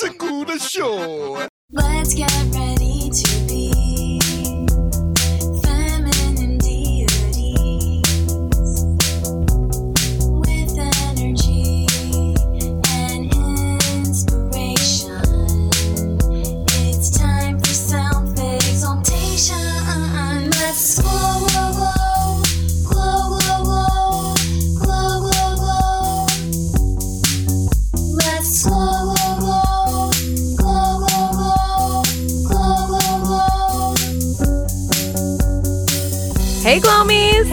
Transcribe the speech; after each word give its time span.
Show. 0.00 1.48
Let's 1.72 2.14
get 2.14 2.30
ready 2.54 3.10
to 3.10 3.47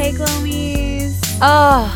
Hey, 0.06 0.12
Glomies. 0.12 1.18
Oh, 1.42 1.90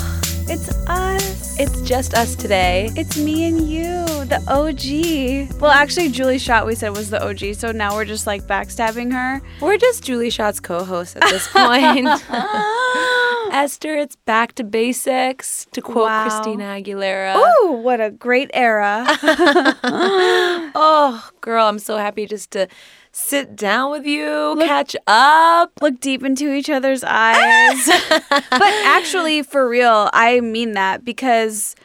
It's 0.48 0.68
us. 0.88 1.56
it's 1.60 1.80
just 1.82 2.16
us 2.16 2.34
today. 2.36 2.90
It's 2.96 3.16
me 3.18 3.46
and 3.48 3.70
you, 3.70 3.84
the 4.26 4.42
OG. 4.48 5.60
Well, 5.62 5.70
actually, 5.70 6.10
Julie 6.10 6.40
Shot 6.40 6.66
we 6.66 6.74
said 6.74 6.90
was 6.90 7.12
the 7.12 7.24
OG, 7.24 7.54
so 7.54 7.72
now 7.72 7.94
we're 7.94 8.06
just 8.06 8.26
like 8.26 8.48
backstabbing 8.48 9.14
her. 9.14 9.44
We're 9.62 9.78
just 9.78 10.04
Julie 10.04 10.32
Shot's 10.32 10.60
co 10.60 10.84
host 10.84 11.18
at 11.18 11.30
this 11.30 11.48
point. 11.50 12.08
Esther, 13.54 13.96
it's 13.96 14.16
back 14.16 14.54
to 14.54 14.64
basics, 14.64 15.68
to 15.74 15.80
quote 15.80 16.06
Wow. 16.08 16.24
Christina 16.24 16.64
Aguilera. 16.82 17.34
Oh, 17.36 17.74
what 17.74 18.02
a 18.02 18.10
great 18.10 18.50
era. 18.56 19.06
Oh, 20.76 21.30
girl, 21.42 21.66
I'm 21.66 21.80
so 21.80 21.98
happy 21.98 22.26
just 22.28 22.52
to 22.52 22.68
sit 23.12 23.56
down 23.56 23.92
with 23.92 24.06
you, 24.06 24.56
catch 24.60 24.96
up. 25.08 25.72
Look 25.82 26.00
deep 26.00 26.24
into 26.24 26.54
each 26.54 26.70
other's 26.70 27.04
eyes. 27.04 27.86
but 28.30 28.74
actually, 28.86 29.44
for 29.44 29.68
real, 29.68 30.10
I 30.14 30.40
mean 30.42 30.74
that 30.74 31.04
because 31.04 31.76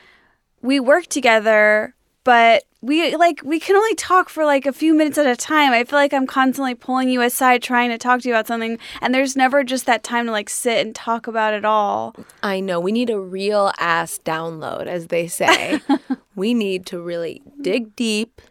we 0.63 0.81
work 0.81 1.07
together, 1.07 1.95
but 2.25 2.65
we 2.85 3.17
like 3.17 3.41
we 3.43 3.59
can 3.59 3.77
only 3.77 3.95
talk 3.95 4.29
for 4.29 4.45
like 4.45 4.67
a 4.67 4.73
few 4.73 4.95
minutes 4.95 5.17
at 5.17 5.27
a 5.27 5.37
time. 5.37 5.73
I 5.73 5.85
feel 5.85 5.98
like 5.98 6.13
I'm 6.13 6.27
constantly 6.27 6.75
pulling 6.75 7.09
you 7.09 7.23
aside 7.23 7.63
trying 7.63 7.89
to 7.91 7.98
talk 7.98 8.20
to 8.20 8.29
you 8.29 8.35
about 8.35 8.47
something 8.47 8.79
and 9.01 9.15
there's 9.15 9.37
never 9.37 9.65
just 9.65 9.87
that 9.87 10.03
time 10.03 10.27
to 10.27 10.33
like 10.33 10.51
sit 10.51 10.85
and 10.85 10.95
talk 10.95 11.27
about 11.27 11.55
it 11.55 11.65
all. 11.65 12.15
I 12.43 12.61
know, 12.61 12.79
we 12.79 12.93
need 12.93 13.09
a 13.09 13.19
real 13.19 13.73
ass 13.79 14.20
download, 14.23 14.87
as 14.87 15.07
they 15.07 15.27
say. 15.29 15.81
we 16.35 16.53
need 16.53 16.85
to 16.87 17.01
really 17.01 17.43
dig 17.63 17.97
deep, 17.97 18.43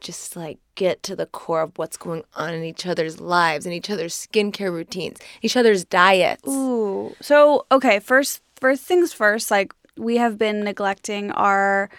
just 0.00 0.36
like 0.36 0.58
get 0.74 1.02
to 1.04 1.14
the 1.14 1.26
core 1.26 1.62
of 1.62 1.72
what's 1.76 1.96
going 1.96 2.24
on 2.34 2.54
in 2.54 2.64
each 2.64 2.86
other's 2.86 3.20
lives 3.20 3.66
and 3.66 3.74
each 3.74 3.90
other's 3.90 4.14
skincare 4.14 4.72
routines, 4.72 5.18
each 5.42 5.56
other's 5.56 5.84
diets. 5.84 6.48
Ooh. 6.48 7.14
So, 7.20 7.66
okay, 7.70 7.98
first 8.00 8.42
first 8.56 8.84
things 8.84 9.12
first, 9.12 9.50
like 9.50 9.74
we 9.96 10.16
have 10.16 10.38
been 10.38 10.64
neglecting 10.64 11.30
our 11.32 11.90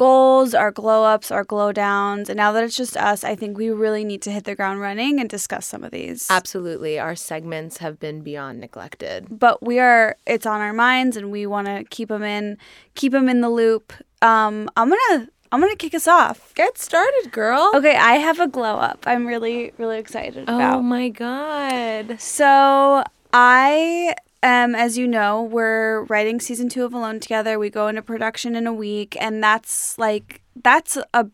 goals, 0.00 0.54
our 0.54 0.70
glow 0.70 1.04
ups, 1.04 1.30
our 1.30 1.44
glow 1.44 1.72
downs, 1.72 2.30
and 2.30 2.38
now 2.38 2.52
that 2.52 2.64
it's 2.64 2.74
just 2.74 2.96
us, 2.96 3.22
I 3.22 3.34
think 3.34 3.58
we 3.58 3.68
really 3.68 4.02
need 4.02 4.22
to 4.22 4.30
hit 4.30 4.44
the 4.44 4.54
ground 4.54 4.80
running 4.80 5.20
and 5.20 5.28
discuss 5.28 5.66
some 5.66 5.84
of 5.84 5.90
these. 5.90 6.26
Absolutely. 6.30 6.98
Our 6.98 7.14
segments 7.14 7.76
have 7.78 8.00
been 8.00 8.22
beyond 8.22 8.60
neglected. 8.60 9.26
But 9.28 9.62
we 9.62 9.78
are 9.78 10.16
it's 10.26 10.46
on 10.46 10.62
our 10.62 10.72
minds 10.72 11.18
and 11.18 11.30
we 11.30 11.46
want 11.46 11.66
to 11.66 11.84
keep 11.84 12.08
them 12.08 12.22
in 12.22 12.56
keep 12.94 13.12
them 13.12 13.28
in 13.28 13.42
the 13.42 13.50
loop. 13.50 13.92
Um 14.22 14.70
I'm 14.74 14.88
going 14.88 15.00
to 15.10 15.28
I'm 15.52 15.60
to 15.60 15.76
kick 15.76 15.94
us 15.94 16.06
off. 16.06 16.54
Get 16.54 16.78
started, 16.78 17.30
girl. 17.32 17.72
Okay, 17.74 17.96
I 17.96 18.14
have 18.14 18.38
a 18.38 18.46
glow 18.46 18.76
up. 18.76 19.04
I'm 19.06 19.26
really 19.26 19.72
really 19.78 19.98
excited 19.98 20.44
about. 20.44 20.78
Oh 20.78 20.82
my 20.82 21.08
God. 21.08 22.20
So 22.20 23.02
I 23.32 24.14
um, 24.42 24.74
as 24.74 24.96
you 24.96 25.06
know, 25.06 25.42
we're 25.42 26.04
writing 26.04 26.40
season 26.40 26.68
two 26.68 26.84
of 26.84 26.94
Alone 26.94 27.20
together. 27.20 27.58
We 27.58 27.68
go 27.68 27.88
into 27.88 28.02
production 28.02 28.56
in 28.56 28.66
a 28.66 28.72
week, 28.72 29.16
and 29.20 29.42
that's 29.42 29.98
like 29.98 30.40
that's 30.62 30.96
a 31.12 31.26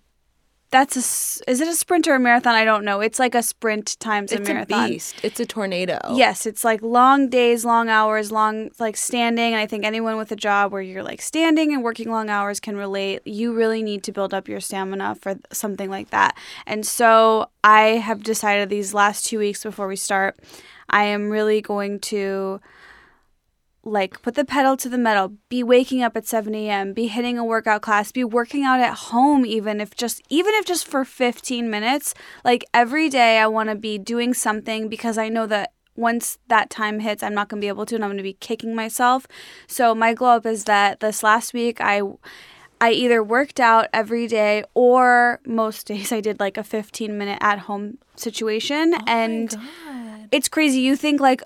that's 0.81 0.97
a 0.97 1.51
is 1.51 1.61
it 1.61 1.69
a 1.69 1.75
sprint 1.75 2.07
or 2.07 2.15
a 2.15 2.21
marathon? 2.21 2.55
I 2.55 2.65
don't 2.65 2.85
know. 2.85 3.01
It's 3.01 3.19
like 3.19 3.35
a 3.35 3.43
sprint 3.43 3.99
times 3.99 4.33
a 4.33 4.41
marathon. 4.41 4.61
It's 4.61 4.73
a 4.73 4.89
beast. 4.89 5.15
It's 5.23 5.41
a 5.41 5.47
tornado. 5.47 5.99
Yes, 6.15 6.47
it's 6.47 6.65
like 6.65 6.83
long 6.83 7.29
days, 7.29 7.65
long 7.65 7.89
hours, 7.89 8.31
long 8.31 8.71
like 8.79 8.97
standing. 8.97 9.53
And 9.53 9.61
I 9.61 9.67
think 9.67 9.85
anyone 9.85 10.17
with 10.17 10.31
a 10.33 10.37
job 10.37 10.73
where 10.73 10.83
you're 10.83 11.03
like 11.03 11.23
standing 11.23 11.73
and 11.73 11.83
working 11.83 12.11
long 12.11 12.29
hours 12.29 12.61
can 12.61 12.77
relate. 12.77 13.23
You 13.25 13.55
really 13.55 13.83
need 13.83 14.03
to 14.05 14.13
build 14.13 14.35
up 14.35 14.49
your 14.49 14.61
stamina 14.61 15.17
for 15.17 15.37
something 15.53 15.91
like 15.91 16.11
that. 16.11 16.37
And 16.67 16.87
so 16.87 17.51
I 17.65 17.99
have 18.09 18.23
decided 18.23 18.69
these 18.69 18.93
last 18.93 19.27
two 19.27 19.39
weeks 19.39 19.63
before 19.63 19.89
we 19.89 19.97
start, 19.97 20.39
I 20.91 21.05
am 21.05 21.31
really 21.31 21.61
going 21.61 22.01
to 22.01 22.61
like 23.87 24.21
put 24.21 24.35
the 24.35 24.45
pedal 24.45 24.77
to 24.77 24.89
the 24.89 24.99
metal 24.99 25.33
be 25.49 25.63
waking 25.63 26.03
up 26.03 26.17
at 26.17 26.27
7 26.27 26.53
a.m 26.55 26.93
be 26.93 27.07
hitting 27.07 27.39
a 27.39 27.45
workout 27.45 27.83
class 27.83 28.11
be 28.11 28.25
working 28.25 28.65
out 28.65 28.81
at 28.81 28.95
home 28.95 29.47
even 29.47 29.81
if 29.81 29.95
just 29.95 30.21
even 30.29 30.53
if 30.55 30.67
just 30.67 30.87
for 30.87 31.05
15 31.05 31.71
minutes 31.71 32.13
like 32.45 32.65
every 32.75 33.09
day 33.09 33.39
i 33.39 33.47
want 33.47 33.69
to 33.69 33.77
be 33.77 33.97
doing 33.97 34.35
something 34.35 34.89
because 34.89 35.17
i 35.17 35.29
know 35.29 35.47
that 35.47 35.73
once 35.95 36.39
that 36.49 36.69
time 36.69 36.99
hits 36.99 37.23
i'm 37.23 37.33
not 37.33 37.49
going 37.49 37.61
to 37.61 37.65
be 37.65 37.69
able 37.69 37.87
to 37.87 37.95
and 37.95 38.05
i'm 38.05 38.11
going 38.11 38.17
to 38.17 38.23
be 38.25 38.35
kicking 38.35 38.75
myself 38.75 39.27
so 39.69 39.95
my 39.95 40.13
glow 40.13 40.37
up 40.37 40.47
is 40.47 40.65
that 40.65 40.99
this 40.99 41.23
last 41.23 41.55
week 41.55 41.81
i 41.81 42.03
I 42.79 42.91
either 42.91 43.23
worked 43.23 43.59
out 43.59 43.89
every 43.95 44.27
day 44.27 44.63
or 44.75 45.41
most 45.47 45.87
days 45.87 46.13
I 46.13 46.21
did 46.21 46.41
like 46.41 46.59
a 46.59 46.63
15 46.63 47.17
minute 47.17 47.39
at 47.41 47.61
home 47.61 47.97
situation. 48.17 48.93
Oh 48.95 49.03
and 49.07 49.57
it's 50.31 50.49
crazy. 50.49 50.81
You 50.81 50.95
think 50.95 51.19
like, 51.19 51.43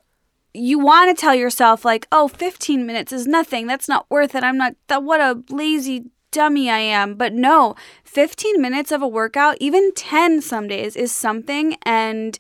you 0.53 0.79
want 0.79 1.17
to 1.17 1.21
tell 1.21 1.35
yourself 1.35 1.85
like, 1.85 2.07
oh, 2.11 2.29
15 2.29 2.87
minutes 2.87 3.13
is 3.13 3.27
nothing. 3.27 3.67
That's 3.67 3.89
not 3.89 4.07
worth 4.11 4.35
it. 4.35 4.45
I'm 4.45 4.57
not 4.59 4.75
that. 4.89 5.03
What 5.03 5.21
a 5.21 5.43
lazy 5.51 6.07
dummy 6.31 6.71
I 6.71 6.79
am. 6.79 7.15
But 7.15 7.33
no, 7.33 7.75
15 8.05 8.61
minutes 8.61 8.93
of 8.93 9.03
a 9.03 9.09
workout, 9.09 9.57
even 9.61 9.93
10 9.95 10.41
some 10.43 10.69
days, 10.69 10.97
is 10.97 11.13
something, 11.13 11.77
and 11.83 12.37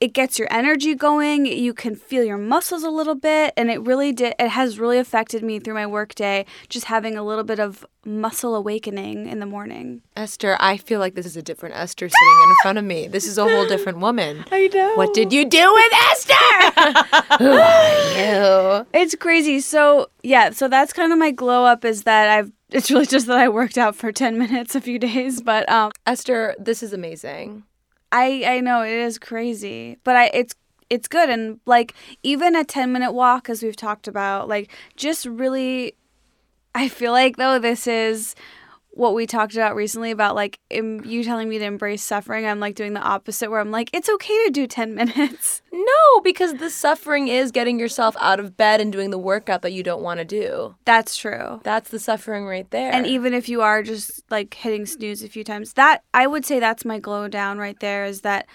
it 0.00 0.12
gets 0.12 0.38
your 0.38 0.46
energy 0.52 0.94
going. 0.94 1.46
You 1.46 1.74
can 1.74 1.96
feel 1.96 2.22
your 2.22 2.38
muscles 2.38 2.84
a 2.84 2.90
little 2.90 3.16
bit, 3.16 3.52
and 3.56 3.70
it 3.70 3.80
really 3.82 4.12
did. 4.12 4.34
It 4.38 4.50
has 4.50 4.78
really 4.78 4.98
affected 4.98 5.42
me 5.42 5.58
through 5.58 5.74
my 5.74 5.86
workday. 5.86 6.46
Just 6.68 6.86
having 6.86 7.16
a 7.16 7.24
little 7.24 7.42
bit 7.42 7.58
of 7.58 7.84
muscle 8.04 8.54
awakening 8.54 9.26
in 9.26 9.40
the 9.40 9.46
morning. 9.46 10.02
Esther, 10.16 10.56
I 10.60 10.76
feel 10.76 11.00
like 11.00 11.14
this 11.14 11.26
is 11.26 11.36
a 11.36 11.42
different 11.42 11.74
Esther 11.74 12.08
sitting 12.08 12.48
in 12.48 12.54
front 12.62 12.78
of 12.78 12.84
me. 12.84 13.08
This 13.08 13.26
is 13.26 13.38
a 13.38 13.44
whole 13.44 13.66
different 13.74 13.98
woman. 13.98 14.44
I 14.52 14.68
know. 14.72 14.94
What 14.94 15.14
did 15.14 15.32
you 15.32 15.44
do 15.44 15.72
with 15.74 15.92
Esther? 16.10 17.34
Who 17.38 17.50
are 17.50 18.78
you? 18.80 18.86
It's 18.94 19.14
crazy. 19.16 19.58
So 19.60 20.10
yeah, 20.22 20.50
so 20.50 20.68
that's 20.68 20.92
kind 20.92 21.12
of 21.12 21.18
my 21.18 21.32
glow 21.32 21.64
up 21.64 21.84
is 21.84 22.04
that 22.04 22.28
I've. 22.28 22.52
It's 22.70 22.90
really 22.90 23.06
just 23.06 23.26
that 23.26 23.38
I 23.38 23.48
worked 23.48 23.78
out 23.78 23.96
for 23.96 24.12
10 24.12 24.38
minutes 24.38 24.74
a 24.74 24.80
few 24.80 24.98
days, 24.98 25.40
but 25.40 25.68
um, 25.70 25.90
Esther, 26.06 26.54
this 26.58 26.82
is 26.82 26.92
amazing. 26.92 27.64
I 28.12 28.42
I 28.46 28.60
know 28.60 28.82
it 28.82 28.92
is 28.92 29.18
crazy, 29.18 29.98
but 30.04 30.16
I 30.16 30.30
it's 30.32 30.54
it's 30.90 31.08
good 31.08 31.28
and 31.28 31.60
like 31.66 31.94
even 32.22 32.56
a 32.56 32.64
10 32.64 32.90
minute 32.92 33.12
walk 33.12 33.50
as 33.50 33.62
we've 33.62 33.76
talked 33.76 34.08
about, 34.08 34.48
like 34.48 34.70
just 34.96 35.26
really 35.26 35.94
I 36.74 36.88
feel 36.88 37.12
like 37.12 37.36
though 37.36 37.58
this 37.58 37.86
is 37.86 38.34
what 38.98 39.14
we 39.14 39.26
talked 39.26 39.54
about 39.54 39.76
recently 39.76 40.10
about 40.10 40.34
like 40.34 40.58
em- 40.72 41.04
you 41.04 41.22
telling 41.22 41.48
me 41.48 41.56
to 41.58 41.64
embrace 41.64 42.02
suffering. 42.02 42.44
I'm 42.44 42.58
like 42.58 42.74
doing 42.74 42.94
the 42.94 43.00
opposite 43.00 43.48
where 43.48 43.60
I'm 43.60 43.70
like 43.70 43.90
it's 43.92 44.08
okay 44.08 44.44
to 44.46 44.50
do 44.50 44.66
10 44.66 44.94
minutes. 44.96 45.62
No, 45.72 46.20
because 46.24 46.54
the 46.54 46.68
suffering 46.68 47.28
is 47.28 47.52
getting 47.52 47.78
yourself 47.78 48.16
out 48.20 48.40
of 48.40 48.56
bed 48.56 48.80
and 48.80 48.92
doing 48.92 49.10
the 49.10 49.18
workout 49.18 49.62
that 49.62 49.72
you 49.72 49.84
don't 49.84 50.02
want 50.02 50.18
to 50.18 50.24
do. 50.24 50.74
That's 50.84 51.16
true. 51.16 51.60
That's 51.62 51.90
the 51.90 52.00
suffering 52.00 52.44
right 52.44 52.68
there. 52.72 52.92
And 52.92 53.06
even 53.06 53.34
if 53.34 53.48
you 53.48 53.62
are 53.62 53.84
just 53.84 54.22
like 54.30 54.52
hitting 54.54 54.84
snooze 54.84 55.22
a 55.22 55.28
few 55.28 55.44
times, 55.44 55.74
that 55.74 56.02
I 56.12 56.26
would 56.26 56.44
say 56.44 56.58
that's 56.58 56.84
my 56.84 56.98
glow 56.98 57.28
down 57.28 57.58
right 57.58 57.78
there 57.78 58.04
is 58.04 58.22
that 58.22 58.46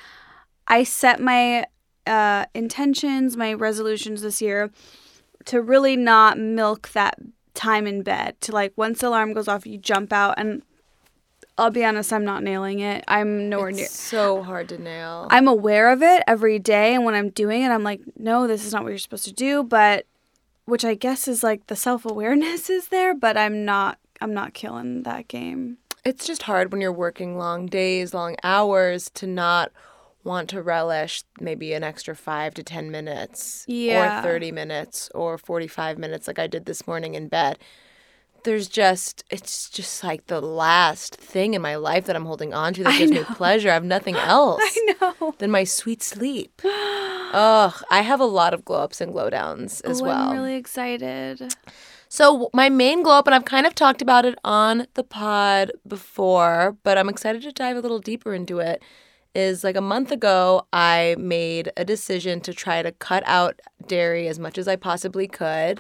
I 0.68 0.84
set 0.84 1.22
my 1.22 1.66
uh, 2.06 2.46
intentions, 2.54 3.38
my 3.38 3.54
resolutions 3.54 4.22
this 4.22 4.42
year 4.42 4.72
to 5.46 5.62
really 5.62 5.96
not 5.96 6.38
milk 6.38 6.90
that 6.90 7.18
time 7.54 7.88
in 7.88 8.02
bed. 8.02 8.40
To 8.42 8.52
like 8.52 8.74
once 8.76 9.00
the 9.00 9.08
alarm 9.08 9.34
goes 9.34 9.48
off, 9.48 9.66
you 9.66 9.78
jump 9.78 10.12
out, 10.14 10.36
and 10.38 10.64
I'll 11.58 11.72
be 11.72 11.86
honest, 11.86 12.12
I'm 12.12 12.26
not 12.26 12.44
nailing 12.44 12.80
it. 12.80 13.04
I'm 13.08 13.50
nowhere 13.50 13.72
near. 13.72 13.86
it's 13.86 14.00
so 14.00 14.42
hard 14.42 14.70
to 14.70 14.78
nail. 14.78 15.28
I'm 15.30 15.48
aware 15.48 15.92
of 15.92 16.02
it 16.02 16.24
every 16.28 16.60
day, 16.60 16.96
and 16.96 17.06
when 17.06 17.14
I'm 17.14 17.30
doing 17.30 17.62
it, 17.62 17.70
I'm 17.70 17.84
like, 17.84 18.02
no, 18.18 18.48
this 18.48 18.66
is 18.66 18.74
not 18.74 18.84
what 18.84 18.90
you're 18.90 18.98
supposed 18.98 19.26
to 19.26 19.34
do. 19.34 19.64
But 19.64 20.06
which 20.66 20.86
I 20.86 20.96
guess 20.96 21.28
is 21.28 21.44
like 21.44 21.68
the 21.68 21.76
self 21.76 22.06
awareness 22.06 22.70
is 22.78 22.88
there, 22.88 23.14
but 23.14 23.38
I'm 23.38 23.66
not. 23.66 24.00
I'm 24.22 24.34
not 24.34 24.54
killing 24.54 25.04
that 25.04 25.28
game. 25.28 25.78
it's 26.06 26.26
just 26.26 26.44
hard 26.44 26.72
when 26.72 26.80
you're 26.80 26.94
working 26.94 27.38
long 27.38 27.66
days, 27.66 28.14
long 28.14 28.38
hours 28.44 29.10
to 29.16 29.28
not 29.28 29.72
want 30.24 30.50
to 30.50 30.62
relish 30.62 31.24
maybe 31.40 31.74
an 31.74 31.84
extra 31.84 32.16
five 32.16 32.54
to 32.56 32.64
10 32.64 32.90
minutes 32.92 33.66
Yeah. 33.68 34.20
or 34.20 34.24
30 34.24 34.52
minutes 34.52 35.10
or 35.14 35.38
45 35.38 35.98
minutes 35.98 36.28
like 36.28 36.40
I 36.40 36.48
did 36.48 36.66
this 36.66 36.88
morning 36.88 37.16
in 37.16 37.28
bed. 37.28 37.58
there's 38.44 38.68
just 38.68 39.24
it's 39.30 39.70
just 39.70 40.04
like 40.04 40.28
the 40.28 40.42
last 40.42 41.16
thing 41.16 41.54
in 41.54 41.62
my 41.62 41.76
life 41.78 42.06
that 42.08 42.16
I'm 42.16 42.26
holding 42.26 42.54
on 42.54 42.74
to 42.74 42.84
that 42.84 42.98
gives 42.98 43.12
me 43.12 43.24
pleasure. 43.36 43.70
I 43.70 43.74
have 43.74 43.86
nothing 43.86 44.16
else 44.36 44.62
I 44.62 44.94
know. 45.00 45.34
than 45.38 45.50
my 45.50 45.64
sweet 45.64 46.04
sleep. 46.04 46.62
Ugh, 46.66 47.74
I 47.90 48.02
have 48.02 48.20
a 48.20 48.26
lot 48.26 48.54
of 48.54 48.66
glow 48.66 48.80
ups 48.84 49.00
and 49.02 49.12
glow 49.14 49.30
downs 49.30 49.80
as 49.82 50.02
Oh, 50.02 50.06
well. 50.06 50.30
I'm 50.30 50.36
really 50.38 50.56
excited. 50.56 51.56
So 52.10 52.50
my 52.54 52.70
main 52.70 53.02
glow 53.02 53.18
up, 53.18 53.26
and 53.28 53.34
I've 53.34 53.46
kind 53.46 53.66
of 53.66 53.74
talked 53.74 54.02
about 54.02 54.26
it 54.26 54.38
on 54.44 54.86
the 54.94 55.04
pod 55.04 55.72
before, 55.88 56.78
but 56.84 56.98
I'm 56.98 57.10
excited 57.10 57.42
to 57.44 57.52
dive 57.52 57.76
a 57.78 57.80
little 57.82 58.00
deeper 58.00 58.34
into 58.36 58.60
it. 58.60 58.84
Is 59.36 59.64
like 59.64 59.76
a 59.76 59.82
month 59.82 60.12
ago, 60.12 60.68
I 60.72 61.16
made 61.18 61.72
a 61.76 61.84
decision 61.84 62.40
to 62.42 62.54
try 62.54 62.84
to 62.84 62.92
cut 62.92 63.24
out 63.26 63.60
dairy 63.88 64.28
as 64.28 64.38
much 64.38 64.60
as 64.60 64.68
I 64.68 64.76
possibly 64.76 65.28
could. 65.28 65.80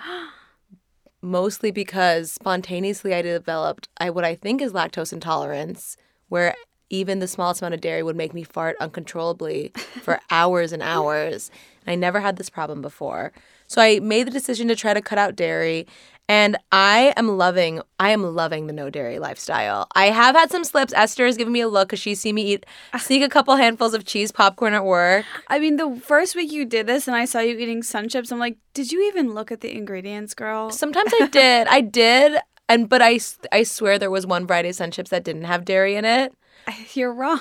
Mostly 1.22 1.70
because 1.70 2.32
spontaneously 2.32 3.14
I 3.14 3.22
developed 3.22 3.90
I 3.98 4.10
what 4.10 4.26
I 4.26 4.34
think 4.36 4.62
is 4.62 4.74
lactose 4.74 5.14
intolerance, 5.14 5.98
where 6.30 6.56
even 6.94 7.18
the 7.18 7.28
smallest 7.28 7.62
amount 7.62 7.74
of 7.74 7.82
dairy 7.82 8.04
would 8.04 8.16
make 8.16 8.36
me 8.36 8.44
fart 8.44 8.76
uncontrollably 8.80 9.72
for 10.04 10.20
hours 10.30 10.72
and 10.72 10.84
hours. 10.84 11.50
I 11.88 11.96
never 11.96 12.20
had 12.20 12.38
this 12.38 12.52
problem 12.52 12.84
before. 12.84 13.34
So 13.68 13.82
I 13.82 14.00
made 14.00 14.28
the 14.28 14.32
decision 14.32 14.68
to 14.68 14.76
try 14.76 14.94
to 14.94 15.02
cut 15.02 15.18
out 15.18 15.36
dairy 15.36 15.88
and 16.30 16.56
I 16.72 17.14
am 17.18 17.38
loving 17.38 17.82
I 18.00 18.12
am 18.12 18.24
loving 18.24 18.68
the 18.68 18.74
no 18.74 18.92
dairy 18.92 19.18
lifestyle. 19.18 19.88
I 19.96 20.06
have 20.06 20.36
had 20.36 20.52
some 20.52 20.64
slips. 20.64 20.94
Esther 20.94 21.26
has 21.26 21.36
given 21.36 21.52
me 21.52 21.62
a 21.62 21.68
look 21.68 21.90
cuz 21.90 22.00
she's 22.00 22.22
seen 22.22 22.36
me 22.36 22.54
eat 22.54 22.66
sneak 23.00 23.24
a 23.24 23.28
couple 23.28 23.56
handfuls 23.56 23.96
of 23.96 24.06
cheese 24.06 24.32
popcorn 24.32 24.76
at 24.76 24.86
work. 24.86 25.26
I 25.48 25.58
mean, 25.58 25.78
the 25.78 26.00
first 26.00 26.36
week 26.36 26.52
you 26.52 26.64
did 26.64 26.86
this 26.86 27.08
and 27.08 27.18
I 27.18 27.26
saw 27.26 27.40
you 27.40 27.58
eating 27.58 27.82
SunChips, 27.82 28.32
I'm 28.32 28.40
like, 28.40 28.58
did 28.76 28.92
you 28.92 29.06
even 29.08 29.34
look 29.34 29.52
at 29.52 29.62
the 29.62 29.76
ingredients, 29.76 30.36
girl? 30.36 30.70
Sometimes 30.70 31.12
I 31.20 31.28
did. 31.32 31.68
I 31.68 31.82
did 31.82 32.40
and 32.70 32.88
but 32.88 33.02
I 33.02 33.20
I 33.52 33.64
swear 33.64 33.98
there 33.98 34.12
was 34.12 34.28
one 34.28 34.46
variety 34.46 34.70
of 34.70 34.76
SunChips 34.76 35.10
that 35.10 35.24
didn't 35.24 35.46
have 35.46 35.66
dairy 35.66 35.96
in 35.96 36.06
it. 36.06 36.34
You're 36.94 37.14
wrong. 37.14 37.40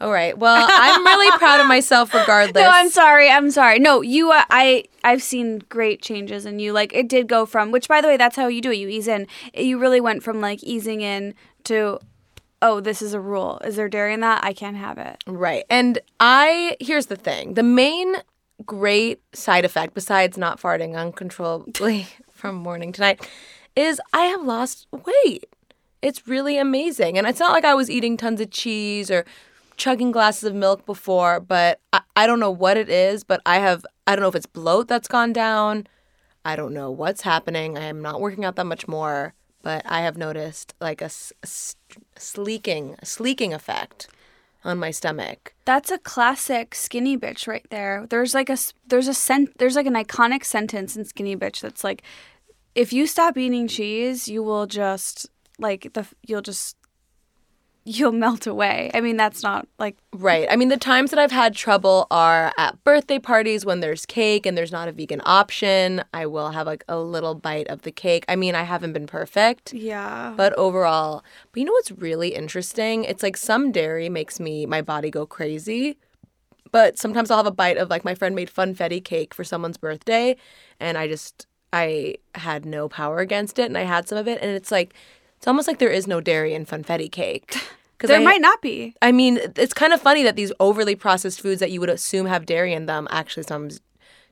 All 0.00 0.12
right. 0.12 0.36
Well, 0.36 0.66
I'm 0.68 1.04
really 1.04 1.38
proud 1.38 1.60
of 1.60 1.66
myself 1.66 2.12
regardless. 2.12 2.62
No, 2.62 2.68
I'm 2.70 2.90
sorry. 2.90 3.30
I'm 3.30 3.50
sorry. 3.50 3.78
No, 3.78 4.02
you. 4.02 4.30
Uh, 4.30 4.44
I. 4.50 4.84
I've 5.04 5.22
seen 5.22 5.60
great 5.68 6.02
changes 6.02 6.44
in 6.44 6.58
you. 6.58 6.72
Like 6.72 6.92
it 6.92 7.08
did 7.08 7.28
go 7.28 7.46
from. 7.46 7.70
Which, 7.70 7.88
by 7.88 8.00
the 8.00 8.08
way, 8.08 8.16
that's 8.16 8.36
how 8.36 8.48
you 8.48 8.60
do 8.60 8.70
it. 8.70 8.76
You 8.76 8.88
ease 8.88 9.08
in. 9.08 9.26
You 9.54 9.78
really 9.78 10.00
went 10.00 10.22
from 10.22 10.40
like 10.40 10.62
easing 10.62 11.00
in 11.00 11.34
to, 11.64 11.98
oh, 12.60 12.80
this 12.80 13.00
is 13.00 13.14
a 13.14 13.20
rule. 13.20 13.58
Is 13.64 13.76
there 13.76 13.88
dairy 13.88 14.12
in 14.12 14.20
that? 14.20 14.44
I 14.44 14.52
can't 14.52 14.76
have 14.76 14.98
it. 14.98 15.22
Right. 15.26 15.64
And 15.70 15.98
I 16.20 16.76
here's 16.80 17.06
the 17.06 17.16
thing. 17.16 17.54
The 17.54 17.62
main 17.62 18.16
great 18.64 19.22
side 19.34 19.64
effect 19.64 19.94
besides 19.94 20.36
not 20.36 20.60
farting 20.60 20.96
uncontrollably 20.96 22.06
from 22.30 22.54
morning 22.56 22.92
to 22.92 23.00
night 23.00 23.28
is 23.74 24.00
I 24.12 24.24
have 24.26 24.42
lost 24.42 24.86
weight. 24.90 25.44
It's 26.06 26.28
really 26.28 26.56
amazing. 26.56 27.18
And 27.18 27.26
it's 27.26 27.40
not 27.40 27.52
like 27.52 27.64
I 27.64 27.74
was 27.74 27.90
eating 27.90 28.16
tons 28.16 28.40
of 28.40 28.50
cheese 28.50 29.10
or 29.10 29.24
chugging 29.76 30.12
glasses 30.12 30.44
of 30.44 30.54
milk 30.54 30.86
before, 30.86 31.40
but 31.40 31.80
I, 31.92 32.00
I 32.14 32.26
don't 32.28 32.38
know 32.38 32.50
what 32.50 32.76
it 32.76 32.88
is, 32.88 33.24
but 33.24 33.40
I 33.44 33.58
have 33.58 33.84
I 34.06 34.14
don't 34.14 34.22
know 34.22 34.28
if 34.28 34.36
it's 34.36 34.46
bloat 34.46 34.86
that's 34.86 35.08
gone 35.08 35.32
down. 35.32 35.88
I 36.44 36.54
don't 36.54 36.72
know 36.72 36.92
what's 36.92 37.22
happening. 37.22 37.76
I 37.76 37.86
am 37.86 38.00
not 38.00 38.20
working 38.20 38.44
out 38.44 38.54
that 38.54 38.66
much 38.66 38.86
more, 38.86 39.34
but 39.62 39.82
I 39.84 40.02
have 40.02 40.16
noticed 40.16 40.74
like 40.80 41.02
a, 41.02 41.10
a 41.42 41.48
sleeking, 42.16 42.94
a 43.00 43.04
sleeking 43.04 43.52
effect 43.52 44.06
on 44.62 44.78
my 44.78 44.92
stomach. 44.92 45.54
That's 45.64 45.90
a 45.90 45.98
classic 45.98 46.76
skinny 46.76 47.18
bitch 47.18 47.48
right 47.48 47.66
there. 47.70 48.06
There's 48.08 48.32
like 48.32 48.48
a 48.48 48.58
there's 48.86 49.08
a 49.08 49.14
sent 49.14 49.58
there's 49.58 49.74
like 49.74 49.86
an 49.86 49.94
iconic 49.94 50.44
sentence 50.44 50.96
in 50.96 51.04
skinny 51.04 51.36
bitch 51.36 51.60
that's 51.62 51.82
like, 51.82 52.02
if 52.76 52.92
you 52.92 53.08
stop 53.08 53.36
eating 53.36 53.66
cheese, 53.66 54.28
you 54.28 54.44
will 54.44 54.66
just 54.66 55.28
like 55.58 55.92
the 55.94 56.06
you'll 56.26 56.42
just 56.42 56.76
you'll 57.86 58.12
melt 58.26 58.46
away. 58.46 58.90
I 58.92 59.00
mean, 59.00 59.16
that's 59.16 59.42
not 59.42 59.66
like 59.78 59.96
Right. 60.12 60.46
I 60.50 60.56
mean, 60.56 60.68
the 60.68 60.76
times 60.76 61.10
that 61.10 61.18
I've 61.18 61.32
had 61.32 61.54
trouble 61.54 62.06
are 62.10 62.52
at 62.58 62.82
birthday 62.84 63.18
parties 63.18 63.64
when 63.64 63.80
there's 63.80 64.04
cake 64.04 64.44
and 64.44 64.58
there's 64.58 64.72
not 64.72 64.88
a 64.88 64.92
vegan 64.92 65.22
option. 65.24 66.02
I 66.12 66.26
will 66.26 66.50
have 66.50 66.66
like 66.66 66.84
a 66.88 66.98
little 66.98 67.34
bite 67.34 67.68
of 67.68 67.82
the 67.82 67.92
cake. 67.92 68.24
I 68.28 68.36
mean, 68.36 68.54
I 68.54 68.64
haven't 68.64 68.92
been 68.92 69.06
perfect, 69.06 69.72
yeah. 69.72 70.34
but 70.36 70.52
overall, 70.54 71.24
but 71.52 71.60
you 71.60 71.64
know 71.64 71.72
what's 71.72 71.92
really 71.92 72.34
interesting? 72.34 73.04
It's 73.04 73.22
like 73.22 73.36
some 73.36 73.72
dairy 73.72 74.08
makes 74.08 74.40
me, 74.40 74.66
my 74.66 74.82
body 74.82 75.10
go 75.10 75.26
crazy. 75.26 75.96
But 76.72 76.98
sometimes 76.98 77.30
I'll 77.30 77.38
have 77.38 77.46
a 77.46 77.52
bite 77.52 77.78
of 77.78 77.88
like 77.88 78.04
my 78.04 78.14
friend 78.14 78.34
made 78.34 78.50
funfetti 78.50 79.02
cake 79.02 79.32
for 79.32 79.44
someone's 79.44 79.78
birthday 79.78 80.36
and 80.80 80.98
I 80.98 81.06
just, 81.06 81.46
I 81.72 82.16
had 82.34 82.66
no 82.66 82.88
power 82.88 83.18
against 83.18 83.58
it 83.58 83.66
and 83.66 83.78
I 83.78 83.82
had 83.82 84.08
some 84.08 84.18
of 84.18 84.26
it 84.26 84.42
and 84.42 84.50
it's 84.50 84.72
like, 84.72 84.92
it's 85.36 85.46
almost 85.46 85.68
like 85.68 85.78
there 85.78 85.90
is 85.90 86.06
no 86.06 86.20
dairy 86.20 86.54
in 86.54 86.66
funfetti 86.66 87.10
cake. 87.10 87.56
There 87.98 88.20
I- 88.20 88.22
might 88.22 88.42
not 88.42 88.60
be. 88.60 88.94
I 89.00 89.10
mean, 89.10 89.38
it's 89.56 89.72
kind 89.72 89.94
of 89.94 90.02
funny 90.02 90.22
that 90.22 90.36
these 90.36 90.52
overly 90.60 90.94
processed 90.94 91.40
foods 91.40 91.60
that 91.60 91.70
you 91.70 91.80
would 91.80 91.88
assume 91.88 92.26
have 92.26 92.44
dairy 92.44 92.74
in 92.74 92.84
them 92.84 93.08
actually 93.10 93.44
some 93.44 93.70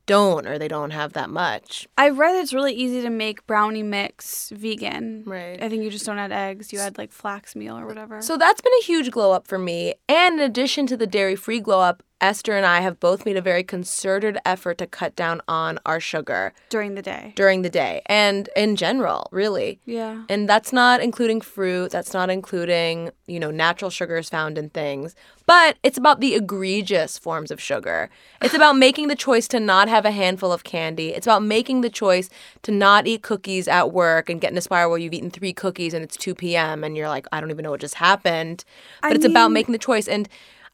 don't 0.06 0.46
or 0.46 0.58
they 0.58 0.68
don't 0.68 0.90
have 0.90 1.14
that 1.14 1.30
much. 1.30 1.88
I've 1.96 2.18
read 2.18 2.36
it's 2.36 2.52
really 2.52 2.74
easy 2.74 3.00
to 3.02 3.10
make 3.10 3.46
brownie 3.46 3.82
mix 3.82 4.50
vegan. 4.50 5.22
Right. 5.26 5.62
I 5.62 5.68
think 5.68 5.82
you 5.82 5.90
just 5.90 6.04
don't 6.04 6.18
add 6.18 6.30
eggs. 6.30 6.72
You 6.72 6.78
add 6.80 6.98
like 6.98 7.10
flax 7.10 7.56
meal 7.56 7.78
or 7.78 7.86
whatever. 7.86 8.20
So 8.20 8.36
that's 8.36 8.60
been 8.60 8.72
a 8.80 8.84
huge 8.84 9.10
glow 9.10 9.32
up 9.32 9.46
for 9.46 9.58
me. 9.58 9.94
And 10.08 10.34
in 10.38 10.40
addition 10.44 10.86
to 10.88 10.96
the 10.96 11.06
dairy 11.06 11.36
free 11.36 11.60
glow 11.60 11.80
up, 11.80 12.02
Esther 12.24 12.56
and 12.56 12.64
I 12.64 12.80
have 12.80 12.98
both 13.00 13.26
made 13.26 13.36
a 13.36 13.42
very 13.42 13.62
concerted 13.62 14.38
effort 14.46 14.78
to 14.78 14.86
cut 14.86 15.14
down 15.14 15.42
on 15.46 15.78
our 15.84 16.00
sugar 16.00 16.54
during 16.70 16.94
the 16.94 17.02
day. 17.02 17.34
during 17.36 17.60
the 17.60 17.68
day 17.68 18.00
and 18.06 18.48
in 18.56 18.76
general, 18.76 19.28
really. 19.30 19.78
Yeah. 19.84 20.24
And 20.30 20.48
that's 20.48 20.72
not 20.72 21.02
including 21.02 21.42
fruit, 21.42 21.90
that's 21.90 22.14
not 22.14 22.30
including, 22.30 23.10
you 23.26 23.38
know, 23.38 23.50
natural 23.50 23.90
sugars 23.90 24.30
found 24.30 24.56
in 24.56 24.70
things. 24.70 25.14
But 25.44 25.76
it's 25.82 25.98
about 25.98 26.20
the 26.20 26.34
egregious 26.34 27.18
forms 27.18 27.50
of 27.50 27.60
sugar. 27.60 28.08
It's 28.40 28.54
about 28.54 28.78
making 28.78 29.08
the 29.08 29.16
choice 29.16 29.46
to 29.48 29.60
not 29.60 29.90
have 29.90 30.06
a 30.06 30.10
handful 30.10 30.50
of 30.50 30.64
candy. 30.64 31.10
It's 31.10 31.26
about 31.26 31.42
making 31.42 31.82
the 31.82 31.90
choice 31.90 32.30
to 32.62 32.72
not 32.72 33.06
eat 33.06 33.22
cookies 33.22 33.68
at 33.68 33.92
work 33.92 34.30
and 34.30 34.40
get 34.40 34.50
in 34.50 34.56
a 34.56 34.62
spiral 34.62 34.88
where 34.88 34.98
you've 34.98 35.12
eaten 35.12 35.30
three 35.30 35.52
cookies 35.52 35.92
and 35.92 36.02
it's 36.02 36.16
2 36.16 36.34
p.m. 36.34 36.84
and 36.84 36.96
you're 36.96 37.10
like, 37.10 37.26
I 37.32 37.40
don't 37.42 37.50
even 37.50 37.64
know 37.64 37.72
what 37.72 37.80
just 37.80 37.96
happened. 37.96 38.64
But 39.02 39.12
I 39.12 39.14
it's 39.16 39.26
about 39.26 39.52
making 39.52 39.72
the 39.72 39.78
choice. 39.78 40.08
And 40.08 40.26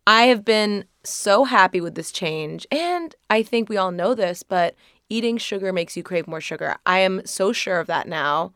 I 0.06 0.24
have 0.24 0.44
been 0.44 0.84
so 1.02 1.44
happy 1.44 1.80
with 1.80 1.94
this 1.94 2.12
change. 2.12 2.66
And 2.70 3.14
I 3.28 3.42
think 3.42 3.68
we 3.68 3.76
all 3.76 3.90
know 3.90 4.14
this, 4.14 4.42
but 4.42 4.74
eating 5.08 5.38
sugar 5.38 5.72
makes 5.72 5.96
you 5.96 6.02
crave 6.02 6.26
more 6.26 6.40
sugar. 6.40 6.76
I 6.86 7.00
am 7.00 7.22
so 7.24 7.52
sure 7.52 7.80
of 7.80 7.86
that 7.86 8.08
now 8.08 8.52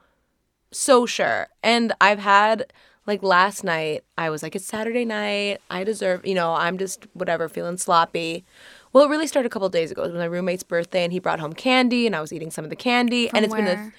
so 0.75 1.07
sure. 1.07 1.49
And 1.63 1.93
I've 2.01 2.19
had 2.19 2.73
like 3.07 3.23
last 3.23 3.65
night, 3.65 4.03
I 4.17 4.31
was 4.31 4.43
like, 4.43 4.57
it's 4.57 4.67
Saturday 4.67 5.05
night. 5.05 5.61
I 5.71 5.85
deserve, 5.85 6.27
you 6.27 6.35
know, 6.35 6.55
I'm 6.55 6.79
just 6.79 7.07
whatever, 7.13 7.49
feeling 7.49 7.77
sloppy. 7.77 8.45
Well, 8.93 9.05
it 9.05 9.09
really 9.09 9.27
started 9.27 9.47
a 9.47 9.51
couple 9.51 9.69
days 9.69 9.91
ago. 9.91 10.03
It 10.03 10.13
was 10.13 10.19
my 10.19 10.25
roommate's 10.25 10.63
birthday, 10.63 11.05
and 11.05 11.13
he 11.13 11.19
brought 11.19 11.41
home 11.41 11.53
candy, 11.53 12.07
and 12.07 12.15
I 12.17 12.21
was 12.21 12.33
eating 12.33 12.51
some 12.51 12.65
of 12.65 12.71
the 12.71 12.77
candy, 12.77 13.29
and 13.31 13.45
it's 13.45 13.55
been 13.55 13.67
a, 13.67 13.75
where? 13.75 13.95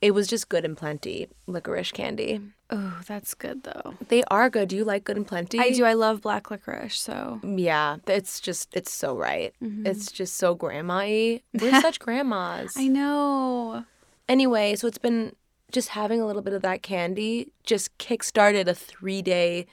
It 0.00 0.12
was 0.12 0.26
just 0.28 0.48
good 0.48 0.64
and 0.64 0.76
plenty 0.76 1.28
licorice 1.46 1.92
candy. 1.92 2.40
Oh, 2.70 3.00
that's 3.06 3.34
good 3.34 3.62
though. 3.64 3.94
They 4.08 4.22
are 4.24 4.50
good. 4.50 4.68
Do 4.68 4.76
you 4.76 4.84
like 4.84 5.04
good 5.04 5.16
and 5.16 5.26
plenty? 5.26 5.58
I 5.58 5.70
do. 5.70 5.84
I 5.84 5.94
love 5.94 6.20
black 6.20 6.50
licorice. 6.50 6.98
So 6.98 7.40
Yeah, 7.42 7.96
it's 8.06 8.40
just 8.40 8.68
it's 8.76 8.92
so 8.92 9.16
right. 9.16 9.54
Mm-hmm. 9.62 9.86
It's 9.86 10.12
just 10.12 10.36
so 10.36 10.54
grandma-y. 10.54 11.40
We're 11.60 11.80
such 11.80 11.98
grandmas. 11.98 12.74
I 12.76 12.88
know. 12.88 13.84
Anyway, 14.28 14.76
so 14.76 14.86
it's 14.86 14.98
been 14.98 15.34
just 15.72 15.90
having 15.90 16.20
a 16.20 16.26
little 16.26 16.42
bit 16.42 16.52
of 16.52 16.62
that 16.62 16.82
candy 16.82 17.52
just 17.64 17.96
kickstarted 17.98 18.66
a 18.68 18.74
three 18.74 19.22
day 19.22 19.66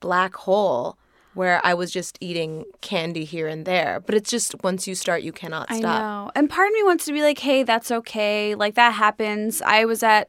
black 0.00 0.34
hole 0.36 0.98
where 1.34 1.60
I 1.64 1.74
was 1.74 1.90
just 1.90 2.18
eating 2.20 2.64
candy 2.80 3.24
here 3.24 3.46
and 3.48 3.64
there. 3.64 4.00
But 4.04 4.14
it's 4.14 4.30
just 4.30 4.54
once 4.62 4.86
you 4.86 4.94
start, 4.94 5.22
you 5.22 5.32
cannot 5.32 5.68
stop. 5.74 5.84
I 5.84 6.00
know. 6.00 6.30
And 6.34 6.48
part 6.48 6.68
of 6.68 6.74
me 6.74 6.82
wants 6.82 7.04
to 7.06 7.12
be 7.12 7.22
like, 7.22 7.38
hey, 7.38 7.62
that's 7.62 7.90
okay. 7.90 8.54
Like 8.54 8.74
that 8.74 8.94
happens. 8.94 9.62
I 9.62 9.84
was 9.84 10.02
at 10.02 10.28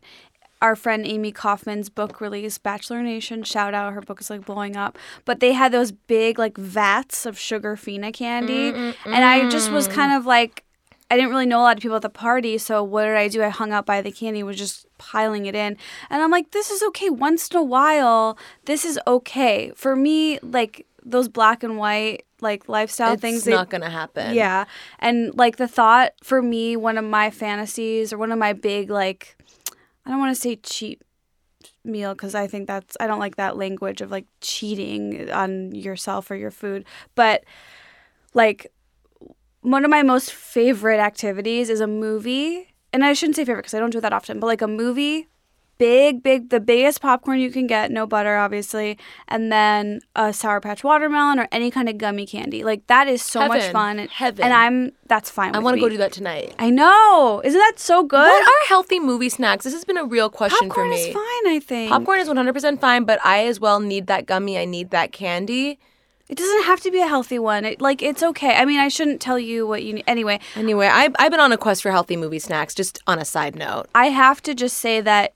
our 0.62 0.76
friend 0.76 1.06
Amy 1.06 1.32
Kaufman's 1.32 1.90
book 1.90 2.20
release, 2.22 2.58
Bachelor 2.58 3.04
Nation. 3.04 3.44
Shout 3.44 3.74
out, 3.74 3.94
her 3.94 4.02
book 4.02 4.22
is 4.22 4.30
like 4.30 4.46
blowing 4.46 4.76
up. 4.76 4.98
But 5.26 5.40
they 5.40 5.54
had 5.54 5.72
those 5.72 5.92
big 5.92 6.40
like 6.40 6.58
vats 6.58 7.26
of 7.26 7.36
Sugarfina 7.36 8.14
candy, 8.14 8.72
mm, 8.72 8.94
mm, 8.94 8.96
and 9.06 9.24
I 9.24 9.50
just 9.50 9.72
was 9.72 9.88
mm. 9.88 9.94
kind 9.94 10.14
of 10.14 10.26
like. 10.26 10.64
I 11.12 11.18
didn't 11.18 11.30
really 11.30 11.46
know 11.46 11.60
a 11.60 11.62
lot 11.62 11.78
of 11.78 11.84
people 11.84 11.98
at 11.98 12.02
the 12.02 12.10
party, 12.10 12.58
so 12.58 12.84
what 12.84 13.06
did 13.06 13.16
I 13.16 13.28
do? 13.28 13.44
I 13.44 13.50
hung 13.50 13.72
out 13.72 13.86
by 13.86 14.02
the 14.02 14.12
candy, 14.12 14.42
was 14.42 14.58
just 14.58 14.88
piling 14.98 15.46
it 15.46 15.54
in. 15.54 15.78
And 16.10 16.24
I'm 16.24 16.32
like, 16.32 16.50
this 16.50 16.72
is 16.72 16.82
okay. 16.82 17.12
Once 17.12 17.48
in 17.50 17.58
a 17.58 17.64
while, 17.64 18.40
this 18.66 18.84
is 18.84 19.00
okay. 19.06 19.72
For 19.76 19.96
me, 19.96 20.40
like 20.40 20.88
those 21.06 21.28
black 21.30 21.64
and 21.64 21.78
white 21.78 22.26
like 22.42 22.68
lifestyle 22.68 23.14
It's 23.14 23.22
things 23.22 23.44
they- 23.44 23.52
not 23.52 23.70
gonna 23.70 23.90
happen. 23.90 24.34
yeah. 24.34 24.66
And 25.00 25.34
like 25.38 25.58
the 25.58 25.68
thought 25.68 26.14
for 26.24 26.42
me, 26.42 26.76
one 26.76 26.98
of 26.98 27.06
my 27.06 27.30
fantasies 27.30 28.12
or 28.12 28.18
one 28.18 28.32
of 28.32 28.40
my 28.40 28.54
big, 28.54 28.90
like, 28.90 29.38
I 30.06 30.10
don't 30.10 30.20
want 30.20 30.36
to 30.36 30.42
say 30.42 30.56
cheat 30.58 31.02
meal 31.84 32.14
because 32.14 32.36
I 32.36 32.48
think 32.48 32.68
that's, 32.68 32.98
I 33.00 33.08
don't 33.08 33.20
like 33.20 33.36
that 33.38 33.56
language 33.58 34.02
of 34.02 34.12
like 34.12 34.26
cheating 34.42 35.30
on 35.32 35.74
yourself 35.76 36.30
or 36.32 36.36
your 36.36 36.52
food. 36.52 36.86
But 37.14 37.44
like, 38.34 38.68
one 39.62 39.84
of 39.86 39.90
my 39.92 40.04
most 40.04 40.34
favorite 40.34 41.00
activities 41.00 41.70
is 41.70 41.80
a 41.82 41.88
movie. 41.88 42.74
And 42.94 43.04
I 43.06 43.14
shouldn't 43.14 43.36
say 43.36 43.46
favorite 43.46 43.64
because 43.64 43.74
I 43.74 43.80
don't 43.80 43.90
do 43.92 43.98
it 44.00 44.02
that 44.02 44.14
often, 44.14 44.40
but 44.40 44.48
like 44.48 44.62
a 44.62 44.68
movie 44.68 45.28
big, 45.77 46.24
big, 46.24 46.50
the 46.50 46.60
biggest 46.60 47.01
popcorn 47.01 47.39
you 47.39 47.51
can 47.51 47.67
get, 47.67 47.91
no 47.91 48.05
butter, 48.05 48.38
obviously, 48.38 48.98
and 49.27 49.51
then 49.51 50.01
a 50.15 50.34
Sour 50.34 50.62
Patch 50.62 50.84
watermelon 50.84 51.39
or 51.39 51.48
any 51.51 51.72
kind 51.72 51.89
of 51.89 51.98
gummy 51.98 52.25
candy. 52.25 52.63
Like 52.63 52.88
that 52.88 53.08
is 53.08 53.22
so 53.22 53.48
much 53.48 53.70
fun. 53.72 54.00
And, 54.00 54.10
Heaven. 54.10 54.44
And 54.46 54.53
I'm 54.53 54.91
that's 55.08 55.29
fine. 55.29 55.55
I 55.55 55.60
want 55.60 55.75
to 55.75 55.82
go 55.82 55.89
do 55.89 55.98
that 55.98 56.12
tonight. 56.12 56.55
I 56.60 56.70
know. 56.70 57.41
Isn't 57.44 57.60
that 57.60 57.79
so 57.79 58.03
good? 58.03 58.17
What 58.17 58.44
are 58.44 58.67
healthy 58.67 59.00
movie 59.00 59.29
snacks? 59.29 59.65
This 59.65 59.74
has 59.74 59.86
been 59.86 59.98
a 59.98 60.05
real 60.05 60.29
question 60.29 60.70
Popcorn 60.70 60.88
for 60.88 60.96
me. 60.96 61.13
Popcorn 61.13 61.25
is 61.25 61.44
fine, 61.44 61.53
I 61.53 61.60
think. 61.60 61.91
Popcorn 61.91 62.20
is 62.20 62.27
100% 62.27 62.79
fine, 62.79 63.03
but 63.03 63.20
I 63.25 63.46
as 63.46 63.60
well 63.60 63.79
need 63.79 64.08
that 64.08 64.25
gummy. 64.25 64.58
I 64.58 64.65
need 64.65 64.89
that 64.91 65.12
candy. 65.12 65.79
It 66.27 66.38
doesn't 66.39 66.63
have 66.63 66.82
to 66.82 66.89
be 66.91 67.01
a 67.01 67.08
healthy 67.08 67.38
one. 67.38 67.65
It, 67.65 67.82
like 67.82 68.01
it's 68.01 68.24
okay. 68.24 68.55
I 68.55 68.65
mean, 68.65 68.79
I 68.79 68.88
shouldn't 68.88 69.22
tell 69.22 69.38
you 69.38 69.67
what 69.67 69.84
you 69.84 69.94
need. 69.94 70.05
Anyway, 70.08 70.39
Anyway, 70.55 70.88
I, 70.88 71.10
I've 71.20 71.29
been 71.29 71.39
on 71.39 71.51
a 71.51 71.58
quest 71.58 71.84
for 71.84 71.91
healthy 71.91 72.15
movie 72.15 72.39
snacks, 72.39 72.74
just 72.74 73.00
on 73.05 73.20
a 73.20 73.25
side 73.25 73.55
note. 73.55 73.86
I 73.94 74.08
have 74.08 74.41
to 74.44 74.55
just 74.55 74.79
say 74.79 75.01
that 75.01 75.36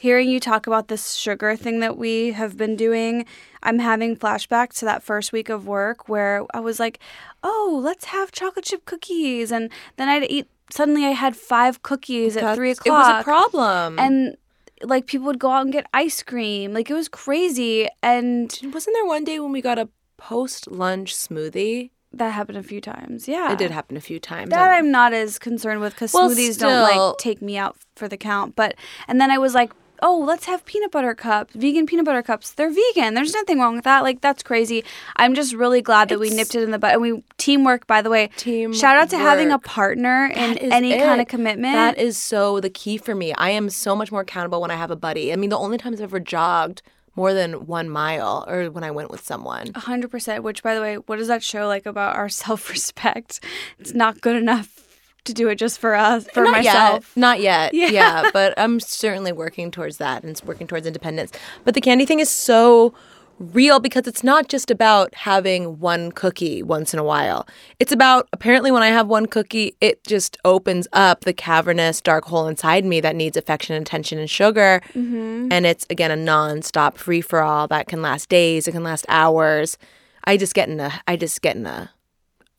hearing 0.00 0.30
you 0.30 0.40
talk 0.40 0.66
about 0.66 0.88
this 0.88 1.12
sugar 1.14 1.54
thing 1.56 1.80
that 1.80 1.96
we 1.98 2.32
have 2.32 2.56
been 2.56 2.74
doing, 2.74 3.26
I'm 3.62 3.78
having 3.78 4.16
flashbacks 4.16 4.78
to 4.78 4.86
that 4.86 5.02
first 5.02 5.30
week 5.32 5.50
of 5.50 5.66
work 5.66 6.08
where 6.08 6.44
I 6.54 6.60
was 6.60 6.80
like, 6.80 6.98
"Oh, 7.42 7.78
let's 7.82 8.06
have 8.06 8.32
chocolate 8.32 8.64
chip 8.64 8.84
cookies," 8.86 9.52
and 9.52 9.70
then 9.96 10.08
I'd 10.08 10.24
eat. 10.30 10.48
Suddenly, 10.72 11.04
I 11.04 11.10
had 11.10 11.36
five 11.36 11.82
cookies 11.82 12.36
at 12.36 12.54
three 12.56 12.70
o'clock. 12.70 12.86
It 12.86 12.90
was 13.12 13.20
a 13.20 13.24
problem. 13.24 13.98
and 13.98 14.36
like 14.82 15.06
people 15.06 15.26
would 15.26 15.38
go 15.38 15.50
out 15.50 15.62
and 15.62 15.72
get 15.72 15.86
ice 15.92 16.22
cream. 16.22 16.72
Like 16.72 16.88
it 16.88 16.94
was 16.94 17.08
crazy, 17.08 17.88
and 18.02 18.58
wasn't 18.72 18.94
there 18.96 19.06
one 19.06 19.24
day 19.24 19.38
when 19.38 19.52
we 19.52 19.60
got 19.60 19.78
a 19.78 19.88
post 20.16 20.70
lunch 20.70 21.14
smoothie? 21.14 21.90
that 22.12 22.30
happened 22.32 22.58
a 22.58 22.62
few 22.62 22.80
times. 22.80 23.28
Yeah, 23.28 23.52
It 23.52 23.58
did 23.58 23.70
happen 23.70 23.96
a 23.96 24.00
few 24.00 24.18
times. 24.18 24.50
That 24.50 24.70
I'm 24.72 24.90
not 24.90 25.12
as 25.12 25.38
concerned 25.38 25.80
with 25.80 25.94
because 25.94 26.12
Well, 26.12 26.28
smoothies 26.28 26.58
don't 26.58 26.82
like 26.82 27.18
take 27.18 27.40
me 27.40 27.56
out 27.56 27.76
for 27.94 28.08
the 28.08 28.16
count. 28.16 28.56
But 28.56 28.74
and 29.06 29.20
then 29.20 29.30
I 29.30 29.38
was 29.38 29.54
like, 29.54 29.70
oh, 30.02 30.18
let's 30.18 30.46
have 30.46 30.64
peanut 30.64 30.90
butter 30.90 31.14
cups, 31.14 31.54
vegan 31.54 31.86
peanut 31.86 32.04
butter 32.04 32.22
cups. 32.22 32.52
They're 32.52 32.70
vegan. 32.70 33.14
There's 33.14 33.34
nothing 33.34 33.58
wrong 33.58 33.76
with 33.76 33.84
that. 33.84 34.02
Like 34.02 34.20
that's 34.20 34.42
crazy. 34.42 34.84
I'm 35.16 35.34
just 35.34 35.54
really 35.54 35.82
glad 35.82 36.08
that 36.08 36.18
we 36.18 36.30
nipped 36.30 36.54
it 36.54 36.62
in 36.62 36.70
the 36.70 36.78
butt. 36.78 36.92
And 36.92 37.02
we 37.02 37.22
teamwork, 37.38 37.86
by 37.86 38.02
the 38.02 38.10
way. 38.10 38.30
Teamwork. 38.36 38.78
Shout 38.78 38.96
out 38.96 39.10
to 39.10 39.18
having 39.18 39.50
a 39.52 39.58
partner 39.58 40.30
is 40.34 40.72
any 40.72 40.96
kind 40.98 41.20
of 41.20 41.28
commitment. 41.28 41.74
That 41.74 41.98
is 41.98 42.16
so 42.18 42.60
the 42.60 42.70
key 42.70 42.98
for 42.98 43.14
me. 43.14 43.32
I 43.34 43.50
am 43.50 43.70
so 43.70 43.94
much 43.94 44.10
more 44.12 44.22
accountable 44.22 44.60
when 44.60 44.70
I 44.70 44.76
have 44.76 44.90
a 44.90 44.96
buddy. 44.96 45.32
I 45.32 45.36
mean, 45.36 45.50
the 45.50 45.58
only 45.58 45.78
times 45.78 46.00
I've 46.00 46.04
ever 46.04 46.20
jogged 46.20 46.82
more 47.16 47.34
than 47.34 47.66
one 47.66 47.88
mile 47.88 48.44
or 48.48 48.70
when 48.70 48.84
I 48.84 48.90
went 48.90 49.10
with 49.10 49.24
someone. 49.24 49.72
A 49.74 49.80
hundred 49.80 50.10
percent. 50.10 50.44
Which, 50.44 50.62
by 50.62 50.74
the 50.74 50.80
way, 50.80 50.96
what 50.96 51.16
does 51.16 51.28
that 51.28 51.42
show 51.42 51.66
like 51.66 51.86
about 51.86 52.16
our 52.16 52.28
self-respect? 52.44 53.40
It's 53.78 53.94
not 53.94 54.20
good 54.20 54.36
enough 54.36 54.89
to 55.24 55.34
do 55.34 55.48
it 55.48 55.56
just 55.56 55.78
for 55.78 55.94
us, 55.94 56.26
for 56.32 56.44
Not 56.44 56.52
myself. 56.52 57.12
Yet. 57.14 57.20
Not 57.20 57.40
yet. 57.40 57.74
Yeah. 57.80 57.88
Yeah. 57.88 58.30
but 58.32 58.54
I'm 58.58 58.80
certainly 58.80 59.32
working 59.32 59.70
towards 59.70 59.98
that 59.98 60.22
and 60.22 60.40
working 60.44 60.66
towards 60.66 60.86
independence. 60.86 61.32
But 61.64 61.74
the 61.74 61.80
candy 61.80 62.04
thing 62.04 62.20
is 62.20 62.28
so 62.28 62.94
real 63.40 63.80
because 63.80 64.06
it's 64.06 64.22
not 64.22 64.48
just 64.48 64.70
about 64.70 65.14
having 65.14 65.78
one 65.80 66.12
cookie 66.12 66.62
once 66.62 66.92
in 66.92 67.00
a 67.00 67.04
while. 67.04 67.48
It's 67.78 67.90
about 67.90 68.28
apparently 68.32 68.70
when 68.70 68.82
I 68.82 68.88
have 68.88 69.08
one 69.08 69.26
cookie, 69.26 69.76
it 69.80 70.04
just 70.04 70.36
opens 70.44 70.86
up 70.92 71.24
the 71.24 71.32
cavernous 71.32 72.00
dark 72.02 72.26
hole 72.26 72.46
inside 72.46 72.84
me 72.84 73.00
that 73.00 73.16
needs 73.16 73.36
affection, 73.36 73.80
attention, 73.80 74.18
and 74.18 74.28
sugar. 74.28 74.82
Mm-hmm. 74.94 75.48
And 75.50 75.64
it's 75.66 75.86
again 75.88 76.10
a 76.10 76.16
non-stop 76.16 76.98
free 76.98 77.22
for 77.22 77.40
all 77.40 77.66
that 77.68 77.88
can 77.88 78.02
last 78.02 78.28
days, 78.28 78.68
it 78.68 78.72
can 78.72 78.84
last 78.84 79.06
hours. 79.08 79.78
I 80.24 80.36
just 80.36 80.54
get 80.54 80.68
in 80.68 80.78
a 80.78 81.00
I 81.08 81.16
just 81.16 81.40
get 81.40 81.56
in 81.56 81.64
a 81.66 81.90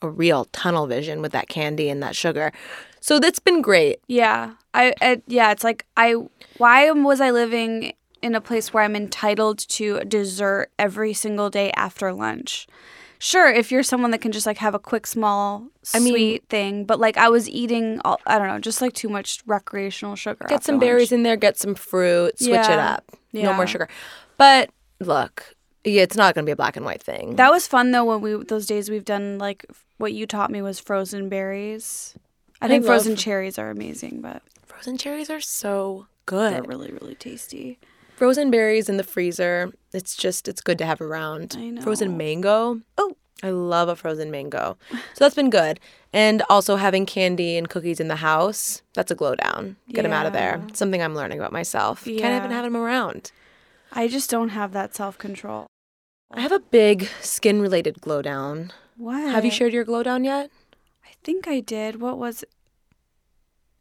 a 0.01 0.09
real 0.09 0.45
tunnel 0.45 0.87
vision 0.87 1.21
with 1.21 1.31
that 1.33 1.47
candy 1.47 1.89
and 1.89 2.01
that 2.03 2.15
sugar. 2.15 2.51
So 2.99 3.19
that's 3.19 3.39
been 3.39 3.61
great. 3.61 3.99
Yeah. 4.07 4.53
I, 4.73 4.93
I 5.01 5.21
yeah, 5.27 5.51
it's 5.51 5.63
like 5.63 5.85
I 5.97 6.15
why 6.57 6.89
was 6.91 7.19
I 7.21 7.31
living 7.31 7.93
in 8.21 8.35
a 8.35 8.41
place 8.41 8.73
where 8.73 8.83
I'm 8.83 8.95
entitled 8.95 9.59
to 9.69 9.99
dessert 10.01 10.69
every 10.79 11.13
single 11.13 11.49
day 11.49 11.71
after 11.75 12.13
lunch? 12.13 12.67
Sure, 13.19 13.51
if 13.51 13.71
you're 13.71 13.83
someone 13.83 14.09
that 14.11 14.19
can 14.21 14.31
just 14.31 14.47
like 14.47 14.57
have 14.57 14.73
a 14.73 14.79
quick 14.79 15.05
small 15.05 15.67
I 15.93 15.99
mean- 15.99 16.09
sweet 16.13 16.43
thing, 16.49 16.85
but 16.85 16.99
like 16.99 17.17
I 17.17 17.29
was 17.29 17.47
eating 17.49 17.99
all, 18.03 18.19
I 18.25 18.39
don't 18.39 18.47
know, 18.47 18.57
just 18.59 18.81
like 18.81 18.93
too 18.93 19.09
much 19.09 19.41
recreational 19.45 20.15
sugar. 20.15 20.45
Get 20.49 20.63
some 20.63 20.79
berries 20.79 21.11
in 21.11 21.21
there, 21.23 21.35
get 21.35 21.57
some 21.57 21.75
fruit, 21.75 22.39
switch 22.39 22.49
it 22.49 22.69
Yeah. 22.69 22.93
up. 22.95 23.11
No 23.33 23.53
more 23.53 23.67
sugar. 23.67 23.87
But 24.37 24.71
look, 24.99 25.53
yeah, 25.83 26.01
it's 26.01 26.15
not 26.17 26.33
going 26.33 26.45
to 26.45 26.49
be 26.49 26.51
a 26.51 26.55
black 26.55 26.75
and 26.75 26.85
white 26.85 27.01
thing. 27.03 27.35
That 27.35 27.51
was 27.51 27.67
fun 27.67 27.91
though 27.91 28.05
when 28.05 28.21
we 28.21 28.43
those 28.43 28.65
days 28.65 28.89
we've 28.89 29.05
done 29.05 29.37
like 29.37 29.65
what 30.01 30.13
you 30.13 30.25
taught 30.25 30.51
me 30.51 30.61
was 30.61 30.79
frozen 30.79 31.29
berries. 31.29 32.15
I, 32.61 32.65
I 32.65 32.67
think 32.67 32.85
frozen 32.85 33.15
fr- 33.15 33.21
cherries 33.21 33.57
are 33.57 33.69
amazing, 33.69 34.21
but 34.21 34.41
Frozen 34.65 34.97
cherries 34.97 35.29
are 35.29 35.41
so 35.41 36.07
good. 36.25 36.53
they're 36.53 36.63
really 36.63 36.91
really 36.91 37.15
tasty. 37.15 37.79
Frozen 38.15 38.51
berries 38.51 38.89
in 38.89 38.97
the 38.97 39.03
freezer. 39.03 39.71
It's 39.93 40.15
just 40.15 40.47
it's 40.47 40.61
good 40.61 40.77
to 40.79 40.85
have 40.85 41.01
around. 41.01 41.55
I 41.57 41.69
know. 41.69 41.81
Frozen 41.81 42.17
mango. 42.17 42.81
Oh. 42.97 43.15
I 43.43 43.49
love 43.49 43.89
a 43.89 43.95
frozen 43.95 44.29
mango. 44.29 44.77
So 44.91 44.97
that's 45.17 45.33
been 45.33 45.49
good. 45.49 45.79
And 46.13 46.43
also 46.47 46.75
having 46.75 47.07
candy 47.07 47.57
and 47.57 47.67
cookies 47.67 47.99
in 47.99 48.07
the 48.07 48.17
house. 48.17 48.83
That's 48.93 49.09
a 49.09 49.15
glow 49.15 49.33
down. 49.33 49.77
Get 49.89 50.03
them 50.03 50.13
out 50.13 50.27
of 50.27 50.33
there. 50.33 50.61
Yeah. 50.63 50.73
Something 50.73 51.01
I'm 51.01 51.15
learning 51.15 51.39
about 51.39 51.51
myself. 51.51 52.03
Can't 52.05 52.19
even 52.19 52.51
have 52.51 52.63
them 52.63 52.77
around. 52.77 53.31
I 53.93 54.07
just 54.07 54.29
don't 54.29 54.49
have 54.49 54.73
that 54.73 54.93
self 54.95 55.17
control. 55.17 55.65
I 56.29 56.41
have 56.41 56.51
a 56.51 56.59
big 56.59 57.09
skin 57.21 57.63
related 57.63 57.99
glow 57.99 58.21
down. 58.21 58.71
What? 59.01 59.31
Have 59.31 59.43
you 59.43 59.49
shared 59.49 59.73
your 59.73 59.83
glow 59.83 60.03
down 60.03 60.23
yet? 60.23 60.51
I 61.03 61.09
think 61.23 61.47
I 61.47 61.59
did. 61.59 61.99
What 61.99 62.19
was 62.19 62.45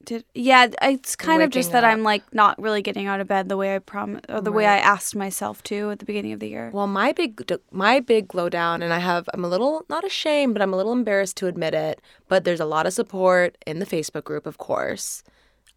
did 0.02 0.24
yeah, 0.34 0.68
it's 0.80 1.14
kind 1.14 1.42
of 1.42 1.50
just 1.50 1.72
that 1.72 1.84
up. 1.84 1.92
I'm 1.92 2.02
like 2.02 2.22
not 2.32 2.58
really 2.58 2.80
getting 2.80 3.06
out 3.06 3.20
of 3.20 3.28
bed 3.28 3.50
the 3.50 3.56
way 3.58 3.74
I 3.74 3.80
prom 3.80 4.20
or 4.30 4.40
the 4.40 4.50
way 4.50 4.64
I 4.64 4.78
asked 4.78 5.14
myself 5.14 5.62
to 5.64 5.90
at 5.90 5.98
the 5.98 6.06
beginning 6.06 6.32
of 6.32 6.40
the 6.40 6.48
year. 6.48 6.70
Well, 6.72 6.86
my 6.86 7.12
big 7.12 7.38
my 7.70 8.00
big 8.00 8.28
glow 8.28 8.48
down, 8.48 8.80
and 8.80 8.94
I 8.94 8.98
have 8.98 9.28
I'm 9.34 9.44
a 9.44 9.48
little 9.48 9.84
not 9.90 10.06
ashamed, 10.06 10.54
but 10.54 10.62
I'm 10.62 10.72
a 10.72 10.76
little 10.78 10.94
embarrassed 10.94 11.36
to 11.36 11.48
admit 11.48 11.74
it. 11.74 12.00
But 12.28 12.44
there's 12.44 12.58
a 12.58 12.64
lot 12.64 12.86
of 12.86 12.94
support 12.94 13.58
in 13.66 13.78
the 13.78 13.84
Facebook 13.84 14.24
group, 14.24 14.46
of 14.46 14.56
course. 14.56 15.22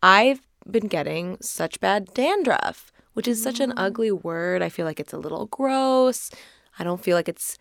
I've 0.02 0.40
been 0.72 0.88
getting 0.88 1.38
such 1.42 1.82
bad 1.82 2.14
dandruff, 2.14 2.94
which 3.12 3.28
is 3.28 3.44
such 3.44 3.60
an 3.60 3.72
mm. 3.72 3.76
ugly 3.76 4.12
word. 4.12 4.62
I 4.62 4.70
feel 4.70 4.86
like 4.86 5.02
it's 5.02 5.12
a 5.12 5.20
little 5.20 5.48
gross. 5.48 6.32
I 6.80 6.84
don't 6.84 7.04
feel 7.04 7.16
like 7.16 7.30
it's 7.30 7.58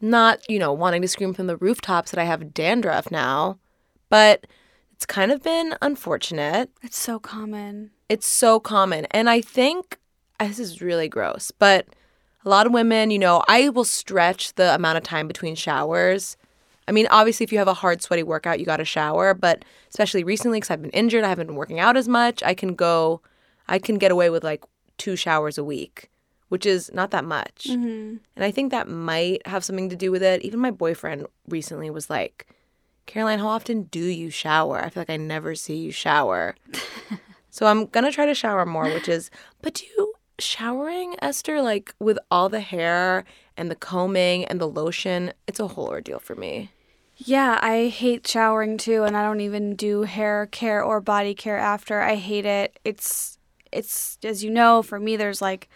not 0.00 0.40
you 0.48 0.58
know 0.58 0.72
wanting 0.72 1.02
to 1.02 1.08
scream 1.08 1.34
from 1.34 1.46
the 1.46 1.56
rooftops 1.56 2.10
that 2.10 2.20
I 2.20 2.24
have 2.24 2.54
dandruff 2.54 3.10
now, 3.10 3.58
but 4.08 4.46
it's 4.92 5.06
kind 5.06 5.32
of 5.32 5.42
been 5.42 5.74
unfortunate. 5.82 6.70
It's 6.82 6.98
so 6.98 7.18
common. 7.18 7.90
It's 8.08 8.26
so 8.26 8.60
common. 8.60 9.06
And 9.10 9.28
I 9.28 9.40
think 9.40 9.98
uh, 10.40 10.46
this 10.46 10.58
is 10.58 10.80
really 10.80 11.08
gross, 11.08 11.50
but 11.50 11.86
a 12.44 12.48
lot 12.48 12.66
of 12.66 12.72
women, 12.72 13.10
you 13.10 13.18
know, 13.18 13.42
I 13.48 13.70
will 13.70 13.84
stretch 13.84 14.54
the 14.54 14.74
amount 14.74 14.98
of 14.98 15.04
time 15.04 15.26
between 15.26 15.54
showers. 15.54 16.36
I 16.86 16.92
mean, 16.92 17.06
obviously, 17.10 17.44
if 17.44 17.52
you 17.52 17.58
have 17.58 17.68
a 17.68 17.74
hard, 17.74 18.02
sweaty 18.02 18.22
workout, 18.22 18.60
you 18.60 18.66
got 18.66 18.76
to 18.76 18.84
shower. 18.84 19.32
But 19.34 19.64
especially 19.88 20.24
recently, 20.24 20.58
because 20.58 20.70
I've 20.70 20.82
been 20.82 20.90
injured, 20.90 21.24
I 21.24 21.28
haven't 21.28 21.46
been 21.46 21.56
working 21.56 21.80
out 21.80 21.96
as 21.96 22.08
much. 22.08 22.42
I 22.42 22.54
can 22.54 22.74
go, 22.74 23.22
I 23.68 23.78
can 23.78 23.96
get 23.96 24.10
away 24.10 24.28
with 24.30 24.44
like 24.44 24.62
two 24.98 25.16
showers 25.16 25.56
a 25.56 25.64
week, 25.64 26.10
which 26.48 26.66
is 26.66 26.90
not 26.92 27.10
that 27.10 27.24
much. 27.24 27.66
Mm-hmm. 27.68 28.16
And 28.36 28.44
I 28.44 28.50
think 28.50 28.70
that 28.70 28.88
might 28.88 29.46
have 29.46 29.64
something 29.64 29.88
to 29.88 29.96
do 29.96 30.10
with 30.10 30.22
it. 30.22 30.42
Even 30.42 30.60
my 30.60 30.70
boyfriend 30.70 31.26
recently 31.48 31.90
was 31.90 32.10
like, 32.10 32.46
Caroline, 33.06 33.38
how 33.38 33.48
often 33.48 33.84
do 33.84 34.04
you 34.04 34.30
shower? 34.30 34.82
I 34.82 34.88
feel 34.88 35.02
like 35.02 35.10
I 35.10 35.16
never 35.16 35.54
see 35.54 35.76
you 35.76 35.90
shower. 35.90 36.54
so 37.50 37.66
I'm 37.66 37.86
going 37.86 38.04
to 38.04 38.12
try 38.12 38.26
to 38.26 38.34
shower 38.34 38.64
more, 38.64 38.84
which 38.84 39.08
is, 39.08 39.30
but 39.62 39.74
do 39.74 39.84
you 39.96 40.14
showering, 40.38 41.16
Esther, 41.22 41.62
like 41.62 41.94
with 41.98 42.18
all 42.30 42.48
the 42.48 42.60
hair 42.60 43.24
and 43.56 43.70
the 43.70 43.76
combing 43.76 44.44
and 44.46 44.60
the 44.60 44.68
lotion? 44.68 45.32
It's 45.46 45.60
a 45.60 45.68
whole 45.68 45.86
ordeal 45.86 46.18
for 46.18 46.34
me. 46.34 46.70
Yeah, 47.16 47.58
I 47.62 47.88
hate 47.88 48.26
showering 48.26 48.76
too, 48.76 49.04
and 49.04 49.16
I 49.16 49.22
don't 49.22 49.40
even 49.40 49.76
do 49.76 50.02
hair 50.02 50.46
care 50.46 50.82
or 50.82 51.00
body 51.00 51.34
care 51.34 51.58
after. 51.58 52.00
I 52.00 52.16
hate 52.16 52.44
it. 52.44 52.78
It's 52.84 53.38
it's 53.70 54.18
as 54.24 54.42
you 54.42 54.50
know, 54.50 54.82
for 54.82 54.98
me 54.98 55.16
there's 55.16 55.40
like 55.40 55.68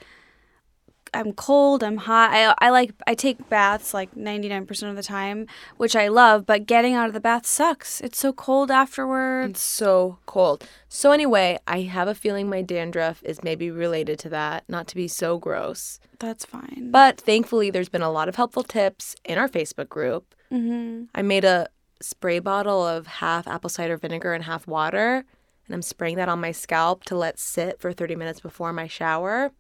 I'm 1.15 1.33
cold, 1.33 1.83
I'm 1.83 1.97
hot. 1.99 2.31
I 2.33 2.55
I 2.59 2.71
like 2.71 2.93
I 3.07 3.15
take 3.15 3.49
baths 3.49 3.95
like 3.95 4.15
99% 4.15 4.91
of 4.91 4.97
the 4.97 5.03
time, 5.03 5.47
which 5.77 5.97
I 5.97 6.09
love, 6.09 6.47
but 6.47 6.67
getting 6.67 6.95
out 6.95 7.09
of 7.09 7.15
the 7.15 7.21
bath 7.21 7.47
sucks. 7.47 8.00
It's 8.00 8.19
so 8.19 8.33
cold 8.33 8.71
afterwards. 8.71 9.50
It's 9.50 9.62
so 9.62 10.19
cold. 10.27 10.67
So, 10.88 11.12
anyway, 11.12 11.59
I 11.67 11.83
have 11.83 12.09
a 12.09 12.15
feeling 12.15 12.49
my 12.49 12.62
dandruff 12.62 13.23
is 13.23 13.43
maybe 13.43 13.71
related 13.71 14.19
to 14.21 14.29
that, 14.31 14.65
not 14.69 14.87
to 14.88 14.95
be 14.97 15.09
so 15.09 15.38
gross. 15.38 16.00
That's 16.19 16.45
fine. 16.45 16.88
But 16.91 17.21
thankfully, 17.21 17.71
there's 17.71 17.88
been 17.88 18.03
a 18.03 18.11
lot 18.11 18.29
of 18.29 18.37
helpful 18.37 18.62
tips 18.62 19.15
in 19.25 19.38
our 19.38 19.49
Facebook 19.49 19.88
group. 19.88 20.35
hmm 20.50 21.05
I 21.15 21.23
made 21.23 21.45
a 21.45 21.69
spray 22.00 22.38
bottle 22.38 22.87
of 22.87 23.07
half 23.07 23.49
apple 23.49 23.71
cider 23.71 23.97
vinegar 23.97 24.33
and 24.33 24.45
half 24.45 24.67
water, 24.67 25.25
and 25.67 25.75
I'm 25.75 25.83
spraying 25.83 26.17
that 26.17 26.29
on 26.29 26.41
my 26.41 26.53
scalp 26.53 27.05
to 27.05 27.17
let 27.17 27.38
sit 27.38 27.81
for 27.81 27.93
30 27.93 28.17
minutes 28.17 28.41
before 28.41 28.73
my 28.73 28.87
shower. 28.87 29.50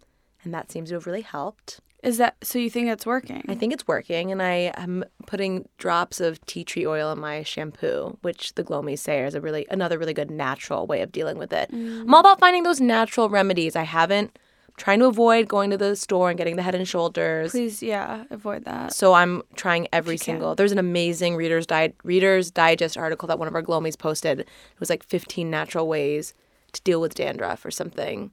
And 0.44 0.54
that 0.54 0.70
seems 0.70 0.90
to 0.90 0.94
have 0.96 1.06
really 1.06 1.22
helped. 1.22 1.80
Is 2.02 2.18
that 2.18 2.36
so? 2.42 2.58
You 2.58 2.70
think 2.70 2.88
it's 2.88 3.04
working? 3.04 3.44
I 3.48 3.56
think 3.56 3.72
it's 3.72 3.88
working, 3.88 4.30
and 4.30 4.40
I 4.40 4.72
am 4.76 5.04
putting 5.26 5.68
drops 5.78 6.20
of 6.20 6.44
tea 6.46 6.62
tree 6.62 6.86
oil 6.86 7.10
in 7.10 7.18
my 7.18 7.42
shampoo, 7.42 8.16
which 8.22 8.54
the 8.54 8.62
Glomies 8.62 9.00
say 9.00 9.24
is 9.24 9.34
a 9.34 9.40
really 9.40 9.66
another 9.68 9.98
really 9.98 10.14
good 10.14 10.30
natural 10.30 10.86
way 10.86 11.02
of 11.02 11.10
dealing 11.10 11.38
with 11.38 11.52
it. 11.52 11.70
I'm 11.72 12.14
all 12.14 12.20
about 12.20 12.38
finding 12.38 12.62
those 12.62 12.80
natural 12.80 13.28
remedies. 13.28 13.74
I 13.74 13.82
haven't 13.82 14.38
I'm 14.68 14.74
trying 14.76 15.00
to 15.00 15.06
avoid 15.06 15.48
going 15.48 15.70
to 15.70 15.76
the 15.76 15.96
store 15.96 16.28
and 16.28 16.38
getting 16.38 16.54
the 16.54 16.62
Head 16.62 16.76
and 16.76 16.86
Shoulders. 16.86 17.50
Please, 17.50 17.82
yeah, 17.82 18.22
avoid 18.30 18.64
that. 18.64 18.92
So 18.92 19.14
I'm 19.14 19.42
trying 19.56 19.88
every 19.92 20.18
can. 20.18 20.24
single. 20.24 20.54
There's 20.54 20.72
an 20.72 20.78
amazing 20.78 21.34
Reader's 21.34 21.66
Di- 21.66 21.94
Reader's 22.04 22.52
Digest 22.52 22.96
article 22.96 23.26
that 23.26 23.40
one 23.40 23.48
of 23.48 23.56
our 23.56 23.62
Glomies 23.62 23.98
posted. 23.98 24.38
It 24.38 24.48
was 24.78 24.88
like 24.88 25.02
15 25.02 25.50
natural 25.50 25.88
ways 25.88 26.32
to 26.74 26.82
deal 26.82 27.00
with 27.00 27.16
dandruff 27.16 27.64
or 27.64 27.72
something. 27.72 28.30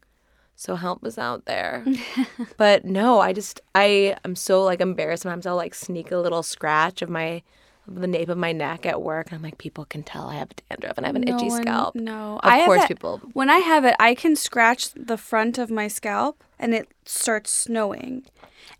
So 0.55 0.75
help 0.75 1.03
us 1.03 1.17
out 1.17 1.45
there. 1.45 1.85
but 2.57 2.85
no, 2.85 3.19
I 3.19 3.33
just 3.33 3.61
I 3.75 4.15
am 4.23 4.35
so 4.35 4.63
like 4.63 4.81
embarrassed. 4.81 5.23
Sometimes 5.23 5.45
I'll 5.45 5.55
like 5.55 5.75
sneak 5.75 6.11
a 6.11 6.17
little 6.17 6.43
scratch 6.43 7.01
of 7.01 7.09
my 7.09 7.41
of 7.87 7.95
the 8.01 8.07
nape 8.07 8.29
of 8.29 8.37
my 8.37 8.51
neck 8.51 8.85
at 8.85 9.01
work, 9.01 9.27
and 9.27 9.35
I'm 9.37 9.43
like, 9.43 9.59
people 9.59 9.85
can 9.85 10.01
tell 10.01 10.27
I 10.29 10.35
have 10.35 10.49
dandruff 10.69 10.97
and 10.97 11.05
I 11.05 11.09
have 11.09 11.15
an 11.15 11.27
itchy 11.27 11.49
one- 11.49 11.61
scalp. 11.61 11.93
No, 11.95 12.39
Of 12.41 12.49
I 12.51 12.65
course, 12.65 12.79
that- 12.79 12.87
people. 12.87 13.21
When 13.33 13.49
I 13.49 13.57
have 13.59 13.85
it, 13.85 13.95
I 13.99 14.15
can 14.15 14.35
scratch 14.35 14.89
the 14.95 15.17
front 15.17 15.59
of 15.59 15.69
my 15.69 15.87
scalp, 15.87 16.43
and 16.57 16.73
it 16.73 16.87
starts 17.05 17.51
snowing, 17.51 18.23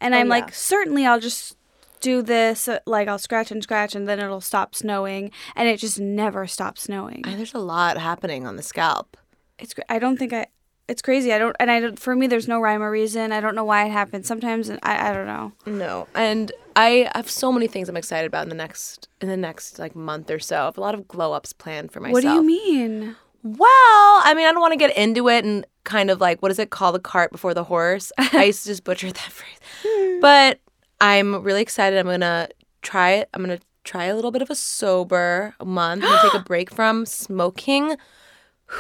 and 0.02 0.16
Oh, 0.16 0.18
I'm 0.18 0.26
yeah. 0.28 0.32
like, 0.32 0.56
certainly, 0.56 1.06
I'll 1.06 1.20
just 1.20 1.56
do 2.02 2.24
this. 2.24 2.68
uh, 2.68 2.80
Like 2.88 3.08
I'll 3.08 3.20
scratch 3.20 3.52
and 3.52 3.62
scratch, 3.62 3.94
and 3.94 4.08
then 4.08 4.20
it'll 4.20 4.42
stop 4.42 4.74
snowing, 4.74 5.30
and 5.56 5.68
it 5.70 5.78
just 5.80 6.00
never 6.00 6.48
stops 6.48 6.82
snowing. 6.84 7.22
I, 7.26 7.36
there's 7.36 7.54
a 7.54 7.60
lot 7.60 7.98
happening 8.00 8.48
on 8.48 8.56
the 8.56 8.64
scalp. 8.64 9.18
It's 9.60 9.76
cra- 9.76 9.86
I 9.88 10.00
don't 10.00 10.18
think 10.18 10.34
I. 10.34 10.48
It's 10.88 11.02
crazy. 11.02 11.34
I 11.34 11.40
don't, 11.40 11.56
and 11.60 11.72
I 11.72 11.80
don't. 11.80 12.00
For 12.00 12.16
me, 12.16 12.28
there's 12.28 12.48
no 12.48 12.60
rhyme 12.60 12.84
or 12.84 12.92
reason. 12.92 13.32
I 13.32 13.42
don't 13.42 13.56
know 13.56 13.64
why 13.64 13.86
it 13.86 13.92
happens. 13.92 14.28
Sometimes 14.28 14.70
I, 14.70 15.10
I 15.10 15.14
don't 15.14 15.26
know. 15.26 15.52
No, 15.66 16.08
and 16.14 16.52
I 16.76 17.10
have 17.16 17.30
so 17.30 17.52
many 17.52 17.68
things 17.68 17.90
I'm 17.90 17.98
excited 17.98 18.28
about 18.28 18.44
in 18.44 18.50
the 18.50 18.56
next 18.56 19.08
in 19.20 19.28
the 19.28 19.38
next 19.38 19.80
like 19.80 19.96
month 19.96 20.30
or 20.30 20.38
so. 20.40 20.62
I 20.62 20.66
have 20.66 20.78
a 20.78 20.82
lot 20.82 20.94
of 20.94 21.08
glow 21.08 21.34
ups 21.34 21.54
planned 21.54 21.92
for 21.92 22.00
myself. 22.02 22.14
What 22.14 22.22
do 22.22 22.30
you 22.36 22.44
mean? 22.44 23.16
Well, 23.42 23.70
I 23.70 24.34
mean, 24.36 24.48
I 24.48 24.52
don't 24.52 24.62
want 24.62 24.74
to 24.74 24.78
get 24.78 24.96
into 24.96 25.28
it 25.30 25.44
and 25.44 25.66
kind 25.86 26.12
of 26.12 26.20
like 26.22 26.42
what 26.42 26.50
does 26.50 26.60
it 26.60 26.70
call 26.70 26.92
the 26.92 27.00
cart 27.00 27.32
before 27.32 27.54
the 27.54 27.64
horse? 27.64 28.12
I 28.18 28.46
used 28.46 28.64
to 28.64 28.70
just 28.70 28.84
butcher 28.84 29.12
that 29.12 29.32
phrase, 29.32 30.20
but 30.22 30.60
I'm 31.02 31.42
really 31.44 31.62
excited. 31.62 31.98
I'm 31.98 32.06
gonna 32.06 32.50
try 32.84 33.12
it. 33.12 33.30
I'm 33.34 33.42
gonna 33.42 33.60
try 33.84 34.06
a 34.06 34.16
little 34.16 34.32
bit 34.32 34.42
of 34.42 34.50
a 34.50 34.56
sober 34.56 35.56
month. 35.64 36.04
I'm 36.06 36.30
take 36.30 36.40
a 36.40 36.44
break 36.46 36.72
from 36.72 37.06
smoking 37.06 37.98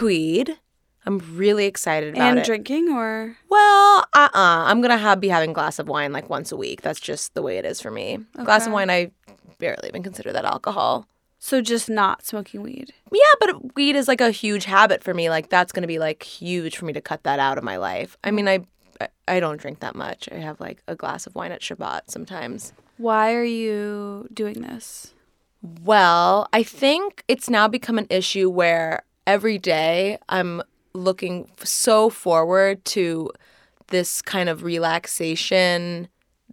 weed. 0.01 0.59
I'm 1.05 1.19
really 1.35 1.65
excited 1.65 2.15
about 2.15 2.27
And 2.29 2.37
it. 2.37 2.41
And 2.41 2.45
drinking 2.45 2.89
or 2.89 3.37
Well, 3.49 4.05
uh, 4.13 4.29
uh 4.33 4.63
I'm 4.67 4.81
gonna 4.81 4.97
have 4.97 5.19
be 5.19 5.29
having 5.29 5.51
a 5.51 5.53
glass 5.53 5.79
of 5.79 5.87
wine 5.87 6.11
like 6.11 6.29
once 6.29 6.51
a 6.51 6.57
week. 6.57 6.81
That's 6.81 6.99
just 6.99 7.33
the 7.33 7.41
way 7.41 7.57
it 7.57 7.65
is 7.65 7.79
for 7.81 7.91
me. 7.91 8.19
A 8.35 8.43
glass 8.43 8.65
of 8.67 8.73
wine, 8.73 8.89
I 8.89 9.11
barely 9.59 9.87
even 9.87 10.03
consider 10.03 10.33
that 10.33 10.45
alcohol. 10.45 11.07
so 11.37 11.61
just 11.61 11.89
not 11.89 12.25
smoking 12.25 12.61
weed. 12.63 12.91
Yeah, 13.11 13.33
but 13.39 13.75
weed 13.75 13.95
is 13.95 14.07
like 14.07 14.21
a 14.21 14.31
huge 14.31 14.65
habit 14.65 15.03
for 15.03 15.13
me. 15.13 15.29
Like 15.29 15.49
that's 15.49 15.71
gonna 15.71 15.87
be 15.87 15.99
like 15.99 16.23
huge 16.23 16.77
for 16.77 16.85
me 16.85 16.93
to 16.93 17.01
cut 17.01 17.23
that 17.23 17.39
out 17.39 17.57
of 17.57 17.63
my 17.63 17.77
life. 17.77 18.17
I 18.23 18.31
mean, 18.31 18.47
I 18.47 18.65
I, 18.99 19.07
I 19.27 19.39
don't 19.39 19.59
drink 19.59 19.79
that 19.81 19.95
much. 19.95 20.27
I 20.31 20.35
have 20.35 20.59
like 20.59 20.81
a 20.87 20.95
glass 20.95 21.27
of 21.27 21.35
wine 21.35 21.51
at 21.51 21.61
Shabbat 21.61 22.01
sometimes. 22.07 22.73
Why 22.97 23.33
are 23.33 23.43
you 23.43 24.27
doing 24.33 24.61
this? 24.61 25.13
Well, 25.83 26.47
I 26.53 26.63
think 26.63 27.23
it's 27.27 27.49
now 27.49 27.67
become 27.67 27.97
an 27.97 28.07
issue 28.09 28.49
where 28.49 29.03
every 29.27 29.57
day 29.57 30.17
I'm 30.29 30.61
looking 30.95 31.49
so 31.63 32.09
forward 32.09 32.83
to 32.85 33.29
this 33.87 34.21
kind 34.21 34.49
of 34.49 34.63
relaxation, 34.63 36.07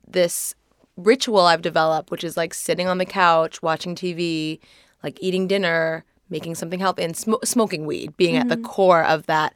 this 0.06 0.54
ritual 0.96 1.40
I've 1.40 1.62
developed, 1.62 2.10
which 2.10 2.24
is 2.24 2.36
like 2.36 2.54
sitting 2.54 2.86
on 2.86 2.98
the 2.98 3.06
couch, 3.06 3.62
watching 3.62 3.94
TV, 3.94 4.60
like 5.02 5.18
eating 5.22 5.46
dinner, 5.46 6.04
making 6.28 6.54
something 6.54 6.80
healthy, 6.80 7.02
and 7.02 7.16
sm- 7.16 7.34
smoking 7.44 7.86
weed, 7.86 8.16
being 8.16 8.36
at 8.36 8.48
the 8.48 8.56
mm-hmm. 8.56 8.64
core 8.64 9.04
of 9.04 9.26
that. 9.26 9.54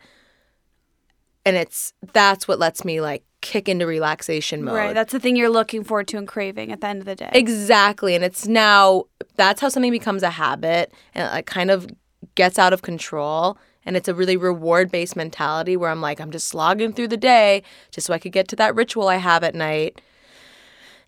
And 1.44 1.56
it's 1.56 1.92
that's 2.12 2.48
what 2.48 2.58
lets 2.58 2.84
me 2.84 3.00
like 3.00 3.22
kick 3.40 3.68
into 3.68 3.86
relaxation 3.86 4.64
mode. 4.64 4.74
Right. 4.74 4.94
That's 4.94 5.12
the 5.12 5.20
thing 5.20 5.36
you're 5.36 5.50
looking 5.50 5.84
forward 5.84 6.08
to 6.08 6.18
and 6.18 6.26
craving 6.26 6.72
at 6.72 6.80
the 6.80 6.88
end 6.88 7.00
of 7.00 7.04
the 7.04 7.14
day. 7.14 7.30
Exactly. 7.32 8.14
And 8.14 8.24
it's 8.24 8.46
now 8.46 9.04
that's 9.36 9.60
how 9.60 9.68
something 9.68 9.92
becomes 9.92 10.22
a 10.22 10.30
habit 10.30 10.92
and 11.14 11.28
it 11.28 11.32
like 11.32 11.46
kind 11.46 11.70
of 11.70 11.86
gets 12.34 12.58
out 12.58 12.72
of 12.72 12.82
control. 12.82 13.58
And 13.86 13.96
it's 13.96 14.08
a 14.08 14.14
really 14.14 14.36
reward 14.36 14.90
based 14.90 15.16
mentality 15.16 15.76
where 15.76 15.90
I'm 15.90 16.02
like, 16.02 16.20
I'm 16.20 16.30
just 16.30 16.48
slogging 16.48 16.92
through 16.92 17.08
the 17.08 17.16
day 17.16 17.62
just 17.90 18.06
so 18.06 18.12
I 18.12 18.18
could 18.18 18.32
get 18.32 18.48
to 18.48 18.56
that 18.56 18.74
ritual 18.74 19.08
I 19.08 19.16
have 19.16 19.42
at 19.42 19.54
night. 19.54 20.00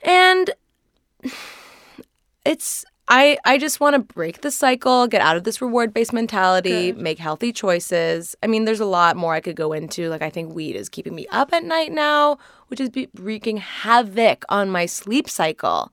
And 0.02 0.50
it's 2.44 2.84
I 3.08 3.38
I 3.44 3.58
just 3.58 3.80
want 3.80 3.94
to 3.94 4.14
break 4.14 4.42
the 4.42 4.50
cycle, 4.50 5.06
get 5.06 5.22
out 5.22 5.36
of 5.36 5.44
this 5.44 5.60
reward 5.60 5.94
based 5.94 6.12
mentality, 6.12 6.92
make 6.92 7.18
healthy 7.18 7.52
choices. 7.52 8.36
I 8.42 8.46
mean, 8.46 8.64
there's 8.64 8.80
a 8.80 8.86
lot 8.86 9.16
more 9.16 9.34
I 9.34 9.40
could 9.40 9.56
go 9.56 9.72
into. 9.72 10.08
Like 10.08 10.22
I 10.22 10.30
think 10.30 10.54
weed 10.54 10.76
is 10.76 10.88
keeping 10.88 11.14
me 11.14 11.26
up 11.30 11.52
at 11.52 11.64
night 11.64 11.90
now, 11.90 12.38
which 12.68 12.80
is 12.80 12.90
be- 12.90 13.08
wreaking 13.14 13.56
havoc 13.56 14.44
on 14.48 14.70
my 14.70 14.86
sleep 14.86 15.28
cycle. 15.28 15.90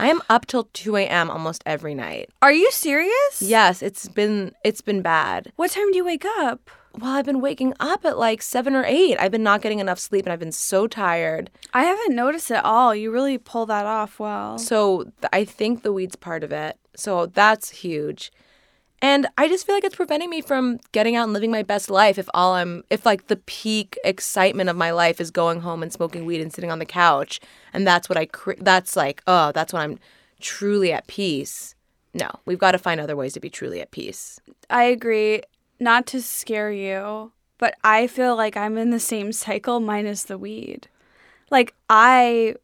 I 0.00 0.06
am 0.08 0.22
up 0.30 0.46
till 0.46 0.64
2 0.72 0.96
a.m. 0.96 1.30
almost 1.30 1.62
every 1.66 1.94
night. 1.94 2.30
Are 2.40 2.52
you 2.52 2.70
serious? 2.70 3.42
Yes, 3.42 3.82
it's 3.82 4.08
been 4.08 4.54
it's 4.64 4.80
been 4.80 5.02
bad. 5.02 5.52
What 5.56 5.72
time 5.72 5.90
do 5.90 5.98
you 5.98 6.04
wake 6.06 6.24
up? 6.24 6.70
Well, 6.98 7.12
I've 7.12 7.26
been 7.26 7.42
waking 7.42 7.74
up 7.80 8.06
at 8.06 8.16
like 8.16 8.40
seven 8.40 8.74
or 8.74 8.84
eight. 8.86 9.18
I've 9.18 9.30
been 9.30 9.42
not 9.42 9.60
getting 9.60 9.78
enough 9.78 9.98
sleep, 9.98 10.24
and 10.24 10.32
I've 10.32 10.40
been 10.40 10.52
so 10.52 10.86
tired. 10.86 11.50
I 11.74 11.84
haven't 11.84 12.16
noticed 12.16 12.50
at 12.50 12.64
all. 12.64 12.94
You 12.94 13.12
really 13.12 13.36
pull 13.36 13.66
that 13.66 13.84
off 13.84 14.18
well. 14.18 14.56
So 14.58 15.04
th- 15.04 15.30
I 15.34 15.44
think 15.44 15.82
the 15.82 15.92
weed's 15.92 16.16
part 16.16 16.42
of 16.44 16.50
it. 16.50 16.78
So 16.96 17.26
that's 17.26 17.68
huge. 17.68 18.32
And 19.02 19.26
I 19.38 19.48
just 19.48 19.64
feel 19.66 19.74
like 19.74 19.84
it's 19.84 19.96
preventing 19.96 20.28
me 20.28 20.42
from 20.42 20.78
getting 20.92 21.16
out 21.16 21.24
and 21.24 21.32
living 21.32 21.50
my 21.50 21.62
best 21.62 21.88
life 21.90 22.18
if 22.18 22.28
all 22.34 22.54
I'm 22.54 22.84
if 22.90 23.06
like 23.06 23.28
the 23.28 23.36
peak 23.36 23.98
excitement 24.04 24.68
of 24.68 24.76
my 24.76 24.90
life 24.90 25.20
is 25.20 25.30
going 25.30 25.60
home 25.62 25.82
and 25.82 25.92
smoking 25.92 26.26
weed 26.26 26.40
and 26.40 26.52
sitting 26.52 26.70
on 26.70 26.78
the 26.80 26.84
couch 26.84 27.40
and 27.72 27.86
that's 27.86 28.08
what 28.08 28.18
I 28.18 28.26
cr- 28.26 28.60
that's 28.60 28.96
like 28.96 29.22
oh 29.26 29.52
that's 29.52 29.72
when 29.72 29.82
I'm 29.82 29.98
truly 30.40 30.92
at 30.92 31.06
peace. 31.06 31.74
No, 32.12 32.28
we've 32.44 32.58
got 32.58 32.72
to 32.72 32.78
find 32.78 33.00
other 33.00 33.16
ways 33.16 33.32
to 33.34 33.40
be 33.40 33.48
truly 33.50 33.80
at 33.80 33.90
peace. 33.90 34.40
I 34.68 34.84
agree. 34.84 35.42
Not 35.78 36.06
to 36.08 36.20
scare 36.20 36.72
you, 36.72 37.32
but 37.56 37.76
I 37.84 38.06
feel 38.06 38.36
like 38.36 38.56
I'm 38.56 38.76
in 38.76 38.90
the 38.90 39.00
same 39.00 39.32
cycle 39.32 39.80
minus 39.80 40.24
the 40.24 40.36
weed. 40.36 40.88
Like 41.50 41.74
I 41.88 42.56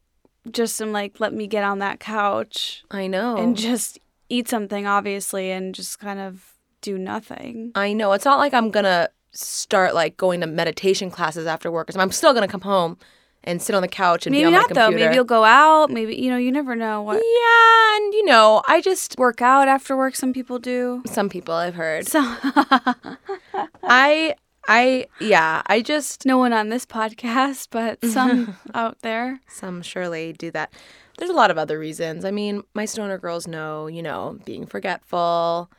just 0.51 0.81
am 0.81 0.91
like, 0.91 1.19
let 1.19 1.33
me 1.33 1.47
get 1.47 1.63
on 1.63 1.79
that 1.79 1.99
couch 1.99 2.83
I 2.91 3.07
know. 3.07 3.37
and 3.37 3.57
just 3.57 3.99
eat 4.29 4.47
something, 4.47 4.85
obviously, 4.87 5.51
and 5.51 5.73
just 5.73 5.99
kind 5.99 6.19
of 6.19 6.53
do 6.81 6.97
nothing. 6.97 7.71
I 7.75 7.93
know. 7.93 8.11
It's 8.13 8.25
not 8.25 8.37
like 8.39 8.53
I'm 8.53 8.71
gonna 8.71 9.09
start 9.31 9.93
like 9.93 10.17
going 10.17 10.41
to 10.41 10.47
meditation 10.47 11.11
classes 11.11 11.45
after 11.45 11.71
work 11.71 11.89
or 11.89 11.91
something. 11.91 12.03
I'm 12.03 12.11
still 12.11 12.33
gonna 12.33 12.47
come 12.47 12.61
home 12.61 12.97
and 13.43 13.61
sit 13.61 13.75
on 13.75 13.81
the 13.81 13.87
couch 13.87 14.25
and 14.25 14.33
be 14.33 14.39
Maybe 14.39 14.47
on 14.47 14.53
not 14.53 14.69
my 14.69 14.73
though. 14.73 14.91
Maybe 14.91 15.15
you'll 15.15 15.23
go 15.23 15.43
out. 15.43 15.89
Maybe 15.89 16.15
you 16.15 16.29
know. 16.29 16.37
You 16.37 16.51
never 16.51 16.75
know 16.75 17.01
what 17.01 17.15
Yeah, 17.15 17.95
and 17.97 18.13
you 18.13 18.25
know, 18.25 18.61
I 18.67 18.81
just 18.81 19.17
work 19.17 19.41
out 19.41 19.67
after 19.67 19.95
work. 19.95 20.15
Some 20.15 20.33
people 20.33 20.59
do. 20.59 21.01
some 21.05 21.29
people 21.29 21.53
I've 21.53 21.75
heard. 21.75 22.07
So 22.07 22.19
I 23.83 24.35
I 24.67 25.07
yeah, 25.19 25.61
I 25.67 25.81
just 25.81 26.25
no 26.25 26.37
one 26.37 26.51
on 26.53 26.69
this 26.69 26.85
podcast, 26.85 27.67
but 27.71 28.03
some 28.03 28.57
out 28.73 28.99
there. 29.01 29.39
some 29.47 29.81
surely 29.81 30.33
do 30.33 30.51
that. 30.51 30.73
There's 31.17 31.29
a 31.29 31.33
lot 31.33 31.51
of 31.51 31.57
other 31.57 31.77
reasons. 31.77 32.25
I 32.25 32.31
mean, 32.31 32.63
my 32.73 32.85
stoner 32.85 33.17
girls 33.17 33.47
know, 33.47 33.87
you 33.87 34.01
know, 34.01 34.39
being 34.45 34.65
forgetful. 34.65 35.69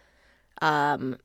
Um 0.60 1.18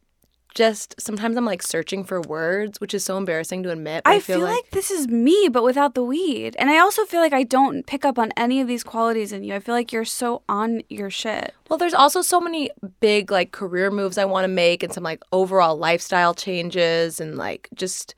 just 0.54 1.00
sometimes 1.02 1.36
I'm 1.36 1.46
like 1.46 1.64
searching 1.64 2.04
for 2.04 2.22
words, 2.22 2.80
which 2.80 2.94
is 2.94 3.04
so 3.04 3.18
embarrassing 3.18 3.64
to 3.64 3.72
admit. 3.72 4.04
but 4.04 4.12
I, 4.12 4.20
feel, 4.20 4.42
like, 4.42 4.70
this 4.72 4.92
is 4.92 5.08
me, 5.08 5.50
but 5.52 5.64
without 5.64 5.96
the 5.96 6.04
weed. 6.04 6.56
And 6.60 6.70
I 6.70 6.78
also 6.78 7.06
feel 7.06 7.22
like 7.22 7.34
I 7.34 7.44
don't 7.44 7.86
pick 7.86 8.06
up 8.06 8.20
on 8.20 8.32
any 8.38 8.62
of 8.62 8.68
these 8.68 8.84
qualities 8.84 9.32
in 9.32 9.44
you. 9.44 9.56
I 9.56 9.60
feel 9.60 9.76
like 9.76 9.92
you're 9.92 10.06
so 10.06 10.44
on 10.48 10.84
your 10.90 11.10
shit. 11.10 11.54
Well, 11.70 11.80
there's 11.80 11.94
also 11.94 12.22
so 12.22 12.40
many 12.40 12.70
big 13.00 13.32
like 13.32 13.52
career 13.52 13.90
moves 13.90 14.18
I 14.18 14.26
want 14.26 14.44
to 14.44 14.50
make 14.50 14.84
and 14.84 14.94
some 14.94 15.04
like 15.04 15.24
overall 15.32 15.76
lifestyle 15.76 16.34
changes 16.34 17.20
and 17.20 17.36
like 17.36 17.68
just 17.74 18.14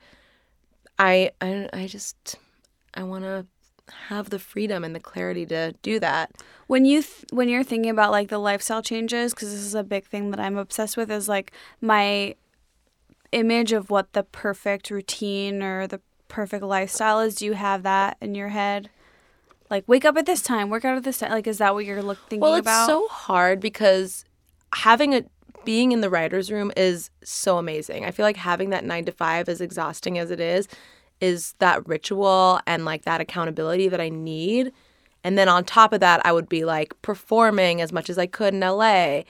I 0.98 1.30
I, 1.40 1.68
I 1.72 1.86
just 1.86 2.36
I 2.94 3.02
want 3.02 3.24
to 3.24 3.46
have 4.08 4.30
the 4.30 4.38
freedom 4.38 4.84
and 4.84 4.94
the 4.94 5.00
clarity 5.00 5.46
to 5.46 5.72
do 5.82 5.98
that. 6.00 6.32
When 6.66 6.84
you 6.84 7.02
th- 7.02 7.24
when 7.30 7.48
you're 7.48 7.62
thinking 7.64 7.90
about 7.90 8.10
like 8.10 8.28
the 8.28 8.38
lifestyle 8.38 8.82
changes, 8.82 9.32
because 9.32 9.50
this 9.50 9.60
is 9.60 9.74
a 9.74 9.84
big 9.84 10.04
thing 10.06 10.30
that 10.32 10.40
I'm 10.40 10.56
obsessed 10.56 10.96
with, 10.96 11.10
is 11.10 11.28
like 11.28 11.52
my 11.80 12.34
image 13.32 13.72
of 13.72 13.90
what 13.90 14.12
the 14.12 14.22
perfect 14.22 14.90
routine 14.90 15.62
or 15.62 15.86
the 15.86 16.00
perfect 16.28 16.64
lifestyle 16.64 17.20
is. 17.20 17.36
Do 17.36 17.44
you 17.46 17.52
have 17.54 17.82
that 17.84 18.16
in 18.20 18.34
your 18.34 18.48
head? 18.48 18.90
Like 19.70 19.84
wake 19.86 20.04
up 20.04 20.16
at 20.16 20.26
this 20.26 20.42
time, 20.42 20.70
work 20.70 20.84
out 20.84 20.96
at 20.96 21.04
this 21.04 21.18
time. 21.18 21.30
Like 21.30 21.46
is 21.46 21.58
that 21.58 21.74
what 21.74 21.84
you're 21.84 22.02
look 22.02 22.18
thinking 22.28 22.40
Well, 22.40 22.54
it's 22.54 22.64
about? 22.64 22.86
so 22.86 23.08
hard 23.08 23.60
because 23.60 24.24
having 24.74 25.14
a 25.14 25.24
being 25.64 25.90
in 25.90 26.00
the 26.00 26.08
writer's 26.10 26.52
room 26.52 26.70
is 26.76 27.10
so 27.24 27.58
amazing. 27.58 28.04
I 28.04 28.12
feel 28.12 28.24
like 28.24 28.36
having 28.36 28.70
that 28.70 28.84
9 28.84 29.04
to 29.06 29.12
5 29.12 29.48
as 29.48 29.60
exhausting 29.60 30.16
as 30.16 30.30
it 30.30 30.38
is 30.38 30.68
is 31.20 31.54
that 31.58 31.86
ritual 31.88 32.60
and 32.66 32.84
like 32.84 33.02
that 33.04 33.20
accountability 33.20 33.88
that 33.88 34.00
I 34.00 34.08
need. 34.08 34.72
And 35.24 35.36
then 35.36 35.48
on 35.48 35.64
top 35.64 35.92
of 35.92 36.00
that, 36.00 36.24
I 36.24 36.32
would 36.32 36.48
be 36.48 36.64
like 36.64 36.94
performing 37.02 37.80
as 37.80 37.92
much 37.92 38.08
as 38.10 38.18
I 38.18 38.26
could 38.26 38.54
in 38.54 38.60
LA 38.60 39.22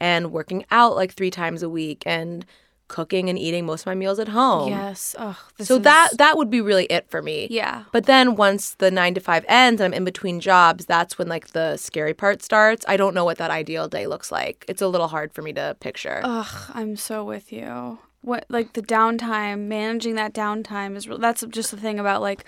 and 0.00 0.32
working 0.32 0.64
out 0.70 0.96
like 0.96 1.12
three 1.12 1.30
times 1.30 1.62
a 1.62 1.68
week 1.68 2.02
and 2.06 2.46
cooking 2.88 3.30
and 3.30 3.38
eating 3.38 3.64
most 3.64 3.82
of 3.82 3.86
my 3.86 3.94
meals 3.94 4.18
at 4.18 4.28
home. 4.28 4.68
Yes. 4.68 5.16
Oh, 5.18 5.38
this 5.56 5.68
So 5.68 5.76
is- 5.76 5.82
that 5.82 6.10
that 6.18 6.36
would 6.36 6.50
be 6.50 6.60
really 6.60 6.84
it 6.86 7.08
for 7.10 7.22
me. 7.22 7.48
Yeah. 7.50 7.84
But 7.90 8.04
then 8.06 8.36
once 8.36 8.74
the 8.74 8.90
9 8.90 9.14
to 9.14 9.20
5 9.20 9.44
ends 9.48 9.80
and 9.80 9.94
I'm 9.94 9.96
in 9.98 10.04
between 10.04 10.40
jobs, 10.40 10.84
that's 10.86 11.16
when 11.18 11.26
like 11.28 11.48
the 11.48 11.76
scary 11.78 12.12
part 12.12 12.42
starts. 12.42 12.84
I 12.86 12.96
don't 12.98 13.14
know 13.14 13.24
what 13.24 13.38
that 13.38 13.50
ideal 13.50 13.88
day 13.88 14.06
looks 14.06 14.30
like. 14.30 14.64
It's 14.68 14.82
a 14.82 14.88
little 14.88 15.08
hard 15.08 15.32
for 15.32 15.40
me 15.42 15.52
to 15.54 15.74
picture. 15.80 16.20
Ugh, 16.22 16.70
I'm 16.74 16.96
so 16.96 17.24
with 17.24 17.50
you. 17.52 17.98
What 18.22 18.46
like 18.48 18.72
the 18.72 18.82
downtime, 18.82 19.66
managing 19.66 20.14
that 20.14 20.32
downtime 20.32 20.96
is. 20.96 21.08
That's 21.18 21.44
just 21.48 21.70
the 21.70 21.76
thing 21.76 21.98
about 21.98 22.22
like, 22.22 22.44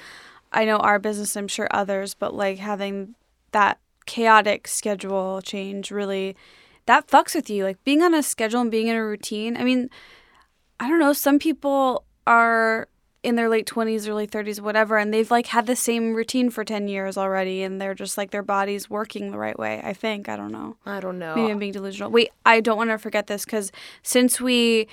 I 0.52 0.64
know 0.64 0.78
our 0.78 0.98
business, 0.98 1.36
I'm 1.36 1.48
sure 1.48 1.68
others, 1.70 2.14
but 2.14 2.32
like 2.32 2.58
having 2.58 3.14
that 3.52 3.78
chaotic 4.06 4.68
schedule 4.68 5.40
change 5.42 5.90
really, 5.90 6.36
that 6.86 7.08
fucks 7.08 7.34
with 7.34 7.50
you. 7.50 7.64
Like 7.64 7.82
being 7.84 8.02
on 8.02 8.14
a 8.14 8.22
schedule 8.22 8.60
and 8.60 8.70
being 8.70 8.86
in 8.86 8.96
a 8.96 9.04
routine. 9.04 9.56
I 9.56 9.64
mean, 9.64 9.90
I 10.78 10.88
don't 10.88 11.00
know. 11.00 11.12
Some 11.12 11.38
people 11.38 12.04
are 12.26 12.88
in 13.24 13.36
their 13.36 13.48
late 13.48 13.66
20s, 13.66 14.06
early 14.06 14.26
30s, 14.26 14.60
whatever, 14.60 14.98
and 14.98 15.12
they've 15.12 15.30
like 15.30 15.46
had 15.46 15.66
the 15.66 15.74
same 15.74 16.14
routine 16.14 16.50
for 16.50 16.62
10 16.62 16.88
years 16.88 17.16
already, 17.16 17.62
and 17.62 17.80
they're 17.80 17.94
just 17.94 18.18
like 18.18 18.30
their 18.30 18.42
body's 18.42 18.90
working 18.90 19.30
the 19.30 19.38
right 19.38 19.58
way. 19.58 19.80
I 19.82 19.94
think. 19.94 20.28
I 20.28 20.36
don't 20.36 20.52
know. 20.52 20.76
I 20.84 21.00
don't 21.00 21.18
know. 21.18 21.34
Maybe 21.34 21.50
I'm 21.50 21.58
being 21.58 21.72
delusional. 21.72 22.10
Wait, 22.10 22.30
I 22.44 22.60
don't 22.60 22.76
want 22.76 22.90
to 22.90 22.98
forget 22.98 23.26
this 23.26 23.44
because 23.44 23.72
since 24.02 24.40
we 24.40 24.86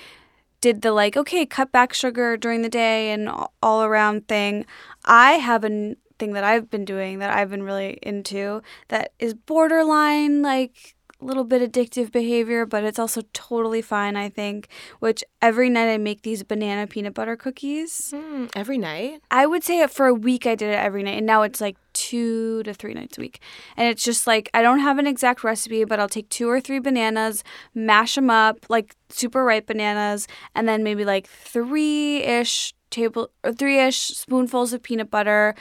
did 0.62 0.82
the 0.82 0.92
like, 0.92 1.18
okay, 1.18 1.44
cut 1.44 1.72
back 1.72 1.92
sugar 1.92 2.38
during 2.38 2.62
the 2.62 2.70
day 2.70 3.10
and 3.12 3.28
all- 3.28 3.84
around 3.84 4.28
thing, 4.28 4.64
I 5.04 5.32
have 5.34 5.64
a 5.64 5.96
thing 6.18 6.32
that 6.34 6.44
I've 6.44 6.70
been 6.70 6.84
doing 6.86 7.18
that 7.18 7.36
I've 7.36 7.50
been 7.50 7.64
really 7.64 7.98
into 8.02 8.62
that 8.88 9.12
is 9.18 9.34
borderline 9.34 10.40
like 10.42 10.94
a 11.22 11.24
little 11.24 11.44
bit 11.44 11.62
addictive 11.62 12.10
behavior, 12.10 12.66
but 12.66 12.84
it's 12.84 12.98
also 12.98 13.22
totally 13.32 13.80
fine, 13.80 14.16
I 14.16 14.28
think. 14.28 14.68
Which 14.98 15.22
every 15.40 15.70
night 15.70 15.92
I 15.92 15.98
make 15.98 16.22
these 16.22 16.42
banana 16.42 16.86
peanut 16.86 17.14
butter 17.14 17.36
cookies. 17.36 18.12
Mm, 18.14 18.50
every 18.56 18.78
night? 18.78 19.20
I 19.30 19.46
would 19.46 19.62
say 19.62 19.86
for 19.86 20.06
a 20.06 20.14
week 20.14 20.46
I 20.46 20.54
did 20.54 20.70
it 20.70 20.78
every 20.78 21.02
night 21.02 21.18
and 21.18 21.26
now 21.26 21.42
it's 21.42 21.60
like 21.60 21.76
two 21.92 22.62
to 22.64 22.74
three 22.74 22.94
nights 22.94 23.18
a 23.18 23.20
week. 23.20 23.40
And 23.76 23.88
it's 23.88 24.04
just 24.04 24.26
like 24.26 24.50
I 24.52 24.62
don't 24.62 24.80
have 24.80 24.98
an 24.98 25.06
exact 25.06 25.44
recipe, 25.44 25.84
but 25.84 26.00
I'll 26.00 26.08
take 26.08 26.28
two 26.28 26.48
or 26.48 26.60
three 26.60 26.80
bananas, 26.80 27.44
mash 27.74 28.16
them 28.16 28.30
up, 28.30 28.66
like 28.68 28.96
super 29.08 29.44
ripe 29.44 29.66
bananas, 29.66 30.26
and 30.54 30.68
then 30.68 30.82
maybe 30.82 31.04
like 31.04 31.26
three 31.26 32.22
ish 32.22 32.74
table 32.90 33.30
or 33.44 33.52
three 33.52 33.78
ish 33.78 33.98
spoonfuls 33.98 34.72
of 34.72 34.82
peanut 34.82 35.10
butter. 35.10 35.54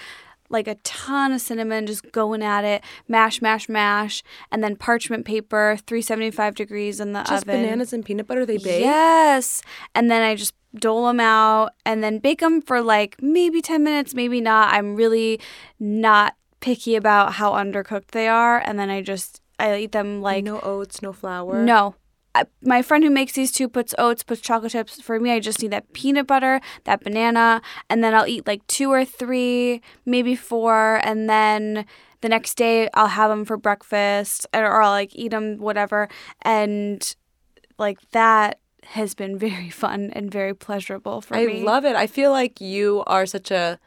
Like 0.52 0.68
a 0.68 0.76
ton 0.84 1.32
of 1.32 1.42
cinnamon, 1.42 1.88
just 1.88 2.12
going 2.12 2.44
at 2.44 2.64
it, 2.64 2.84
mash, 3.08 3.42
mash, 3.42 3.68
mash, 3.70 4.22
and 4.52 4.64
then 4.64 4.76
parchment 4.76 5.26
paper, 5.26 5.78
375 5.88 6.56
degrees 6.56 7.00
in 7.00 7.14
the 7.14 7.24
Just 7.24 7.44
oven. 7.48 7.64
bananas 7.64 7.94
and 7.94 8.06
peanut 8.06 8.28
butter 8.28 8.46
they 8.46 8.58
bake? 8.58 8.82
Yes. 8.82 9.62
And 9.96 10.12
then 10.12 10.22
I 10.22 10.36
just 10.36 10.54
dole 10.76 11.08
them 11.08 11.20
out 11.20 11.72
and 11.86 12.04
then 12.04 12.20
bake 12.20 12.40
them 12.40 12.62
for 12.62 12.82
like 12.82 13.16
maybe 13.22 13.62
10 13.62 13.84
minutes, 13.84 14.14
maybe 14.14 14.40
not. 14.42 14.74
I'm 14.74 14.96
really 14.96 15.40
not 15.80 16.36
picky 16.60 16.96
about 16.96 17.34
how 17.34 17.54
undercooked 17.54 18.08
they 18.12 18.28
are. 18.28 18.60
And 18.60 18.78
then 18.78 18.90
I 18.90 19.02
just, 19.02 19.42
I 19.60 19.76
eat 19.78 19.92
them 19.92 20.22
like, 20.22 20.44
no 20.44 20.60
oats, 20.62 21.02
no 21.02 21.12
flour. 21.14 21.64
no. 21.64 21.96
I, 22.34 22.46
my 22.62 22.82
friend 22.82 23.04
who 23.04 23.10
makes 23.10 23.34
these 23.34 23.52
two 23.52 23.68
puts 23.68 23.94
oats, 23.98 24.24
puts 24.24 24.42
chocolate 24.42 24.72
chips. 24.72 25.02
For 25.02 25.20
me, 25.20 25.32
I 25.32 25.40
just 25.40 25.62
need 25.62 25.72
that 25.72 25.92
peanut 25.94 26.28
butter, 26.28 26.62
that 26.86 27.04
banana, 27.04 27.62
and 27.90 28.04
then 28.04 28.14
I'll 28.14 28.28
eat 28.28 28.48
like 28.48 28.66
two 28.68 28.92
or 28.92 29.04
three, 29.04 29.82
maybe 30.06 30.36
four, 30.36 31.02
and 31.04 31.30
then 31.30 31.86
the 32.22 32.30
next 32.30 32.56
day 32.56 32.90
I'll 32.94 33.08
have 33.08 33.30
them 33.30 33.46
for 33.46 33.58
breakfast, 33.58 34.48
or, 34.54 34.66
or 34.66 34.82
I'll 34.82 34.92
like 34.92 35.16
eat 35.16 35.32
them, 35.32 35.58
whatever. 35.58 36.08
And 36.44 37.16
like 37.78 38.00
that 38.12 38.60
has 38.84 39.14
been 39.14 39.38
very 39.48 39.70
fun 39.70 40.12
and 40.14 40.32
very 40.32 40.54
pleasurable 40.54 41.22
for 41.22 41.36
I 41.36 41.46
me. 41.46 41.62
I 41.62 41.66
love 41.66 41.86
it. 41.86 41.96
I 41.96 42.08
feel 42.08 42.32
like 42.32 42.62
you 42.62 43.04
are 43.08 43.26
such 43.26 43.52
a 43.52 43.80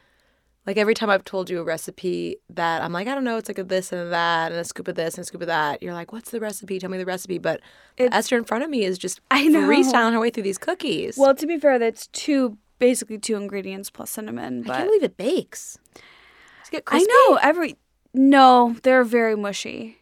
like 0.66 0.76
every 0.76 0.94
time 0.94 1.10
I've 1.10 1.24
told 1.24 1.50
you 1.50 1.60
a 1.60 1.64
recipe 1.64 2.36
that 2.50 2.82
I'm 2.82 2.92
like, 2.92 3.06
I 3.06 3.14
don't 3.14 3.24
know, 3.24 3.36
it's 3.36 3.48
like 3.48 3.58
a 3.58 3.64
this 3.64 3.92
and 3.92 4.00
a 4.00 4.04
that 4.06 4.52
and 4.52 4.60
a 4.60 4.64
scoop 4.64 4.88
of 4.88 4.94
this 4.94 5.14
and 5.14 5.22
a 5.22 5.26
scoop 5.26 5.40
of 5.42 5.46
that. 5.48 5.82
You're 5.82 5.92
like, 5.94 6.12
what's 6.12 6.30
the 6.30 6.40
recipe? 6.40 6.78
Tell 6.78 6.90
me 6.90 6.98
the 6.98 7.04
recipe. 7.06 7.38
But 7.38 7.60
Esther 7.98 8.36
in 8.38 8.44
front 8.44 8.64
of 8.64 8.70
me 8.70 8.84
is 8.84 8.98
just 8.98 9.20
I 9.30 9.46
know. 9.48 9.60
freestyling 9.68 10.12
her 10.12 10.20
way 10.20 10.30
through 10.30 10.44
these 10.44 10.58
cookies. 10.58 11.16
Well, 11.18 11.34
to 11.34 11.46
be 11.46 11.58
fair, 11.58 11.78
that's 11.78 12.06
two 12.08 12.56
basically 12.78 13.18
two 13.18 13.36
ingredients 13.36 13.90
plus 13.90 14.10
cinnamon. 14.10 14.62
I 14.64 14.66
But 14.66 14.76
can't 14.76 14.88
believe 14.88 15.02
it 15.02 15.16
bakes. 15.16 15.78
It 16.72 16.82
I 16.88 17.02
know 17.02 17.38
every 17.40 17.76
no, 18.12 18.76
they're 18.82 19.04
very 19.04 19.36
mushy. 19.36 19.98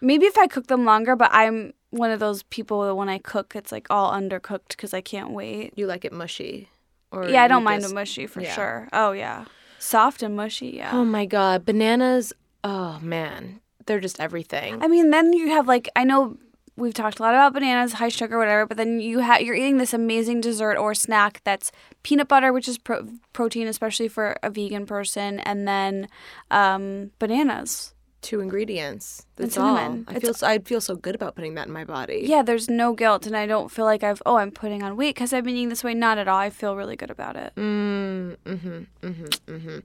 Maybe 0.00 0.26
if 0.26 0.36
I 0.36 0.46
cook 0.46 0.66
them 0.66 0.84
longer, 0.84 1.14
but 1.16 1.30
I'm 1.32 1.72
one 1.90 2.10
of 2.10 2.18
those 2.20 2.42
people 2.44 2.82
that 2.82 2.94
when 2.94 3.08
I 3.08 3.18
cook, 3.18 3.54
it's 3.54 3.70
like 3.70 3.86
all 3.88 4.12
undercooked 4.12 4.68
because 4.68 4.92
I 4.92 5.00
can't 5.00 5.30
wait. 5.30 5.72
You 5.76 5.86
like 5.86 6.04
it 6.04 6.12
mushy. 6.12 6.68
Or 7.12 7.28
yeah, 7.28 7.42
I 7.44 7.48
don't 7.48 7.62
mind 7.64 7.82
just- 7.82 7.92
a 7.92 7.94
mushy 7.94 8.26
for 8.26 8.40
yeah. 8.40 8.54
sure. 8.54 8.88
Oh 8.92 9.12
yeah, 9.12 9.44
soft 9.82 10.22
and 10.22 10.36
mushy. 10.36 10.68
Yeah. 10.68 10.90
Oh 10.92 11.04
my 11.04 11.26
god, 11.26 11.64
bananas. 11.64 12.32
Oh 12.64 12.98
man, 13.00 13.60
they're 13.86 14.00
just 14.00 14.20
everything. 14.20 14.82
I 14.82 14.88
mean, 14.88 15.10
then 15.10 15.32
you 15.32 15.48
have 15.50 15.66
like 15.66 15.88
I 15.96 16.04
know 16.04 16.38
we've 16.76 16.94
talked 16.94 17.18
a 17.18 17.22
lot 17.22 17.34
about 17.34 17.52
bananas, 17.52 17.94
high 17.94 18.08
sugar, 18.08 18.38
whatever, 18.38 18.66
but 18.66 18.76
then 18.76 19.00
you 19.00 19.18
have 19.18 19.42
you're 19.42 19.54
eating 19.54 19.78
this 19.78 19.92
amazing 19.92 20.40
dessert 20.40 20.76
or 20.78 20.94
snack 20.94 21.40
that's 21.44 21.72
peanut 22.02 22.28
butter, 22.28 22.52
which 22.52 22.68
is 22.68 22.78
pro- 22.78 23.08
protein, 23.32 23.66
especially 23.66 24.08
for 24.08 24.36
a 24.42 24.50
vegan 24.50 24.86
person, 24.86 25.40
and 25.40 25.66
then 25.66 26.08
um, 26.50 27.10
bananas. 27.18 27.94
Two 28.22 28.40
ingredients. 28.40 29.26
That's 29.36 29.54
cinnamon. 29.54 30.04
all. 30.08 30.14
I 30.14 30.16
It's- 30.16 30.22
feel 30.22 30.34
so, 30.34 30.46
I'd 30.46 30.66
feel 30.66 30.80
so 30.80 30.94
good 30.96 31.14
about 31.14 31.34
putting 31.34 31.54
that 31.56 31.66
in 31.66 31.72
my 31.72 31.84
body. 31.84 32.22
Yeah, 32.24 32.42
there's 32.42 32.70
no 32.70 32.92
guilt, 32.94 33.26
and 33.26 33.36
I 33.36 33.46
don't 33.46 33.68
feel 33.70 33.84
like 33.84 34.02
I've 34.02 34.22
oh 34.24 34.36
I'm 34.36 34.50
putting 34.52 34.82
on 34.82 34.96
weight 34.96 35.14
because 35.16 35.32
I've 35.32 35.44
been 35.44 35.56
eating 35.56 35.68
this 35.68 35.82
way. 35.84 35.92
Not 35.94 36.18
at 36.18 36.28
all. 36.28 36.38
I 36.38 36.48
feel 36.50 36.76
really 36.76 36.96
good 36.96 37.10
about 37.10 37.36
it. 37.36 37.52
Mm, 37.56 38.36
mm-hmm, 38.46 38.78
mm-hmm, 39.02 39.24
mm-hmm. 39.52 39.78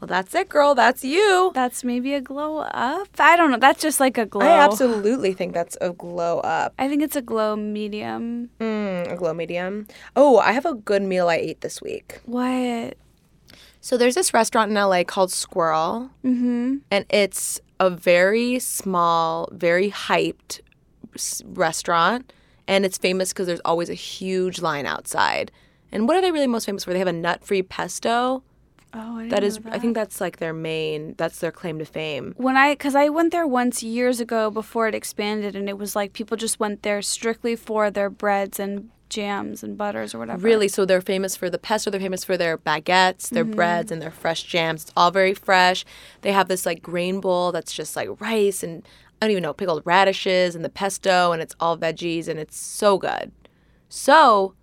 Well, 0.00 0.08
that's 0.08 0.34
it, 0.34 0.50
girl. 0.50 0.74
That's 0.74 1.02
you. 1.04 1.52
That's 1.54 1.82
maybe 1.82 2.12
a 2.12 2.20
glow 2.20 2.58
up. 2.58 3.08
I 3.18 3.34
don't 3.34 3.50
know. 3.50 3.56
That's 3.56 3.80
just 3.80 3.98
like 3.98 4.18
a 4.18 4.26
glow. 4.26 4.44
I 4.44 4.58
absolutely 4.64 5.32
think 5.32 5.54
that's 5.54 5.78
a 5.80 5.90
glow 5.94 6.40
up. 6.40 6.74
I 6.78 6.86
think 6.88 7.02
it's 7.02 7.16
a 7.16 7.22
glow 7.22 7.56
medium. 7.56 8.50
Mm, 8.60 9.10
a 9.10 9.16
glow 9.16 9.32
medium. 9.32 9.86
Oh, 10.14 10.36
I 10.38 10.52
have 10.52 10.66
a 10.66 10.74
good 10.74 11.00
meal 11.02 11.28
I 11.30 11.36
ate 11.36 11.62
this 11.62 11.80
week. 11.80 12.20
What? 12.26 12.94
So 13.80 13.96
there's 13.96 14.16
this 14.16 14.34
restaurant 14.34 14.70
in 14.70 14.74
LA 14.76 15.02
called 15.04 15.30
Sqirl, 15.30 16.10
Mm-hmm. 16.24 16.76
and 16.90 17.06
it's 17.08 17.60
a 17.78 17.90
very 17.90 18.58
small, 18.58 19.48
very 19.52 19.90
hyped 19.90 20.60
restaurant, 21.44 22.32
and 22.68 22.84
it's 22.84 22.98
famous 22.98 23.32
because 23.32 23.46
there's 23.46 23.60
always 23.64 23.90
a 23.90 23.94
huge 23.94 24.60
line 24.60 24.86
outside. 24.86 25.52
And 25.92 26.08
what 26.08 26.16
are 26.16 26.20
they 26.20 26.32
really 26.32 26.46
most 26.46 26.66
famous 26.66 26.84
for? 26.84 26.92
They 26.92 26.98
have 26.98 27.08
a 27.08 27.12
nut-free 27.12 27.62
pesto. 27.62 28.42
Oh, 28.92 29.16
I 29.16 29.22
didn't 29.22 29.30
That 29.30 29.44
is, 29.44 29.60
know 29.60 29.70
I 29.72 29.78
think 29.78 29.94
that's 29.94 30.20
like 30.20 30.38
their 30.38 30.52
main. 30.52 31.14
That's 31.16 31.38
their 31.40 31.52
claim 31.52 31.78
to 31.78 31.84
fame. 31.84 32.34
when 32.36 32.56
I 32.56 32.72
because 32.72 32.94
I 32.94 33.08
went 33.08 33.30
there 33.32 33.46
once 33.46 33.82
years 33.82 34.20
ago 34.20 34.50
before 34.50 34.88
it 34.88 34.94
expanded, 34.94 35.54
and 35.54 35.68
it 35.68 35.76
was 35.76 35.94
like 35.94 36.12
people 36.12 36.36
just 36.36 36.58
went 36.58 36.82
there 36.82 37.02
strictly 37.02 37.56
for 37.56 37.90
their 37.90 38.08
breads 38.10 38.58
and 38.58 38.90
jams 39.08 39.62
and 39.62 39.76
butters 39.78 40.14
or 40.14 40.18
whatever. 40.18 40.42
Really, 40.42 40.68
so 40.68 40.84
they're 40.84 41.00
famous 41.00 41.36
for 41.36 41.48
the 41.48 41.58
pesto. 41.58 41.90
They're 41.90 42.00
famous 42.00 42.24
for 42.24 42.36
their 42.36 42.58
baguettes, 42.58 43.30
their 43.30 43.44
mm-hmm. 43.44 43.54
breads, 43.54 43.92
and 43.92 44.02
their 44.02 44.10
fresh 44.10 44.42
jams. 44.42 44.82
It's 44.82 44.92
all 44.96 45.10
very 45.10 45.34
fresh. 45.34 45.84
They 46.22 46.32
have 46.32 46.48
this 46.48 46.66
like 46.66 46.82
grain 46.82 47.20
bowl 47.20 47.52
that's 47.52 47.72
just 47.72 47.96
like 47.96 48.20
rice 48.20 48.62
and 48.62 48.86
I 49.20 49.26
don't 49.26 49.32
even 49.32 49.42
know 49.42 49.54
pickled 49.54 49.82
radishes 49.84 50.54
and 50.54 50.64
the 50.64 50.68
pesto, 50.68 51.32
and 51.32 51.40
it's 51.40 51.54
all 51.58 51.78
veggies, 51.78 52.28
and 52.28 52.38
it's 52.38 52.56
so 52.56 52.98
good. 52.98 53.32
So, 53.88 54.54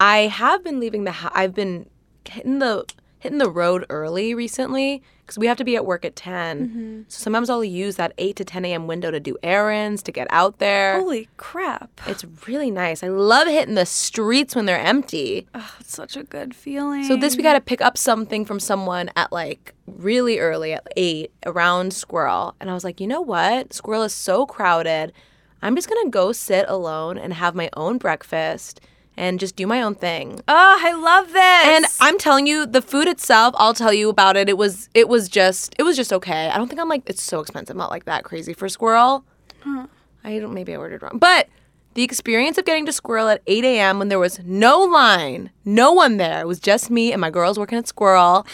I 0.00 0.22
have 0.22 0.64
been 0.64 0.80
leaving 0.80 1.04
the. 1.04 1.12
hou- 1.12 1.30
I've 1.32 1.54
been 1.54 1.88
hitting 2.28 2.58
the 2.58 2.86
hitting 3.18 3.38
the 3.38 3.50
road 3.50 3.84
early 3.90 4.34
recently 4.34 5.02
because 5.22 5.38
we 5.38 5.46
have 5.46 5.58
to 5.58 5.64
be 5.64 5.76
at 5.76 5.84
work 5.84 6.04
at 6.04 6.16
10 6.16 6.68
mm-hmm. 6.68 7.02
So 7.08 7.20
sometimes 7.20 7.50
I'll 7.50 7.64
use 7.64 7.96
that 7.96 8.12
eight 8.18 8.36
to 8.36 8.44
ten 8.44 8.64
a.m. 8.64 8.86
window 8.86 9.10
to 9.10 9.20
do 9.20 9.36
errands 9.42 10.02
to 10.04 10.12
get 10.12 10.26
out 10.30 10.58
there. 10.58 10.98
Holy 11.00 11.28
crap! 11.36 11.90
It's 12.06 12.24
really 12.46 12.70
nice. 12.70 13.02
I 13.02 13.08
love 13.08 13.46
hitting 13.48 13.74
the 13.74 13.86
streets 13.86 14.54
when 14.54 14.66
they're 14.66 14.78
empty. 14.78 15.46
Oh, 15.54 15.74
it's 15.80 15.94
such 15.94 16.16
a 16.16 16.22
good 16.22 16.54
feeling. 16.54 17.04
So 17.04 17.16
this 17.16 17.36
we 17.36 17.42
got 17.42 17.54
to 17.54 17.60
pick 17.60 17.80
up 17.80 17.98
something 17.98 18.44
from 18.44 18.60
someone 18.60 19.10
at 19.16 19.32
like 19.32 19.74
really 19.86 20.38
early 20.38 20.72
at 20.72 20.86
8 20.96 21.30
around 21.46 21.92
Sqirl. 21.92 22.54
And 22.60 22.70
I 22.70 22.74
was 22.74 22.84
like, 22.84 23.00
"You 23.00 23.06
know 23.06 23.20
what? 23.20 23.70
Sqirl 23.70 24.06
is 24.06 24.14
so 24.14 24.46
crowded. 24.46 25.12
I'm 25.60 25.74
just 25.74 25.88
going 25.88 26.04
to 26.04 26.10
go 26.10 26.32
sit 26.32 26.66
alone 26.68 27.18
and 27.18 27.34
have 27.34 27.54
my 27.54 27.68
own 27.76 27.98
breakfast 27.98 28.80
and 29.18 29.38
just 29.40 29.56
do 29.56 29.66
my 29.66 29.82
own 29.82 29.94
thing." 29.94 30.40
Oh, 30.48 30.78
I 30.82 30.92
love 30.94 31.32
this. 31.32 31.66
And 31.74 31.84
I'm 32.00 32.18
telling 32.18 32.46
you, 32.46 32.64
the 32.66 32.80
food 32.82 33.08
itself, 33.08 33.54
I'll 33.58 33.74
tell 33.74 33.92
you 33.92 34.08
about 34.08 34.36
it. 34.36 34.48
It 34.48 34.56
was 34.56 34.88
it 34.94 35.08
was 35.08 35.28
just 35.28 35.74
it 35.78 35.82
was 35.82 35.96
just 35.96 36.12
okay. 36.12 36.48
I 36.48 36.56
don't 36.56 36.68
think 36.68 36.80
I'm 36.80 36.88
like 36.88 37.02
it's 37.06 37.22
so 37.22 37.40
expensive, 37.40 37.76
not 37.76 37.90
like 37.90 38.04
that 38.06 38.24
crazy 38.24 38.52
for 38.54 38.68
Sqirl. 38.68 39.22
Hmm. 39.62 39.84
I 40.24 40.38
don't 40.38 40.54
maybe 40.54 40.72
I 40.72 40.76
ordered 40.76 41.02
wrong. 41.02 41.18
But 41.18 41.48
The 41.94 42.04
experience 42.04 42.58
of 42.58 42.64
getting 42.64 42.86
to 42.86 42.92
Sqirl 42.92 43.32
at 43.34 43.42
8 43.48 43.64
a.m. 43.64 43.98
when 43.98 44.08
there 44.08 44.20
was 44.20 44.38
no 44.44 44.78
line, 44.80 45.50
no 45.64 45.90
one 45.92 46.16
there, 46.16 46.40
it 46.42 46.46
was 46.46 46.60
just 46.60 46.90
me 46.90 47.10
and 47.12 47.20
my 47.20 47.30
girls 47.30 47.58
working 47.58 47.76
at 47.78 47.86
Sqirl. 47.86 48.46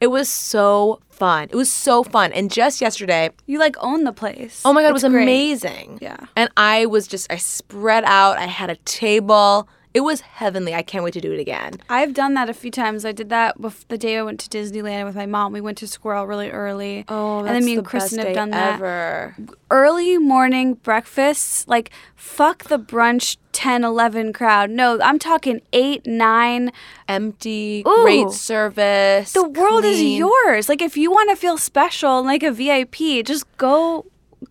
It 0.00 0.08
was 0.08 0.28
so 0.28 1.00
fun. 1.08 1.44
It 1.44 1.54
was 1.56 1.70
so 1.72 2.02
fun. 2.02 2.32
And 2.32 2.50
just 2.50 2.80
yesterday, 2.82 3.30
You 3.46 3.58
like 3.58 3.76
own 3.80 4.04
the 4.04 4.12
place. 4.12 4.60
oh 4.66 4.72
my 4.74 4.82
God, 4.82 4.88
it 4.90 4.92
was 4.92 5.04
great. 5.04 5.22
amazing. 5.22 5.98
Yeah. 6.02 6.18
And 6.36 6.50
I 6.58 6.84
was 6.86 7.06
just, 7.06 7.32
I 7.32 7.36
spread 7.38 8.04
out, 8.04 8.36
I 8.36 8.46
had 8.46 8.68
a 8.68 8.76
table. 8.84 9.66
It 9.94 10.00
was 10.00 10.22
heavenly. 10.22 10.74
I 10.74 10.82
can't 10.82 11.04
wait 11.04 11.14
to 11.14 11.20
do 11.20 11.30
it 11.32 11.38
again. 11.38 11.74
I've 11.88 12.14
done 12.14 12.34
that 12.34 12.50
a 12.50 12.54
few 12.54 12.72
times. 12.72 13.04
I 13.04 13.12
did 13.12 13.28
that 13.28 13.54
the 13.86 13.96
day 13.96 14.18
I 14.18 14.22
went 14.22 14.40
to 14.40 14.50
Disneyland 14.50 15.04
with 15.04 15.14
my 15.14 15.26
mom. 15.26 15.52
We 15.52 15.60
went 15.60 15.78
to 15.78 15.86
Sqirl 15.86 16.26
really 16.26 16.50
early. 16.50 17.04
Oh, 17.06 17.38
and 17.38 17.48
then 17.48 17.64
me 17.64 17.76
and 17.76 17.86
Kristen 17.86 18.18
have 18.18 18.34
done 18.34 18.50
that. 18.50 18.74
ever. 18.74 19.36
Early 19.70 20.18
morning 20.18 20.74
breakfasts, 20.74 21.68
like 21.68 21.90
fuck 22.16 22.64
the 22.64 22.78
brunch 22.78 23.36
10, 23.52 23.84
11 23.84 24.32
crowd. 24.32 24.68
No, 24.70 25.00
I'm 25.00 25.20
talking 25.20 25.60
8, 25.72 26.04
9. 26.04 26.72
Empty, 27.06 27.84
Ooh. 27.86 28.02
great 28.02 28.30
service. 28.30 29.32
The 29.32 29.48
world 29.48 29.84
is 29.84 30.02
yours. 30.02 30.68
Like 30.68 30.82
if 30.82 30.96
you 30.96 31.12
want 31.12 31.30
to 31.30 31.36
feel 31.36 31.56
special 31.56 32.18
and 32.18 32.26
like 32.26 32.42
a 32.42 32.50
VIP, 32.50 33.24
just 33.24 33.44
go 33.58 34.06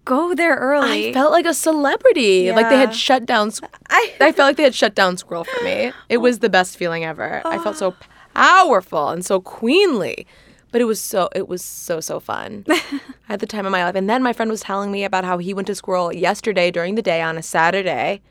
go 0.05 0.33
there 0.33 0.55
early. 0.55 1.09
I 1.09 1.13
felt 1.13 1.31
like 1.31 1.45
a 1.45 1.53
celebrity. 1.53 2.51
Like 2.51 2.69
they 2.69 2.77
had 2.77 2.95
shut 2.95 3.25
down. 3.25 3.51
I- 3.89 4.13
I 4.19 4.31
felt 4.31 4.47
like 4.49 4.57
they 4.57 4.63
had 4.63 4.75
shut 4.75 4.95
down 4.95 5.15
Sqirl 5.17 5.45
for 5.45 5.63
me. 5.63 5.91
It 6.09 6.17
was 6.17 6.39
the 6.39 6.49
best 6.49 6.77
feeling 6.77 7.03
ever. 7.03 7.41
I 7.45 7.59
felt 7.59 7.77
so 7.77 7.95
oh. 7.99 8.05
powerful 8.33 9.09
and 9.09 9.25
so 9.25 9.39
queenly. 9.39 10.27
But 10.71 10.81
it 10.81 10.85
was 10.85 10.99
so 10.99 11.29
it 11.35 11.47
was 11.47 11.63
so 11.63 11.99
so 11.99 12.19
fun. 12.19 12.65
I 12.69 13.01
had 13.23 13.39
the 13.39 13.45
time 13.45 13.65
of 13.65 13.71
my 13.71 13.83
life. 13.83 13.95
And 13.95 14.09
then 14.09 14.23
my 14.23 14.33
friend 14.33 14.49
was 14.49 14.61
telling 14.61 14.91
me 14.91 15.03
about 15.03 15.23
how 15.23 15.37
he 15.37 15.53
went 15.53 15.67
to 15.67 15.73
Sqirl 15.73 16.19
yesterday 16.19 16.71
during 16.71 16.95
the 16.95 17.03
day 17.03 17.21
on 17.21 17.37
a 17.37 17.43
Saturday, 17.43 18.21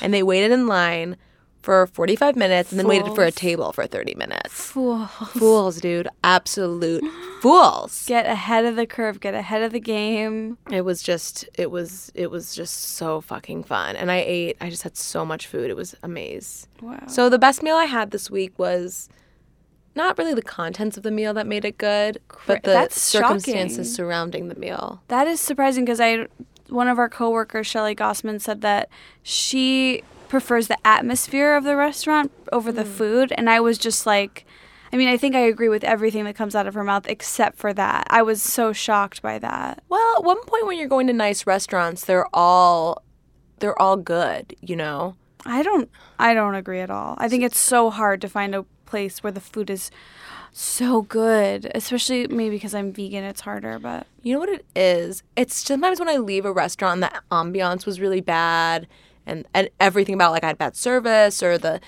and 0.00 0.14
they 0.14 0.22
waited 0.22 0.52
in 0.52 0.66
line 0.68 1.16
for 1.62 1.86
45 1.88 2.36
minutes 2.36 2.70
and 2.70 2.78
then 2.78 2.86
waited 2.86 3.14
for 3.14 3.24
a 3.24 3.30
table 3.30 3.72
for 3.72 3.86
30 3.86 4.14
minutes. 4.14 4.54
Fool. 4.54 5.06
Fools, 5.06 5.80
dude. 5.80 6.08
Absolute 6.24 7.04
fools. 7.40 8.04
Get 8.06 8.26
ahead 8.26 8.64
of 8.64 8.76
the 8.76 8.86
curve, 8.86 9.20
get 9.20 9.34
ahead 9.34 9.62
of 9.62 9.72
the 9.72 9.80
game. 9.80 10.56
It 10.70 10.82
was 10.82 11.02
just 11.02 11.48
it 11.54 11.70
was 11.70 12.12
it 12.14 12.30
was 12.30 12.54
just 12.54 12.74
so 12.96 13.20
fucking 13.20 13.64
fun. 13.64 13.96
And 13.96 14.10
I 14.10 14.24
ate 14.26 14.56
I 14.60 14.70
just 14.70 14.82
had 14.82 14.96
so 14.96 15.24
much 15.24 15.46
food. 15.46 15.70
It 15.70 15.76
was 15.76 15.94
amazing. 16.02 16.68
Wow. 16.80 17.06
So 17.06 17.28
the 17.28 17.38
best 17.38 17.62
meal 17.62 17.76
I 17.76 17.84
had 17.86 18.10
this 18.12 18.30
week 18.30 18.58
was 18.58 19.08
not 19.94 20.16
really 20.16 20.34
the 20.34 20.42
contents 20.42 20.96
of 20.96 21.02
the 21.02 21.10
meal 21.10 21.34
that 21.34 21.46
made 21.46 21.64
it 21.64 21.76
good, 21.76 22.20
but 22.46 22.62
the 22.62 22.70
that's 22.70 23.00
circumstances 23.00 23.88
shocking. 23.88 23.94
surrounding 23.94 24.48
the 24.48 24.54
meal. 24.54 25.02
That 25.08 25.26
is 25.26 25.40
surprising 25.40 25.84
because 25.84 26.00
I, 26.00 26.28
one 26.68 26.86
of 26.86 26.98
our 26.98 27.08
coworkers, 27.08 27.66
Shelly 27.66 27.96
Gossman, 27.96 28.40
said 28.40 28.60
that 28.60 28.88
she 29.22 30.04
prefers 30.28 30.68
the 30.68 30.78
atmosphere 30.86 31.54
of 31.56 31.64
the 31.64 31.76
restaurant 31.76 32.30
over 32.52 32.70
Hmm. 32.70 32.76
the 32.76 32.84
food, 32.84 33.32
and 33.36 33.48
I 33.48 33.60
was 33.60 33.78
just 33.78 34.06
like, 34.06 34.44
I 34.92 34.96
mean, 34.96 35.08
I 35.08 35.16
think 35.18 35.34
I 35.34 35.40
agree 35.40 35.68
with 35.68 35.84
everything 35.84 36.24
that 36.24 36.34
comes 36.36 36.54
out 36.54 36.66
of 36.66 36.74
her 36.74 36.84
mouth 36.84 37.06
except 37.08 37.58
for 37.58 37.72
that. 37.74 38.06
I 38.10 38.22
was 38.22 38.40
so 38.40 38.72
shocked 38.72 39.20
by 39.20 39.38
that. 39.38 39.82
Well, 39.88 40.16
at 40.16 40.24
one 40.24 40.42
point 40.44 40.66
when 40.66 40.78
you're 40.78 40.88
going 40.88 41.06
to 41.08 41.12
nice 41.12 41.46
restaurants, 41.46 42.04
they're 42.04 42.28
all 42.34 43.02
they're 43.60 43.80
all 43.82 43.96
good, 43.96 44.54
you 44.60 44.76
know. 44.76 45.16
I 45.44 45.62
don't, 45.62 45.90
I 46.18 46.32
don't 46.32 46.54
agree 46.54 46.80
at 46.80 46.90
all. 46.90 47.16
I 47.18 47.28
think 47.28 47.42
it's 47.42 47.58
so 47.58 47.90
hard 47.90 48.20
to 48.20 48.28
find 48.28 48.54
a 48.54 48.64
place 48.86 49.22
where 49.22 49.32
the 49.32 49.40
food 49.40 49.68
is 49.68 49.90
so 50.52 51.02
good, 51.02 51.70
especially 51.74 52.26
maybe 52.28 52.56
because 52.56 52.74
I'm 52.74 52.92
vegan. 52.92 53.24
It's 53.24 53.40
harder, 53.42 53.78
but 53.78 54.06
You 54.22 54.34
know 54.34 54.38
what 54.40 54.48
it 54.48 54.64
is? 54.76 55.22
It's 55.36 55.56
sometimes 55.56 55.98
when 56.00 56.08
I 56.08 56.16
leave 56.16 56.44
a 56.44 56.52
restaurant, 56.52 57.00
the 57.00 57.10
ambiance 57.32 57.84
was 57.84 58.00
really 58.00 58.20
bad, 58.20 58.86
and 59.28 59.46
and 59.54 59.68
everything 59.78 60.14
about 60.14 60.32
like 60.32 60.44
I 60.44 60.48
had 60.48 60.58
bad 60.58 60.76
service 60.76 61.42
or 61.42 61.58
the 61.58 61.80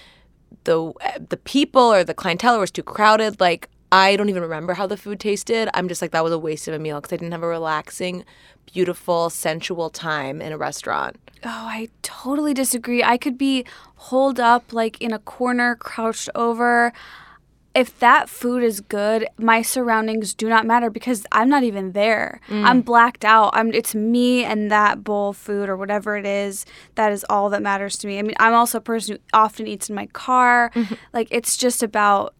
the 0.65 0.93
the 1.29 1.37
people 1.37 1.83
or 1.83 2.05
the 2.05 2.15
clientele 2.15 2.61
was 2.61 2.71
too 2.71 2.83
crowded. 2.83 3.41
Like 3.41 3.69
I 3.93 4.17
don't 4.17 4.29
even 4.29 4.43
remember 4.43 4.75
how 4.75 4.87
the 4.87 4.97
food 4.97 5.19
tasted. 5.19 5.69
I'm 5.75 5.89
just 5.89 6.01
like 6.01 6.13
that 6.13 6.23
was 6.23 6.33
a 6.33 6.39
waste 6.39 6.69
of 6.69 6.75
a 6.75 6.79
meal 6.79 7.01
because 7.01 7.13
I 7.13 7.17
didn't 7.17 7.33
have 7.33 7.43
a 7.43 7.49
relaxing, 7.49 8.25
beautiful, 8.73 9.31
sensual 9.31 9.91
time 9.91 10.41
in 10.41 10.53
a 10.53 10.59
restaurant. 10.59 11.17
Oh, 11.43 11.49
I 11.49 11.89
totally 12.03 12.55
disagree. 12.55 13.03
I 13.03 13.17
could 13.17 13.39
be 13.39 13.65
holed 13.97 14.39
up 14.39 14.73
like 14.73 15.01
in 15.01 15.13
a 15.13 15.19
corner, 15.19 15.75
crouched 15.75 16.29
over. 16.35 16.93
If 17.75 17.99
that 18.01 18.29
food 18.29 18.65
is 18.65 18.81
good, 18.81 19.29
my 19.39 19.63
surroundings 19.63 20.35
do 20.35 20.49
not 20.49 20.67
matter 20.67 20.91
because 20.91 21.25
I'm 21.31 21.49
not 21.49 21.63
even 21.63 21.93
there. 21.93 22.41
Mm. 22.49 22.65
I'm 22.65 22.81
blacked 22.81 23.25
out. 23.25 23.51
I'm 23.53 23.73
it's 23.73 23.95
me 23.95 24.45
and 24.45 24.71
that 24.73 25.05
bowl 25.05 25.31
of 25.31 25.37
food 25.37 25.69
or 25.69 25.77
whatever 25.77 26.17
it 26.17 26.27
is. 26.27 26.67
That 26.97 27.13
is 27.13 27.25
all 27.31 27.49
that 27.51 27.63
matters 27.63 27.97
to 27.99 28.09
me. 28.09 28.19
I 28.19 28.23
mean, 28.23 28.35
I'm 28.41 28.55
also 28.55 28.79
a 28.79 28.81
person 28.81 29.17
who 29.17 29.39
often 29.39 29.69
eats 29.69 29.89
in 29.89 29.95
my 29.95 30.07
car. 30.07 30.73
Mm-hmm. 30.75 30.95
Like 31.13 31.29
it's 31.31 31.57
just 31.57 31.83
about 31.83 32.35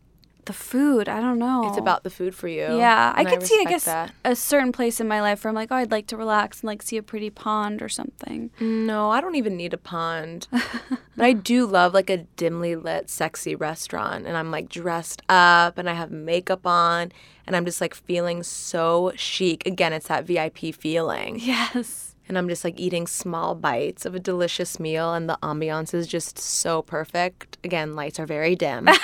the 0.51 0.57
food. 0.57 1.09
I 1.09 1.21
don't 1.21 1.39
know. 1.39 1.69
It's 1.69 1.79
about 1.79 2.03
the 2.03 2.11
food 2.11 2.35
for 2.35 2.49
you. 2.49 2.77
Yeah, 2.77 3.13
I 3.15 3.25
could 3.25 3.45
see, 3.45 3.57
I 3.61 3.71
guess, 3.71 3.85
that. 3.85 4.13
a 4.25 4.35
certain 4.35 4.73
place 4.73 4.99
in 4.99 5.07
my 5.07 5.21
life 5.21 5.45
where 5.45 5.49
I'm 5.49 5.55
like, 5.55 5.69
oh, 5.71 5.77
I'd 5.77 5.93
like 5.93 6.09
to 6.09 6.17
relax 6.17 6.61
and 6.61 6.67
like 6.67 6.83
see 6.83 6.97
a 6.97 7.05
pretty 7.05 7.31
pond 7.31 7.81
or 7.83 7.89
something. 7.89 8.51
No, 8.59 9.11
I 9.11 9.21
don't 9.21 9.37
even 9.37 9.57
need 9.57 9.73
a 9.73 9.79
pond. 9.79 10.49
but 10.51 11.25
I 11.25 11.33
do 11.33 11.67
love 11.67 11.95
like 11.95 12.11
a 12.11 12.25
dimly 12.35 12.75
lit, 12.75 13.09
sexy 13.09 13.55
restaurant. 13.55 14.27
And 14.27 14.37
I'm 14.37 14.51
like 14.51 14.69
dressed 14.69 15.23
up 15.29 15.79
and 15.79 15.89
I 15.89 15.95
have 15.95 16.11
makeup 16.11 16.67
on 16.67 17.13
and 17.47 17.55
I'm 17.55 17.65
just 17.65 17.81
like 17.81 17.95
feeling 17.95 18.43
so 18.43 19.13
chic. 19.15 19.65
Again, 19.67 19.93
it's 19.93 20.09
that 20.09 20.25
VIP 20.25 20.75
feeling. 20.75 21.39
Yes. 21.39 22.17
And 22.29 22.37
I'm 22.37 22.49
just 22.49 22.65
like 22.65 22.79
eating 22.79 23.07
small 23.07 23.55
bites 23.55 24.05
of 24.05 24.17
a 24.17 24.21
delicious 24.21 24.81
meal 24.81 25.15
and 25.15 25.29
the 25.29 25.39
ambiance 25.45 25.95
is 25.95 26.09
just 26.09 26.39
so 26.39 26.83
perfect. 26.83 27.57
Again, 27.63 27.95
lights 27.95 28.19
are 28.19 28.27
very 28.27 28.57
dim. 28.57 28.89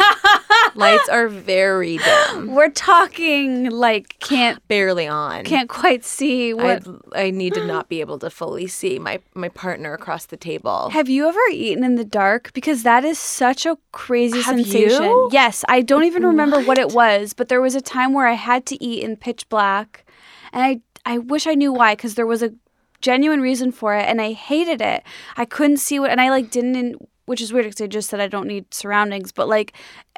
lights 0.75 1.09
are 1.09 1.29
very 1.29 1.99
dim. 1.99 2.55
We're 2.55 2.71
talking 2.71 3.71
like 3.71 4.19
can't 4.19 4.67
Barely 4.69 5.07
on. 5.07 5.45
can't 5.45 5.69
quite 5.69 6.05
see 6.05 6.53
what. 6.55 6.87
I 7.15 7.31
need 7.31 7.55
to 7.55 7.67
not 7.67 7.89
be 7.89 8.01
able 8.01 8.19
to 8.21 8.31
fully 8.31 8.67
see 8.67 8.99
my, 8.99 9.21
my 9.35 9.49
partner 9.49 9.93
across 9.95 10.27
the 10.27 10.37
table. 10.37 10.91
Have 10.91 11.09
you 11.09 11.29
ever 11.29 11.41
eaten 11.53 11.85
in 11.85 11.95
the 11.97 12.05
dark? 12.05 12.53
Because 12.53 12.83
that 12.83 13.05
is 13.05 13.19
such 13.19 13.67
a 13.67 13.77
crazy 13.93 14.41
Have 14.43 14.57
sensation. 14.57 15.03
you? 15.05 15.29
Yes, 15.33 15.65
I 15.69 15.83
don't 15.83 16.05
even 16.05 16.25
remember 16.25 16.61
what 16.61 16.79
it 16.79 16.93
was, 16.93 17.33
but 17.33 17.49
there 17.49 17.61
was 17.61 17.75
a 17.75 17.81
time 17.81 18.13
where 18.13 18.27
I 18.27 18.35
had 18.35 18.67
to 18.67 18.83
eat 18.85 19.03
in 19.03 19.17
pitch 19.17 19.49
black, 19.49 20.05
and 20.53 20.63
I 20.63 20.81
I 21.05 21.19
wish 21.19 21.47
I 21.47 21.55
knew 21.55 21.73
why 21.73 21.95
because 21.95 22.15
there 22.17 22.27
was 22.27 22.43
a 22.43 22.53
genuine 23.01 23.41
reason 23.41 23.71
for 23.73 23.95
it, 23.95 24.07
and 24.09 24.21
I 24.21 24.33
hated 24.33 24.81
it. 24.81 25.03
I 25.37 25.45
couldn't 25.45 25.77
see 25.79 25.99
what, 26.01 26.11
and 26.11 26.21
I 26.21 26.31
like 26.31 26.51
didn't. 26.51 26.97
Which 27.27 27.41
is 27.41 27.53
weird 27.53 27.67
because 27.67 27.81
I 27.81 27.87
just 27.87 28.09
said 28.09 28.21
I 28.21 28.29
don't 28.29 28.47
need 28.47 28.73
surroundings, 28.73 29.33
but 29.33 29.49
like 29.49 29.73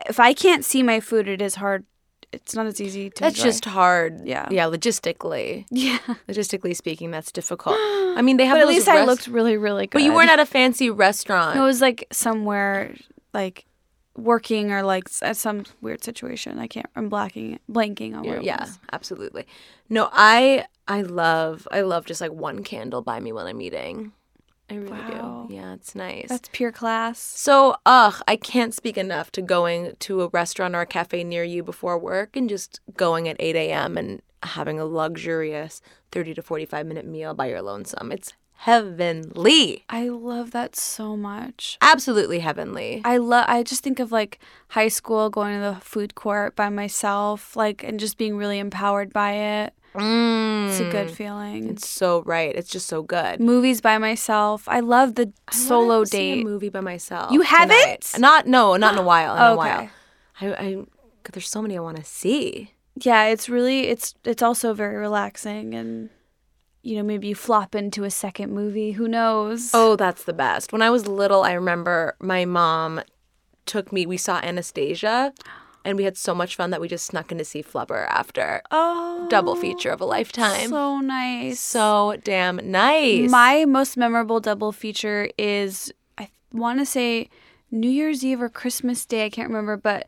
if 0.07 0.21
I 0.21 0.33
can't 0.33 0.65
see 0.65 0.83
my 0.83 1.01
food, 1.01 1.29
it 1.29 1.43
is 1.43 1.57
hard. 1.57 1.85
It's 2.33 2.55
not 2.55 2.67
as 2.67 2.81
easy 2.81 3.09
to. 3.09 3.21
That's 3.21 3.39
enjoy. 3.39 3.49
just 3.49 3.65
hard. 3.65 4.27
Yeah. 4.27 4.47
Yeah, 4.51 4.65
logistically. 4.65 5.65
yeah. 5.71 5.99
Logistically 6.29 6.77
speaking, 6.77 7.11
that's 7.11 7.33
difficult. 7.33 7.77
I 7.79 8.21
mean, 8.23 8.37
they 8.37 8.45
have 8.45 8.57
But 8.57 8.63
at 8.63 8.69
least 8.69 8.89
I 8.89 9.05
looked 9.05 9.27
really, 9.27 9.57
really 9.57 9.87
good. 9.87 9.93
But 9.93 10.03
you 10.03 10.13
weren't 10.13 10.31
at 10.31 10.39
a 10.39 10.47
fancy 10.47 10.91
restaurant. 10.91 11.57
It 11.57 11.63
was 11.63 11.81
like 11.81 12.07
somewhere 12.13 12.95
like 13.33 13.65
working 14.19 14.73
or 14.73 14.83
like 14.83 15.09
at 15.23 15.37
some 15.37 15.65
weird 15.81 16.05
situation. 16.05 16.59
I 16.59 16.67
can't. 16.67 16.87
I'm 16.97 17.09
blacking, 17.09 17.59
blanking 17.71 18.15
on 18.15 18.25
where. 18.25 18.43
Yeah, 18.43 18.61
was. 18.61 18.79
absolutely. 18.93 19.47
No, 19.89 20.11
I 20.13 20.67
I 20.87 21.03
love 21.03 21.67
I 21.71 21.83
love 21.83 22.05
just 22.05 22.21
like 22.21 22.33
one 22.33 22.63
candle 22.63 23.03
by 23.03 23.21
me 23.21 23.33
when 23.33 23.47
I'm 23.47 23.61
eating. 23.61 24.13
I 24.71 24.75
really 24.75 24.91
Wow. 24.91 25.47
do. 25.49 25.55
Yeah, 25.55 25.75
it's 25.75 25.95
nice. 25.95 26.27
That's 26.29 26.49
pure 26.53 26.73
class. 26.73 27.19
so, 27.19 27.77
ugh, 27.87 28.23
I 28.29 28.37
can't 28.37 28.75
speak 28.75 28.99
enough 28.99 29.31
to 29.33 29.43
going 29.43 29.95
to 30.01 30.23
a 30.23 30.29
restaurant 30.29 30.75
or 30.75 30.83
a 30.83 30.87
cafe 30.87 31.25
near 31.25 31.43
you 31.45 31.63
before 31.63 31.99
work 31.99 32.37
and 32.37 32.49
just 32.49 32.81
going 32.97 33.29
at 33.29 33.37
8 33.41 33.57
a.m. 33.57 33.97
and 33.97 34.21
having 34.43 34.79
a 34.79 34.85
luxurious 34.85 35.81
30 36.13 36.35
to 36.35 36.43
45 36.43 36.87
minute 36.87 37.07
meal 37.07 37.35
by 37.35 37.47
your 37.47 37.63
lonesome. 37.63 38.13
It's 38.13 38.35
heavenly. 38.93 39.85
I 39.89 40.09
love 40.09 40.51
that 40.53 40.77
so 40.77 41.17
much. 41.17 41.79
Absolutely 41.81 42.41
heavenly. 42.41 43.01
I 43.05 43.17
love. 43.17 43.45
I 43.49 43.63
just 43.63 43.83
think 43.83 43.99
of 44.01 44.13
like 44.13 44.39
high 44.69 44.89
school, 44.89 45.31
going 45.31 45.55
to 45.55 45.61
the 45.75 45.81
food 45.81 46.15
court 46.15 46.55
by 46.57 46.69
myself, 46.69 47.57
like, 47.57 47.83
and 47.85 47.99
just 48.01 48.19
being 48.19 48.37
really 48.37 48.59
empowered 48.59 49.13
by 49.13 49.33
it. 49.33 49.75
Mm. 49.95 50.69
It's 50.69 50.81
a 50.81 50.91
good 50.91 51.11
feeling. 51.11 51.71
It's 51.71 51.89
so 51.89 52.23
right. 52.23 52.55
It's 52.55 52.71
just 52.71 52.87
so 52.87 53.03
good. 53.03 53.41
Movies 53.41 53.81
by 53.81 53.99
myself. 53.99 54.69
I 54.69 54.81
love 54.81 55.15
the 55.15 55.33
I 55.49 55.55
solo 55.55 56.05
date. 56.05 56.43
a 56.43 56.45
movie 56.45 56.69
by 56.69 56.81
myself. 56.81 57.33
You 57.33 57.43
haven't? 57.43 57.77
tonight. 57.77 58.15
Not 58.19 58.47
no, 58.47 58.77
not 58.77 58.93
in 58.95 58.99
a 59.01 59.03
while. 59.03 59.35
In 59.35 59.43
a 59.43 59.45
Okay. 59.53 59.57
while. 59.57 59.91
I, 60.41 60.67
I 60.67 60.85
there's 61.33 61.49
so 61.49 61.61
many 61.63 61.77
I 61.77 61.81
want 61.81 61.97
to 61.99 62.05
see. 62.05 62.73
Yeah, 62.97 63.25
it's 63.27 63.49
really 63.49 63.89
it's 63.89 64.15
it's 64.25 64.43
also 64.43 64.73
very 64.75 64.97
relaxing 64.97 65.75
and 65.75 66.11
you 66.83 66.97
know 66.97 67.03
maybe 67.03 67.29
you 67.29 67.35
flop 67.35 67.75
into 67.75 68.05
a 68.05 68.11
second 68.11 68.53
movie. 68.53 68.93
Who 68.93 69.09
knows? 69.09 69.71
Oh, 69.75 69.97
that's 69.97 70.25
the 70.25 70.33
best. 70.33 70.73
When 70.73 70.83
I 70.83 70.91
was 70.91 71.07
little, 71.09 71.43
I 71.43 71.53
remember 71.53 72.17
my 72.21 72.45
mom 72.45 73.01
took 73.67 73.93
me. 73.93 74.07
We 74.07 74.17
saw 74.17 74.39
Anastasia, 74.43 75.33
and 75.89 75.97
we 75.97 76.05
had 76.05 76.19
so 76.19 76.35
much 76.35 76.55
fun 76.55 76.69
that 76.71 76.83
we 76.83 76.87
just 76.87 77.07
snuck 77.07 77.33
in 77.33 77.39
to 77.39 77.45
see 77.47 77.63
Flubber 77.63 78.07
after. 78.09 78.61
Oh, 78.71 79.27
Double 79.31 79.57
feature 79.57 79.91
of 79.91 80.03
a 80.03 80.05
lifetime. 80.05 80.69
So 80.69 81.01
nice. 81.01 81.59
So 81.61 82.17
damn 82.23 82.61
nice. 82.71 83.31
My 83.31 83.65
most 83.65 83.97
memorable 83.97 84.39
double 84.39 84.71
feature 84.71 85.31
is 85.39 85.91
I 86.19 86.29
want 86.53 86.79
to 86.81 86.85
say 86.85 87.31
New 87.71 87.91
Year's 87.91 88.25
Eve 88.25 88.41
or 88.41 88.49
Christmas 88.49 89.05
Day. 89.05 89.27
I 89.27 89.31
can't 89.31 89.49
remember, 89.49 89.77
but 89.77 90.07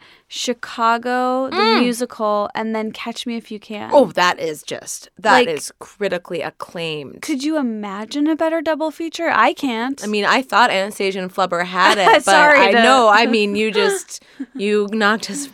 Chicago, 0.55 1.51
the 1.51 1.81
musical, 1.81 2.49
and 2.55 2.75
then 2.75 2.91
Catch 2.91 3.27
Me 3.27 3.37
If 3.37 3.51
You 3.51 3.61
Can. 3.61 3.91
Mm. 3.91 3.95
Oh, 3.95 4.07
that 4.13 4.39
is 4.39 4.63
just 4.63 5.11
that 5.19 5.47
is 5.47 5.69
Like- 5.71 5.79
critically 5.79 6.41
acclaimed. 6.41 7.23
Could 7.23 7.43
you 7.45 7.59
imagine 7.59 8.27
a 8.27 8.35
better 8.37 8.63
double 8.63 8.91
feature? 8.91 9.31
I 9.31 9.53
can't. 9.53 10.03
I 10.03 10.07
mean, 10.07 10.25
I 10.25 10.41
thought 10.43 10.71
Anastasia 10.71 11.21
and 11.21 11.33
Flubber 11.33 11.65
had 11.67 11.99
it, 11.99 12.07
but 12.07 12.25
Sorry 12.25 12.61
I 12.61 12.73
to- 12.73 12.83
know. 12.83 13.09
I 13.09 13.27
mean, 13.37 13.55
you 13.57 13.71
just 13.71 14.23
you 14.55 14.89
knocked 14.93 15.31
us 15.31 15.49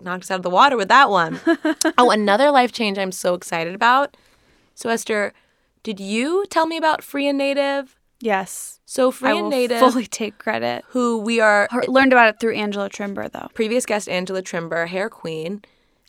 knocked 0.00 0.24
us 0.24 0.30
out 0.30 0.36
of 0.36 0.42
the 0.42 0.50
water 0.50 0.76
with 0.76 0.88
that 0.88 1.10
one. 1.10 1.40
oh, 1.98 2.10
another 2.10 2.50
life 2.52 2.70
change 2.72 2.98
I'm 2.98 3.12
so 3.12 3.34
excited 3.34 3.74
about. 3.74 4.16
So 4.76 4.90
Esther, 4.90 5.32
did 5.82 5.98
you 5.98 6.44
tell 6.50 6.66
me 6.66 6.76
about 6.76 7.02
Free 7.02 7.26
and 7.26 7.36
Native? 7.38 7.96
yes. 8.20 8.77
So 8.90 9.10
Free 9.10 9.28
I 9.28 9.32
and 9.34 9.42
will 9.42 9.50
Native, 9.50 9.80
fully 9.80 10.06
take 10.06 10.38
credit. 10.38 10.82
who 10.88 11.18
we 11.18 11.40
are 11.40 11.68
Her, 11.70 11.82
learned 11.88 12.14
about 12.14 12.30
it 12.30 12.40
through 12.40 12.54
Angela 12.54 12.88
Trimbur, 12.88 13.30
though. 13.30 13.48
previous 13.52 13.84
guest 13.84 14.08
Angela 14.08 14.40
Trimbur, 14.40 14.88
hair 14.88 15.10
queen. 15.10 15.62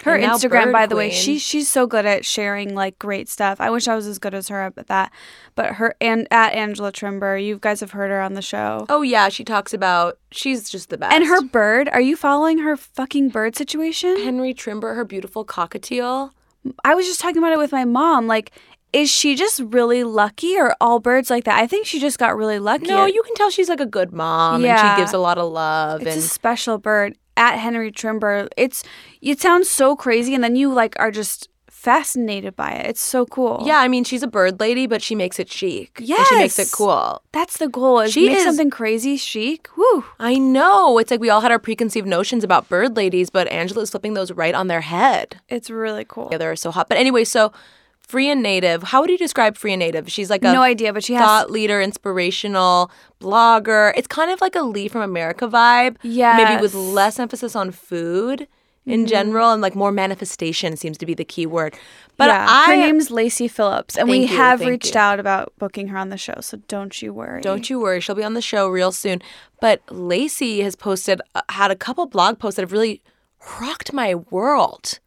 Her 0.03 0.17
Instagram, 0.17 0.71
by 0.71 0.85
the 0.85 0.95
way, 0.95 1.09
she 1.09 1.39
she's 1.39 1.67
so 1.67 1.85
good 1.85 2.05
at 2.05 2.25
sharing 2.25 2.73
like 2.73 2.97
great 2.97 3.27
stuff. 3.27 3.59
I 3.59 3.69
wish 3.69 3.89
I 3.89 3.95
was 3.95 4.07
as 4.07 4.17
good 4.17 4.33
as 4.33 4.47
her 4.47 4.61
at 4.61 4.87
that. 4.87 5.11
But 5.55 5.73
her 5.73 5.93
and 5.99 6.25
at 6.31 6.53
Angela 6.53 6.93
Trimbur, 6.93 7.35
you 7.45 7.57
guys 7.59 7.81
have 7.81 7.91
heard 7.91 8.11
her 8.11 8.21
on 8.21 8.33
the 8.33 8.41
show. 8.41 8.85
Oh 8.87 9.01
yeah, 9.01 9.27
she 9.27 9.43
talks 9.43 9.73
about 9.73 10.17
she's 10.31 10.69
just 10.69 10.87
the 10.89 10.97
best. 10.97 11.13
And 11.13 11.25
her 11.25 11.41
bird, 11.41 11.89
are 11.89 11.99
you 11.99 12.15
following 12.15 12.59
her 12.59 12.77
fucking 12.77 13.27
bird 13.27 13.57
situation? 13.57 14.15
Henry 14.21 14.53
Trimbur, 14.53 14.95
her 14.95 15.03
beautiful 15.03 15.43
cockatiel. 15.43 16.31
I 16.83 16.93
was 16.95 17.05
just 17.05 17.19
talking 17.19 17.37
about 17.37 17.53
it 17.53 17.57
with 17.57 17.71
my 17.71 17.85
mom. 17.85 18.27
Like, 18.27 18.51
is 18.91 19.09
she 19.09 19.35
just 19.35 19.59
really 19.59 20.03
lucky 20.03 20.57
or 20.57 20.75
all 20.81 20.99
birds 20.99 21.29
like 21.29 21.43
that? 21.45 21.59
I 21.59 21.67
think 21.67 21.85
she 21.85 21.99
just 21.99 22.17
got 22.17 22.35
really 22.35 22.59
lucky. 22.59 22.87
No, 22.87 23.05
you 23.05 23.21
can 23.23 23.35
tell 23.35 23.49
she's 23.49 23.69
like 23.69 23.79
a 23.79 23.85
good 23.85 24.11
mom 24.11 24.63
and 24.65 24.79
she 24.79 25.01
gives 25.01 25.13
a 25.13 25.17
lot 25.19 25.37
of 25.37 25.51
love 25.51 26.01
It's 26.01 26.09
and 26.15 26.19
a 26.19 26.21
special 26.27 26.77
bird. 26.77 27.17
At 27.37 27.55
Henry 27.55 27.89
Trimbur, 27.89 28.49
it's 28.57 28.83
it 29.21 29.39
sounds 29.39 29.69
so 29.69 29.95
crazy, 29.95 30.35
and 30.35 30.43
then 30.43 30.57
you 30.57 30.73
like 30.73 30.93
are 30.99 31.09
just 31.09 31.47
fascinated 31.69 32.53
by 32.57 32.71
it. 32.71 32.87
It's 32.87 32.99
so 33.01 33.25
cool. 33.25 33.63
Yeah, 33.65 33.79
I 33.79 33.87
mean, 33.87 34.03
she's 34.03 34.23
a 34.23 34.27
bird 34.27 34.59
lady, 34.59 34.85
but 34.87 35.01
she 35.01 35.15
makes 35.15 35.39
it 35.39 35.49
chic. 35.49 35.97
And 35.99 36.07
she 36.27 36.35
makes 36.35 36.59
it 36.59 36.69
cool. 36.73 37.21
that's 37.31 37.57
the 37.57 37.69
goal. 37.69 38.01
Is 38.01 38.11
She 38.11 38.27
make 38.27 38.39
is- 38.39 38.43
something 38.43 38.69
crazy 38.69 39.15
chic. 39.15 39.69
Woo. 39.77 40.03
I 40.19 40.35
know. 40.37 40.97
It's 40.97 41.09
like 41.11 41.21
we 41.21 41.29
all 41.29 41.39
had 41.39 41.51
our 41.51 41.59
preconceived 41.59 42.07
notions 42.07 42.43
about 42.43 42.67
bird 42.67 42.97
ladies, 42.97 43.29
but 43.29 43.47
Angela 43.47 43.83
is 43.83 43.89
flipping 43.91 44.15
those 44.15 44.33
right 44.33 44.53
on 44.53 44.67
their 44.67 44.81
head. 44.81 45.39
It's 45.47 45.69
really 45.69 46.03
cool. 46.05 46.27
Yeah, 46.31 46.37
they're 46.39 46.57
so 46.57 46.71
hot. 46.71 46.89
But 46.89 46.97
anyway, 46.97 47.23
so 47.23 47.53
Free 48.09 48.27
and 48.31 48.41
Native, 48.41 48.81
how 48.81 49.01
would 49.01 49.09
you 49.11 49.19
describe 49.19 49.55
Free 49.55 49.71
and 49.73 49.79
Native? 49.79 50.11
She's 50.11 50.31
like 50.31 50.43
a 50.43 50.51
No 50.51 50.63
idea, 50.63 50.91
but 50.91 51.03
she 51.03 51.13
has 51.13 51.23
thought 51.23 51.51
leader, 51.51 51.79
inspirational 51.79 52.89
blogger. 53.21 53.93
It's 53.95 54.07
kind 54.07 54.31
of 54.31 54.41
like 54.41 54.55
a 54.55 54.63
Lee 54.63 54.87
from 54.87 55.01
America 55.03 55.47
vibe. 55.47 55.97
Yeah, 56.01 56.35
maybe 56.37 56.59
with 56.59 56.73
Mm-hmm. 56.73 56.93
less 56.95 57.19
emphasis 57.19 57.55
on 57.55 57.69
food 57.69 58.47
in 58.85 59.05
general 59.05 59.51
and 59.51 59.61
like 59.61 59.75
more 59.75 59.91
manifestation 59.91 60.75
seems 60.75 60.97
to 60.97 61.05
be 61.05 61.13
the 61.13 61.23
key 61.23 61.45
word. 61.45 61.75
But 62.17 62.29
yeah, 62.29 62.47
I 62.49 62.65
her 62.65 62.75
name's 62.77 63.11
Lacy 63.11 63.47
Phillips, 63.47 63.95
and 63.95 64.09
we 64.09 64.21
you, 64.21 64.27
have 64.29 64.61
reached 64.61 64.95
you. 64.95 64.99
out 64.99 65.19
about 65.19 65.53
booking 65.59 65.89
her 65.89 65.97
on 65.99 66.09
the 66.09 66.17
show. 66.17 66.37
So 66.41 66.57
don't 66.67 66.99
you 66.99 67.13
worry. 67.13 67.41
Don't 67.41 67.69
you 67.69 67.79
worry, 67.79 67.99
she'll 68.01 68.15
be 68.15 68.23
on 68.23 68.33
the 68.33 68.41
show 68.41 68.67
real 68.67 68.91
soon. 68.91 69.21
But 69.61 69.83
Lacy 69.91 70.61
has 70.61 70.75
posted, 70.75 71.21
uh, 71.35 71.41
had 71.49 71.69
a 71.69 71.75
couple 71.75 72.07
blog 72.07 72.39
posts 72.39 72.55
that 72.55 72.63
have 72.63 72.71
really 72.71 73.03
rocked 73.61 73.93
my 73.93 74.15
world. 74.15 74.97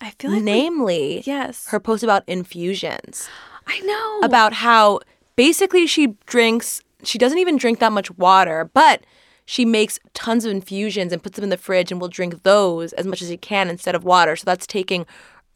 I 0.00 0.10
feel 0.18 0.30
like 0.30 0.40
we- 0.40 0.44
Namely, 0.44 1.22
yes, 1.26 1.66
her 1.68 1.80
post 1.80 2.02
about 2.02 2.22
infusions, 2.26 3.28
I 3.66 3.80
know. 3.80 4.20
About 4.22 4.52
how 4.52 5.00
basically 5.36 5.86
she 5.86 6.08
drinks, 6.26 6.80
she 7.02 7.18
doesn't 7.18 7.38
even 7.38 7.56
drink 7.56 7.78
that 7.80 7.92
much 7.92 8.10
water, 8.12 8.70
but 8.72 9.02
she 9.44 9.64
makes 9.64 9.98
tons 10.14 10.44
of 10.44 10.50
infusions 10.52 11.12
and 11.12 11.22
puts 11.22 11.36
them 11.36 11.44
in 11.44 11.50
the 11.50 11.56
fridge 11.56 11.90
and 11.92 12.00
will 12.00 12.08
drink 12.08 12.42
those 12.42 12.92
as 12.94 13.06
much 13.06 13.22
as 13.22 13.28
she 13.28 13.36
can 13.36 13.68
instead 13.68 13.94
of 13.94 14.04
water. 14.04 14.34
So 14.36 14.44
that's 14.44 14.66
taking 14.66 15.06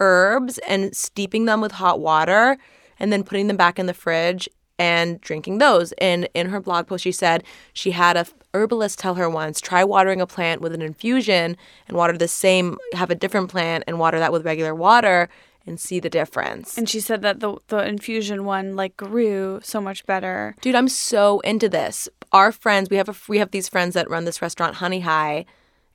herbs 0.01 0.59
and 0.69 0.95
steeping 0.97 1.45
them 1.45 1.61
with 1.61 1.73
hot 1.73 2.01
water 2.01 2.57
and 2.99 3.13
then 3.13 3.23
putting 3.25 3.47
them 3.49 3.57
back 3.57 3.79
in 3.79 3.87
the 3.87 3.95
fridge 3.95 4.49
and 4.81 5.21
drinking 5.21 5.59
those. 5.59 5.93
And 5.99 6.27
in 6.33 6.49
her 6.49 6.59
blog 6.59 6.87
post, 6.87 7.05
she 7.05 7.13
said 7.13 7.45
she 7.75 7.91
had 7.91 8.17
a 8.17 8.27
herbalist 8.55 8.99
tell 8.99 9.15
her 9.15 9.29
once 9.29 9.61
try 9.61 9.85
watering 9.85 10.21
a 10.21 10.27
plant 10.27 10.63
with 10.63 10.73
an 10.75 10.81
infusion 10.83 11.57
and 11.87 11.97
water 11.97 12.17
the 12.17 12.27
same, 12.27 12.79
have 12.95 13.11
a 13.11 13.15
different 13.15 13.51
plant 13.51 13.85
and 13.87 13.99
water 13.99 14.19
that 14.19 14.33
with 14.33 14.45
regular 14.45 14.75
water 14.75 15.29
and 15.67 15.79
see 15.79 16.01
the 16.01 16.09
difference. 16.09 16.79
And 16.79 16.89
she 16.89 17.01
said 17.01 17.21
that 17.23 17.41
the 17.41 17.59
the 17.69 17.87
infusion 17.87 18.47
one 18.47 18.75
like 18.75 18.97
grew 18.97 19.61
so 19.63 19.81
much 19.81 20.07
better. 20.07 20.57
Dude, 20.63 20.75
I'm 20.75 20.89
so 20.89 21.41
into 21.41 21.69
this. 21.69 22.09
Our 22.33 22.51
friends, 22.51 22.89
we 22.89 22.97
have 22.97 23.11
a 23.11 23.15
we 23.29 23.39
have 23.39 23.51
these 23.51 23.69
friends 23.69 23.95
that 23.95 24.09
run 24.09 24.25
this 24.25 24.41
restaurant, 24.41 24.77
Honey 24.77 25.01
Hi, 25.01 25.45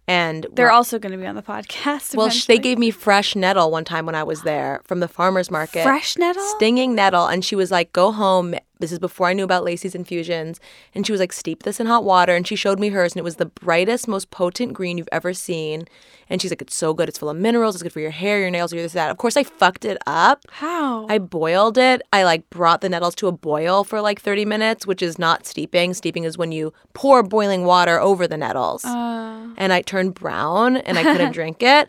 and 0.07 0.45
They're 0.53 0.67
well, 0.67 0.75
also 0.75 0.99
going 0.99 1.13
to 1.13 1.17
be 1.17 1.25
on 1.25 1.35
the 1.35 1.41
podcast. 1.41 2.15
well, 2.15 2.29
sh- 2.29 2.45
they 2.45 2.59
gave 2.59 2.77
me 2.77 2.91
fresh 2.91 3.35
nettle 3.35 3.71
one 3.71 3.85
time 3.85 4.05
when 4.05 4.13
I 4.15 4.23
was 4.23 4.43
there 4.43 4.81
from 4.83 4.99
the 4.99 5.07
farmers 5.07 5.49
market. 5.49 5.83
fresh 5.83 6.17
nettle. 6.17 6.43
stinging 6.57 6.93
nettle, 6.93 7.25
and 7.25 7.43
she 7.43 7.55
was 7.55 7.71
like, 7.71 7.91
"Go 7.91 8.11
home." 8.11 8.55
This 8.79 8.91
is 8.91 8.99
before 8.99 9.27
I 9.27 9.33
knew 9.33 9.43
about 9.43 9.63
Lacy's 9.63 9.95
infusions, 9.95 10.59
and 10.93 11.05
she 11.05 11.11
was 11.11 11.19
like, 11.21 11.33
"Steep 11.33 11.63
this 11.63 11.79
in 11.79 11.87
hot 11.87 12.03
water," 12.03 12.35
and 12.35 12.45
she 12.47 12.55
showed 12.55 12.79
me 12.79 12.89
hers, 12.89 13.13
and 13.13 13.19
it 13.19 13.23
was 13.23 13.37
the 13.37 13.45
brightest, 13.45 14.07
most 14.07 14.31
potent 14.31 14.73
green 14.73 14.97
you've 14.97 15.09
ever 15.11 15.33
seen. 15.33 15.85
And 16.29 16.41
she's 16.41 16.51
like, 16.51 16.61
"It's 16.61 16.75
so 16.75 16.93
good. 16.93 17.07
It's 17.07 17.17
full 17.17 17.29
of 17.29 17.37
minerals. 17.37 17.75
It's 17.75 17.83
good 17.83 17.93
for 17.93 17.99
your 17.99 18.11
hair, 18.11 18.39
your 18.39 18.49
nails, 18.49 18.73
your 18.73 18.81
this 18.81 18.93
that." 18.93 19.11
Of 19.11 19.17
course, 19.17 19.37
I 19.37 19.43
fucked 19.43 19.85
it 19.85 19.97
up. 20.07 20.41
How? 20.49 21.05
I 21.07 21.19
boiled 21.19 21.77
it. 21.77 22.01
I 22.11 22.23
like 22.23 22.49
brought 22.49 22.81
the 22.81 22.89
nettles 22.89 23.15
to 23.15 23.27
a 23.27 23.31
boil 23.31 23.83
for 23.83 24.01
like 24.01 24.21
30 24.21 24.45
minutes, 24.45 24.85
which 24.87 25.01
is 25.01 25.17
not 25.19 25.45
steeping. 25.45 25.93
Steeping 25.93 26.23
is 26.23 26.37
when 26.37 26.51
you 26.51 26.73
pour 26.93 27.23
boiling 27.23 27.65
water 27.65 27.99
over 27.99 28.27
the 28.27 28.37
nettles. 28.37 28.83
Uh, 28.83 29.47
and 29.57 29.71
I 29.71 29.81
turned 29.81 30.13
brown 30.15 30.77
and 30.77 30.97
I 30.97 31.03
couldn't 31.03 31.31
drink 31.39 31.61
it. 31.61 31.87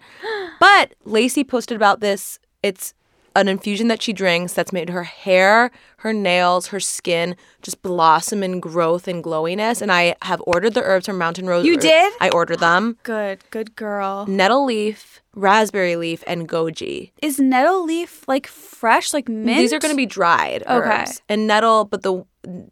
But 0.61 0.95
Lacy 1.05 1.45
posted 1.45 1.77
about 1.77 2.01
this. 2.01 2.39
It's 2.63 2.95
an 3.37 3.49
infusion 3.49 3.89
that 3.89 4.03
she 4.03 4.13
drinks 4.13 4.53
that's 4.55 4.73
made 4.73 4.89
her 4.91 5.05
hair, 5.05 5.71
her 5.99 6.13
nails, 6.13 6.69
her 6.69 6.81
skin 6.81 7.37
just 7.63 7.83
blossom 7.83 8.43
in 8.43 8.61
growth 8.61 9.07
and 9.07 9.23
glowiness. 9.23 9.81
And 9.83 9.93
I 9.93 10.17
have 10.23 10.43
ordered 10.47 10.75
the 10.75 10.83
herbs 10.83 11.07
from 11.07 11.19
Mountain 11.19 11.47
Rose. 11.47 11.65
You 11.67 11.75
Herb- 11.75 11.81
did? 11.81 12.13
I 12.21 12.31
ordered 12.31 12.61
them. 12.61 12.97
good, 13.03 13.45
good 13.51 13.77
girl. 13.77 14.27
Nettle 14.27 14.65
leaf, 14.65 15.21
raspberry 15.35 15.97
leaf, 15.97 16.25
and 16.27 16.49
goji. 16.49 17.13
Is 17.23 17.39
nettle 17.39 17.85
leaf 17.85 18.27
like 18.27 18.47
fresh, 18.47 19.13
like 19.13 19.29
mint? 19.29 19.59
These 19.59 19.73
are 19.73 19.79
going 19.79 19.93
to 19.93 19.97
be 19.97 20.07
dried 20.07 20.63
Okay. 20.63 21.01
herbs. 21.03 21.21
And 21.29 21.47
nettle, 21.47 21.85
but 21.85 22.03
the 22.03 22.25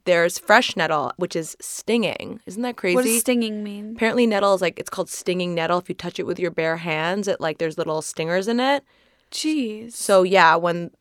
there's 0.04 0.38
fresh 0.38 0.76
nettle, 0.76 1.12
which 1.16 1.34
is 1.34 1.56
stinging. 1.60 2.38
Isn't 2.46 2.62
that 2.62 2.76
crazy? 2.76 2.94
What 2.94 3.04
does 3.04 3.18
stinging 3.20 3.64
mean? 3.64 3.94
Apparently, 3.96 4.24
nettle 4.26 4.54
is 4.54 4.60
like 4.60 4.78
it's 4.78 4.88
called 4.90 5.10
stinging 5.10 5.52
nettle. 5.54 5.78
If 5.78 5.88
you 5.88 5.94
touch 5.96 6.20
it 6.20 6.26
with 6.26 6.38
your 6.38 6.52
bare 6.52 6.76
hands, 6.76 7.26
it 7.26 7.40
like 7.40 7.58
there's 7.58 7.76
little 7.76 8.00
stingers 8.00 8.46
in 8.48 8.60
it. 8.60 8.84
Jeez. 9.34 9.92
So 9.92 10.22
yeah, 10.22 10.54
when 10.54 10.92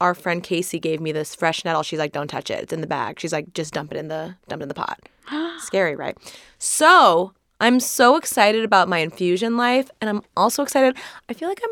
our 0.00 0.14
friend 0.14 0.42
Casey 0.42 0.78
gave 0.78 1.00
me 1.00 1.10
this 1.10 1.34
fresh 1.34 1.64
nettle, 1.64 1.82
she's 1.82 1.98
like, 1.98 2.12
"Don't 2.12 2.28
touch 2.28 2.48
it. 2.50 2.60
It's 2.60 2.72
in 2.72 2.80
the 2.80 2.86
bag." 2.86 3.18
She's 3.18 3.32
like, 3.32 3.52
"Just 3.52 3.74
dump 3.74 3.90
it 3.92 3.98
in 3.98 4.08
the 4.08 4.36
dump 4.48 4.62
it 4.62 4.64
in 4.64 4.68
the 4.68 4.74
pot." 4.74 5.00
Scary, 5.58 5.96
right? 5.96 6.16
So 6.58 7.32
I'm 7.60 7.80
so 7.80 8.16
excited 8.16 8.64
about 8.64 8.88
my 8.88 8.98
infusion 8.98 9.56
life, 9.56 9.90
and 10.00 10.08
I'm 10.08 10.22
also 10.36 10.62
excited. 10.62 10.96
I 11.28 11.34
feel 11.34 11.48
like 11.48 11.60
I'm. 11.64 11.70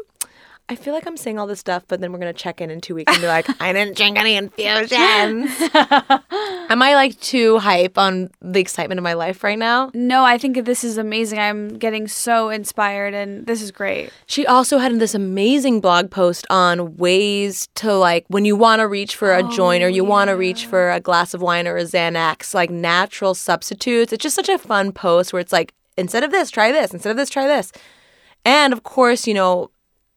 I 0.70 0.76
feel 0.76 0.92
like 0.92 1.06
I'm 1.06 1.16
saying 1.16 1.38
all 1.38 1.46
this 1.46 1.60
stuff, 1.60 1.84
but 1.88 2.00
then 2.00 2.12
we're 2.12 2.18
gonna 2.18 2.34
check 2.34 2.60
in 2.60 2.70
in 2.70 2.82
two 2.82 2.94
weeks 2.94 3.10
and 3.10 3.22
be 3.22 3.26
like, 3.26 3.48
I 3.60 3.72
didn't 3.72 3.96
drink 3.96 4.18
any 4.18 4.36
infusions. 4.36 5.50
Am 6.70 6.82
I 6.82 6.94
like 6.94 7.18
too 7.20 7.58
hype 7.58 7.96
on 7.96 8.30
the 8.42 8.60
excitement 8.60 8.98
of 8.98 9.02
my 9.02 9.14
life 9.14 9.42
right 9.42 9.58
now? 9.58 9.90
No, 9.94 10.24
I 10.24 10.36
think 10.36 10.64
this 10.66 10.84
is 10.84 10.98
amazing. 10.98 11.38
I'm 11.38 11.78
getting 11.78 12.06
so 12.06 12.50
inspired, 12.50 13.14
and 13.14 13.46
this 13.46 13.62
is 13.62 13.70
great. 13.70 14.10
She 14.26 14.46
also 14.46 14.76
had 14.76 14.98
this 14.98 15.14
amazing 15.14 15.80
blog 15.80 16.10
post 16.10 16.46
on 16.50 16.96
ways 16.96 17.68
to 17.76 17.94
like 17.94 18.26
when 18.28 18.44
you 18.44 18.54
want 18.54 18.80
to 18.80 18.88
reach 18.88 19.16
for 19.16 19.34
a 19.34 19.42
joint 19.42 19.82
or 19.82 19.88
you 19.88 20.04
oh, 20.04 20.08
want 20.08 20.28
to 20.28 20.34
reach 20.34 20.66
for 20.66 20.90
a 20.90 21.00
glass 21.00 21.32
of 21.32 21.40
wine 21.40 21.66
or 21.66 21.78
a 21.78 21.84
Xanax, 21.84 22.52
like 22.52 22.68
natural 22.68 23.34
substitutes. 23.34 24.12
It's 24.12 24.22
just 24.22 24.36
such 24.36 24.50
a 24.50 24.58
fun 24.58 24.92
post 24.92 25.32
where 25.32 25.40
it's 25.40 25.52
like 25.52 25.72
instead 25.96 26.24
of 26.24 26.30
this, 26.30 26.50
try 26.50 26.72
this. 26.72 26.92
Instead 26.92 27.10
of 27.10 27.16
this, 27.16 27.30
try 27.30 27.46
this. 27.46 27.72
And 28.44 28.72
of 28.72 28.82
course, 28.82 29.26
you 29.26 29.34
know, 29.34 29.70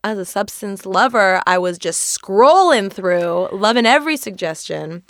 as 0.04 0.18
a 0.18 0.26
substance 0.26 0.86
lover, 0.86 1.42
I 1.46 1.58
was 1.58 1.78
just 1.78 2.20
scrolling 2.20 2.92
through, 2.92 3.50
loving 3.52 3.86
every 3.86 4.18
suggestion. 4.18 5.04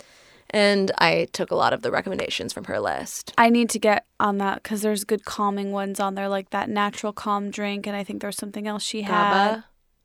And 0.50 0.90
I 0.98 1.28
took 1.32 1.50
a 1.50 1.54
lot 1.54 1.72
of 1.72 1.80
the 1.80 1.90
recommendations 1.90 2.52
from 2.52 2.64
her 2.64 2.78
list. 2.78 3.32
I 3.38 3.48
need 3.48 3.70
to 3.70 3.78
get 3.78 4.04
on 4.20 4.36
that 4.38 4.62
because 4.62 4.82
there's 4.82 5.04
good 5.04 5.24
calming 5.24 5.72
ones 5.72 5.98
on 5.98 6.14
there, 6.14 6.28
like 6.28 6.50
that 6.50 6.68
natural 6.68 7.14
calm 7.14 7.50
drink, 7.50 7.86
and 7.86 7.96
I 7.96 8.04
think 8.04 8.20
there's 8.20 8.36
something 8.36 8.68
else 8.68 8.82
she 8.82 9.00
had. 9.02 9.12
GABA. 9.32 9.64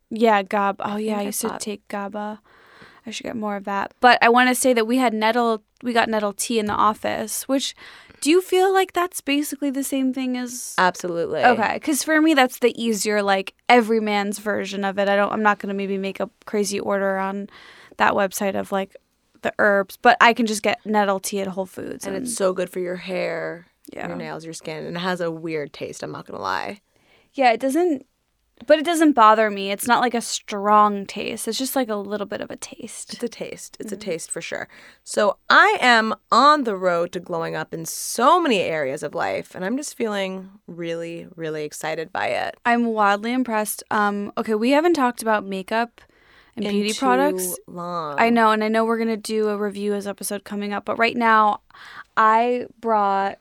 Yeah, 0.10 0.44
GABA. 0.44 0.90
Oh 0.90 0.96
yeah, 0.96 1.18
I 1.18 1.20
I 1.20 1.24
used 1.24 1.42
to 1.42 1.58
take 1.60 1.86
GABA. 1.90 2.40
I 3.06 3.12
should 3.12 3.24
get 3.24 3.36
more 3.36 3.58
of 3.58 3.66
that. 3.66 3.94
But 4.00 4.20
I 4.22 4.30
want 4.30 4.48
to 4.50 4.56
say 4.56 4.74
that 4.74 4.88
we 4.88 4.98
had 4.98 5.14
nettle. 5.14 5.64
We 5.84 5.92
got 5.92 6.10
nettle 6.10 6.34
tea 6.34 6.60
in 6.60 6.66
the 6.66 6.74
office. 6.74 7.48
Which, 7.48 7.76
do 8.22 8.30
you 8.30 8.42
feel 8.42 8.74
like 8.74 8.94
that's 8.94 9.22
basically 9.22 9.70
the 9.70 9.84
same 9.84 10.14
thing 10.14 10.38
as? 10.38 10.74
Absolutely. 10.78 11.44
Okay, 11.44 11.74
because 11.76 12.04
for 12.04 12.22
me 12.22 12.34
that's 12.34 12.60
the 12.60 12.74
easier, 12.82 13.22
like 13.22 13.54
every 13.70 14.00
man's 14.00 14.40
version 14.40 14.84
of 14.84 14.98
it. 14.98 15.10
I 15.10 15.16
don't. 15.16 15.32
I'm 15.32 15.44
not 15.44 15.60
gonna 15.60 15.74
maybe 15.74 15.98
make 15.98 16.20
a 16.20 16.30
crazy 16.46 16.80
order 16.80 17.18
on 17.18 17.50
that 17.98 18.14
website 18.14 18.60
of 18.60 18.72
like 18.72 18.96
the 19.42 19.54
herbs, 19.60 19.98
but 20.02 20.18
I 20.20 20.34
can 20.34 20.46
just 20.46 20.64
get 20.64 20.84
nettle 20.86 21.20
tea 21.20 21.42
at 21.42 21.48
Whole 21.48 21.66
Foods. 21.66 22.06
And 22.06 22.16
it's 22.16 22.36
so 22.36 22.54
good 22.54 22.70
for 22.70 22.80
your 22.80 22.96
hair. 22.96 23.68
Yeah. 23.94 24.08
your 24.08 24.18
nails, 24.18 24.44
your 24.44 24.54
skin, 24.54 24.86
and 24.86 24.98
it 24.98 25.00
has 25.00 25.22
a 25.22 25.32
weird 25.32 25.72
taste. 25.72 26.04
I'm 26.04 26.12
not 26.12 26.28
gonna 26.28 26.42
lie. 26.42 26.82
Yeah, 27.34 27.52
it 27.52 27.60
doesn't 27.60 28.06
but 28.66 28.80
it 28.80 28.86
doesn't 28.86 29.14
bother 29.14 29.50
me. 29.50 29.72
It's 29.72 29.88
not 29.88 30.02
like 30.02 30.14
a 30.14 30.22
strong 30.22 31.06
taste. 31.06 31.48
It's 31.48 31.58
just 31.58 31.76
like 31.76 31.90
a 31.90 31.96
little 31.96 32.26
bit 32.26 32.42
of 32.42 32.50
a 32.50 32.56
taste. 32.56 33.14
It's 33.14 33.24
a 33.24 33.30
taste. 33.30 33.78
It's 33.80 33.92
a 33.92 33.98
taste 33.98 34.32
for 34.32 34.42
sure. 34.42 34.68
So 35.04 35.38
I 35.50 35.78
am 35.80 36.16
on 36.32 36.64
the 36.64 36.76
road 36.76 37.12
to 37.12 37.20
glowing 37.20 37.56
up 37.56 37.74
in 37.74 37.86
so 37.86 38.42
many 38.42 38.60
areas 38.60 39.04
of 39.04 39.14
life, 39.14 39.54
and 39.54 39.64
I'm 39.64 39.78
just 39.78 39.96
feeling 39.96 40.50
really, 40.66 41.28
really 41.36 41.64
excited 41.64 42.12
by 42.12 42.28
it. 42.28 42.58
I'm 42.66 42.88
wildly 42.88 43.32
impressed. 43.32 43.84
Um 43.92 44.32
okay, 44.38 44.56
we 44.56 44.72
haven't 44.72 44.96
talked 44.96 45.22
about 45.22 45.46
makeup 45.46 46.02
and 46.58 46.66
In 46.66 46.72
beauty 46.72 46.92
too 46.92 47.00
products. 47.00 47.58
Long. 47.68 48.16
I 48.20 48.30
know, 48.32 48.52
and 48.52 48.64
I 48.64 48.68
know 48.68 48.84
we're 48.84 48.98
gonna 48.98 49.16
do 49.16 49.50
a 49.50 49.58
review 49.58 49.94
as 49.94 50.08
episode 50.08 50.44
coming 50.44 50.74
up, 50.74 50.86
but 50.86 50.98
right 50.98 51.16
now, 51.16 51.62
I 52.18 52.66
brought. 52.82 53.38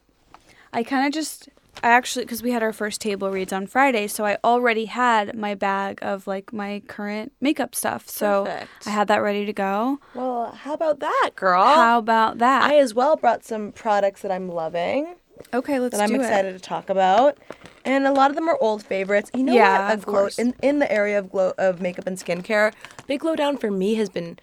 I 0.73 0.83
kind 0.83 1.07
of 1.07 1.13
just. 1.13 1.49
I 1.83 1.89
actually, 1.91 2.25
because 2.25 2.43
we 2.43 2.51
had 2.53 2.63
our 2.63 2.73
first 2.73 3.01
table 3.01 3.31
reads 3.31 3.53
on 3.53 3.67
Friday, 3.67 4.07
so 4.07 4.25
I 4.25 4.39
already 4.43 4.87
had 4.87 5.37
my 5.37 5.55
bag 5.55 5.99
of 6.03 6.27
like 6.27 6.53
my 6.53 6.83
current 6.89 7.33
makeup 7.41 7.75
stuff. 7.75 8.09
So 8.09 8.45
Perfect. 8.47 8.87
I 8.87 8.91
had 8.91 9.09
that 9.09 9.19
ready 9.19 9.45
to 9.47 9.53
go. 9.53 10.01
Well, 10.15 10.53
how 10.53 10.75
about 10.75 11.01
that, 11.01 11.31
girl? 11.37 11.63
How 11.65 11.99
about 11.99 12.39
that? 12.39 12.63
I 12.65 12.79
as 12.79 12.95
well 12.95 13.17
brought 13.17 13.45
some 13.45 13.73
products 13.73 14.23
that 14.23 14.31
I'm 14.33 14.49
loving. 14.49 15.15
okay, 15.53 15.79
let's 15.79 15.97
that 15.97 16.03
I'm 16.11 16.15
excited 16.15 16.55
it. 16.55 16.59
to 16.59 16.65
talk 16.65 16.89
about. 16.89 17.39
And 17.85 18.07
a 18.07 18.13
lot 18.13 18.31
of 18.31 18.37
them 18.37 18.49
are 18.49 18.59
old 18.61 18.83
favorites. 18.83 19.31
You 19.35 19.45
know 19.45 19.53
Yeah, 19.55 19.83
what? 19.85 19.91
A 19.91 19.95
of 19.95 20.07
glow 20.07 20.15
course. 20.23 20.39
in, 20.41 20.55
in 20.63 20.79
the 20.81 20.91
area 20.91 21.19
of 21.19 21.31
glow 21.31 21.53
of 21.59 21.81
makeup 21.81 22.07
and 22.07 22.17
skincare, 22.17 22.73
big 23.07 23.21
glow 23.21 23.37
down 23.37 23.59
for 23.59 23.71
me 23.71 23.95
has 23.95 24.09
been 24.09 24.39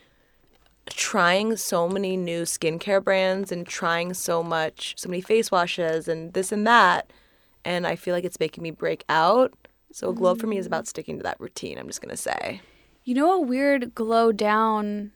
trying 0.85 1.55
so 1.57 1.87
many 1.89 2.15
new 2.15 2.43
skincare 2.43 3.03
brands 3.03 3.51
and 3.51 3.65
trying 3.65 4.13
so 4.13 4.43
much 4.43 4.93
so 4.97 5.07
many 5.09 5.21
face 5.21 5.49
washes 5.51 6.07
and 6.07 6.33
this 6.33 6.51
and 6.51 6.65
that. 6.67 7.09
And 7.65 7.87
I 7.87 7.95
feel 7.95 8.13
like 8.13 8.25
it's 8.25 8.39
making 8.39 8.63
me 8.63 8.71
break 8.71 9.03
out. 9.09 9.53
So 9.93 10.09
a 10.09 10.13
glow 10.13 10.33
for 10.35 10.47
me 10.47 10.57
is 10.57 10.65
about 10.65 10.85
mm. 10.85 10.87
sticking 10.87 11.17
to 11.17 11.23
that 11.23 11.39
routine, 11.39 11.77
I'm 11.77 11.87
just 11.87 12.01
gonna 12.01 12.17
say. 12.17 12.61
You 13.03 13.13
know 13.13 13.33
a 13.33 13.39
weird 13.39 13.93
glow 13.93 14.31
down. 14.31 15.11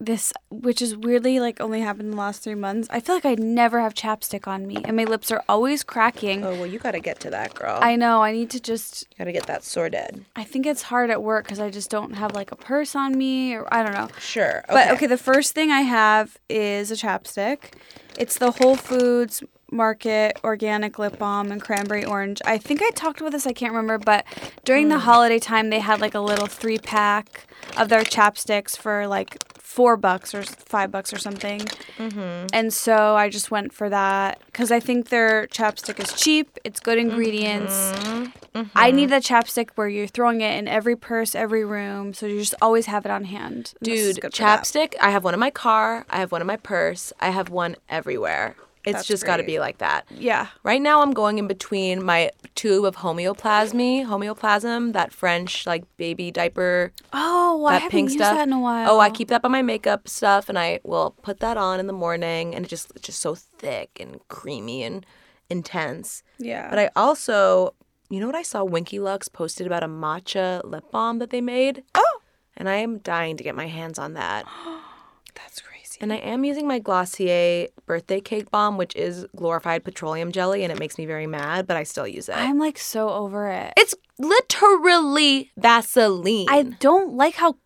This, 0.00 0.32
which 0.48 0.80
is 0.80 0.96
weirdly 0.96 1.40
like 1.40 1.60
only 1.60 1.80
happened 1.80 2.04
in 2.04 2.10
the 2.12 2.16
last 2.16 2.42
three 2.42 2.54
months. 2.54 2.86
I 2.88 3.00
feel 3.00 3.16
like 3.16 3.24
I 3.24 3.34
never 3.34 3.80
have 3.80 3.94
chapstick 3.94 4.46
on 4.46 4.64
me, 4.64 4.76
and 4.84 4.96
my 4.96 5.02
lips 5.02 5.32
are 5.32 5.42
always 5.48 5.82
cracking. 5.82 6.44
Oh 6.44 6.52
well 6.52 6.66
you 6.66 6.78
gotta 6.78 7.00
get 7.00 7.18
to 7.20 7.30
that 7.30 7.54
girl. 7.54 7.80
I 7.82 7.96
know. 7.96 8.22
I 8.22 8.30
need 8.30 8.50
to 8.50 8.60
just 8.60 9.08
gotta 9.16 9.32
get 9.32 9.46
that 9.46 9.64
sorted. 9.64 10.24
I 10.36 10.44
think 10.44 10.66
it's 10.66 10.82
hard 10.82 11.10
at 11.10 11.22
work 11.22 11.46
because 11.46 11.58
I 11.58 11.70
just 11.70 11.90
don't 11.90 12.12
have 12.12 12.32
like 12.32 12.52
a 12.52 12.56
purse 12.56 12.94
on 12.94 13.18
me, 13.18 13.54
or 13.54 13.66
I 13.74 13.82
don't 13.82 13.94
know. 13.94 14.08
Sure. 14.20 14.58
Okay. 14.58 14.72
But 14.72 14.90
okay, 14.92 15.06
the 15.06 15.18
first 15.18 15.52
thing 15.52 15.72
I 15.72 15.80
have 15.80 16.38
is 16.48 16.92
a 16.92 16.94
chapstick. 16.94 17.72
It's 18.16 18.38
the 18.38 18.52
Whole 18.52 18.76
Foods 18.76 19.42
Market 19.70 20.38
Organic 20.44 20.98
Lip 20.98 21.18
Balm 21.18 21.52
and 21.52 21.62
Cranberry 21.62 22.04
Orange. 22.04 22.40
I 22.44 22.58
think 22.58 22.82
I 22.82 22.90
talked 22.90 23.20
about 23.20 23.32
this, 23.32 23.46
I 23.46 23.52
can't 23.52 23.72
remember, 23.72 23.98
but 23.98 24.24
during 24.64 24.84
Hmm. 24.86 24.90
the 24.90 24.98
holiday 25.00 25.38
time, 25.38 25.70
they 25.70 25.80
had 25.80 26.00
like 26.00 26.14
a 26.14 26.20
little 26.20 26.46
three 26.46 26.78
pack 26.78 27.46
of 27.76 27.88
their 27.88 28.02
chapsticks 28.02 28.76
for 28.76 29.06
like 29.06 29.36
four 29.58 29.96
bucks 29.96 30.34
or 30.34 30.42
five 30.42 30.90
bucks 30.90 31.12
or 31.12 31.18
something. 31.18 31.60
Mm-hmm. 31.98 32.46
And 32.52 32.72
so 32.72 33.14
I 33.14 33.28
just 33.28 33.50
went 33.50 33.72
for 33.72 33.88
that 33.90 34.40
because 34.46 34.72
I 34.72 34.80
think 34.80 35.10
their 35.10 35.46
chapstick 35.48 36.00
is 36.02 36.12
cheap, 36.14 36.58
it's 36.64 36.80
good 36.80 36.98
ingredients. 36.98 37.74
Mm-hmm. 37.74 38.62
I 38.74 38.90
need 38.90 39.10
the 39.10 39.16
chapstick 39.16 39.68
where 39.76 39.86
you're 39.88 40.08
throwing 40.08 40.40
it 40.40 40.58
in 40.58 40.66
every 40.66 40.96
purse, 40.96 41.34
every 41.36 41.64
room, 41.64 42.12
so 42.12 42.26
you 42.26 42.40
just 42.40 42.54
always 42.60 42.86
have 42.86 43.04
it 43.04 43.10
on 43.12 43.24
hand. 43.24 43.74
And 43.80 43.86
this 43.92 44.00
is 44.00 44.14
Dude, 44.16 44.24
that. 44.24 44.32
chapstick. 44.32 44.94
I 45.00 45.10
have 45.10 45.22
one 45.22 45.34
in 45.34 45.38
my 45.38 45.50
car. 45.50 46.04
I 46.10 46.16
have 46.18 46.32
one 46.32 46.40
in 46.40 46.46
my 46.46 46.56
purse. 46.56 47.12
I 47.20 47.30
have 47.30 47.50
one 47.50 47.76
everywhere. 47.88 48.56
It's 48.84 48.94
That's 48.98 49.08
just 49.08 49.26
got 49.26 49.38
to 49.38 49.42
be 49.42 49.58
like 49.58 49.78
that. 49.78 50.06
Yeah. 50.10 50.46
Right 50.62 50.80
now, 50.80 51.02
I'm 51.02 51.12
going 51.12 51.38
in 51.38 51.46
between 51.46 52.02
my 52.02 52.30
tube 52.54 52.84
of 52.84 52.96
homeoplasmy, 52.96 54.06
homeoplasm, 54.06 54.92
that 54.92 55.12
French 55.12 55.66
like 55.66 55.84
baby 55.96 56.30
diaper, 56.30 56.92
Oh, 57.12 57.66
I 57.66 57.74
haven't 57.74 57.90
pink 57.90 58.06
used 58.10 58.18
stuff. 58.18 58.36
that 58.36 58.46
in 58.48 58.52
a 58.52 58.60
while. 58.60 58.90
Oh, 58.90 59.00
I 59.00 59.10
keep 59.10 59.28
that 59.28 59.42
by 59.42 59.48
my 59.48 59.62
makeup 59.62 60.08
stuff, 60.08 60.48
and 60.48 60.58
I 60.58 60.80
will 60.84 61.10
put 61.22 61.40
that 61.40 61.56
on 61.56 61.80
in 61.80 61.86
the 61.86 61.92
morning, 61.92 62.54
and 62.54 62.64
it 62.64 62.68
just 62.68 62.90
it's 62.94 63.06
just 63.06 63.20
so 63.20 63.34
thick 63.34 63.98
and 64.00 64.20
creamy 64.28 64.82
and 64.84 65.04
intense. 65.50 66.22
Yeah. 66.38 66.70
But 66.70 66.78
I 66.78 66.90
also, 66.96 67.74
you 68.10 68.20
know 68.20 68.26
what 68.26 68.36
I 68.36 68.42
saw? 68.42 68.64
Winky 68.64 68.98
Lux 68.98 69.28
posted 69.28 69.66
about 69.66 69.82
a 69.82 69.88
matcha 69.88 70.62
lip 70.64 70.90
balm 70.90 71.18
that 71.18 71.30
they 71.30 71.40
made. 71.40 71.82
Oh. 71.94 72.20
And 72.56 72.68
I 72.68 72.76
am 72.76 72.98
dying 72.98 73.36
to 73.36 73.44
get 73.44 73.54
my 73.54 73.66
hands 73.68 73.98
on 73.98 74.14
that. 74.14 74.44
That's 75.34 75.62
And 76.00 76.12
I 76.12 76.16
am 76.16 76.44
using 76.44 76.66
my 76.66 76.78
Glossier 76.78 77.68
birthday 77.86 78.20
cake 78.20 78.50
balm, 78.50 78.76
which 78.76 78.94
is 78.94 79.26
glorified 79.34 79.84
petroleum 79.84 80.32
jelly, 80.32 80.62
and 80.62 80.72
it 80.72 80.78
makes 80.78 80.98
me 80.98 81.06
very 81.06 81.26
mad, 81.26 81.66
but 81.66 81.76
I 81.76 81.82
still 81.82 82.06
use 82.06 82.28
it. 82.28 82.36
I'm 82.36 82.58
like 82.58 82.78
so 82.78 83.10
over 83.10 83.48
it. 83.50 83.72
it's 83.76 83.94
literally 84.18 85.50
Vaseline. 85.56 86.46
I 86.48 86.62
don't 86.62 87.14
like 87.14 87.34
how 87.34 87.56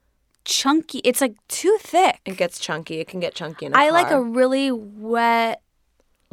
chunky. 0.45 1.01
It's 1.05 1.20
like 1.20 1.37
too 1.49 1.76
thick. 1.80 2.20
it 2.24 2.37
gets 2.37 2.59
chunky. 2.59 3.01
It 3.01 3.09
can 3.09 3.20
get 3.20 3.35
chunky 3.35 3.66
in 3.66 3.74
a 3.74 3.78
I 3.78 3.91
like 3.91 4.11
a 4.11 4.22
really 4.22 4.70
wet, 4.72 5.62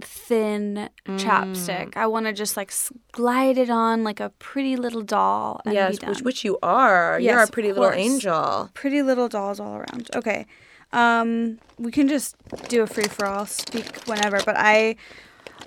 thin 0.01 0.89
mm. 1.05 1.19
chapstick. 1.19 1.95
I 1.95 2.07
want 2.07 2.25
to 2.25 2.33
just 2.33 2.57
like 2.57 2.73
glide 3.11 3.57
it 3.57 3.69
on 3.69 4.03
like 4.03 4.19
a 4.19 4.29
pretty 4.39 4.75
little 4.75 5.01
doll. 5.01 5.61
And 5.65 5.73
yes, 5.73 5.99
which 6.01 6.21
which 6.21 6.43
you 6.43 6.57
are. 6.63 7.19
You're 7.19 7.43
a 7.43 7.47
pretty 7.47 7.73
little 7.73 7.91
angel. 7.91 8.69
pretty 8.73 9.01
little 9.01 9.27
dolls 9.27 9.59
all 9.59 9.75
around. 9.75 10.09
Okay. 10.15 10.45
Um 10.91 11.59
we 11.77 11.91
can 11.91 12.07
just 12.07 12.35
do 12.67 12.81
a 12.83 12.87
free 12.87 13.07
for 13.07 13.25
all, 13.25 13.45
speak 13.45 13.85
whenever, 14.05 14.39
but 14.45 14.55
I 14.57 14.95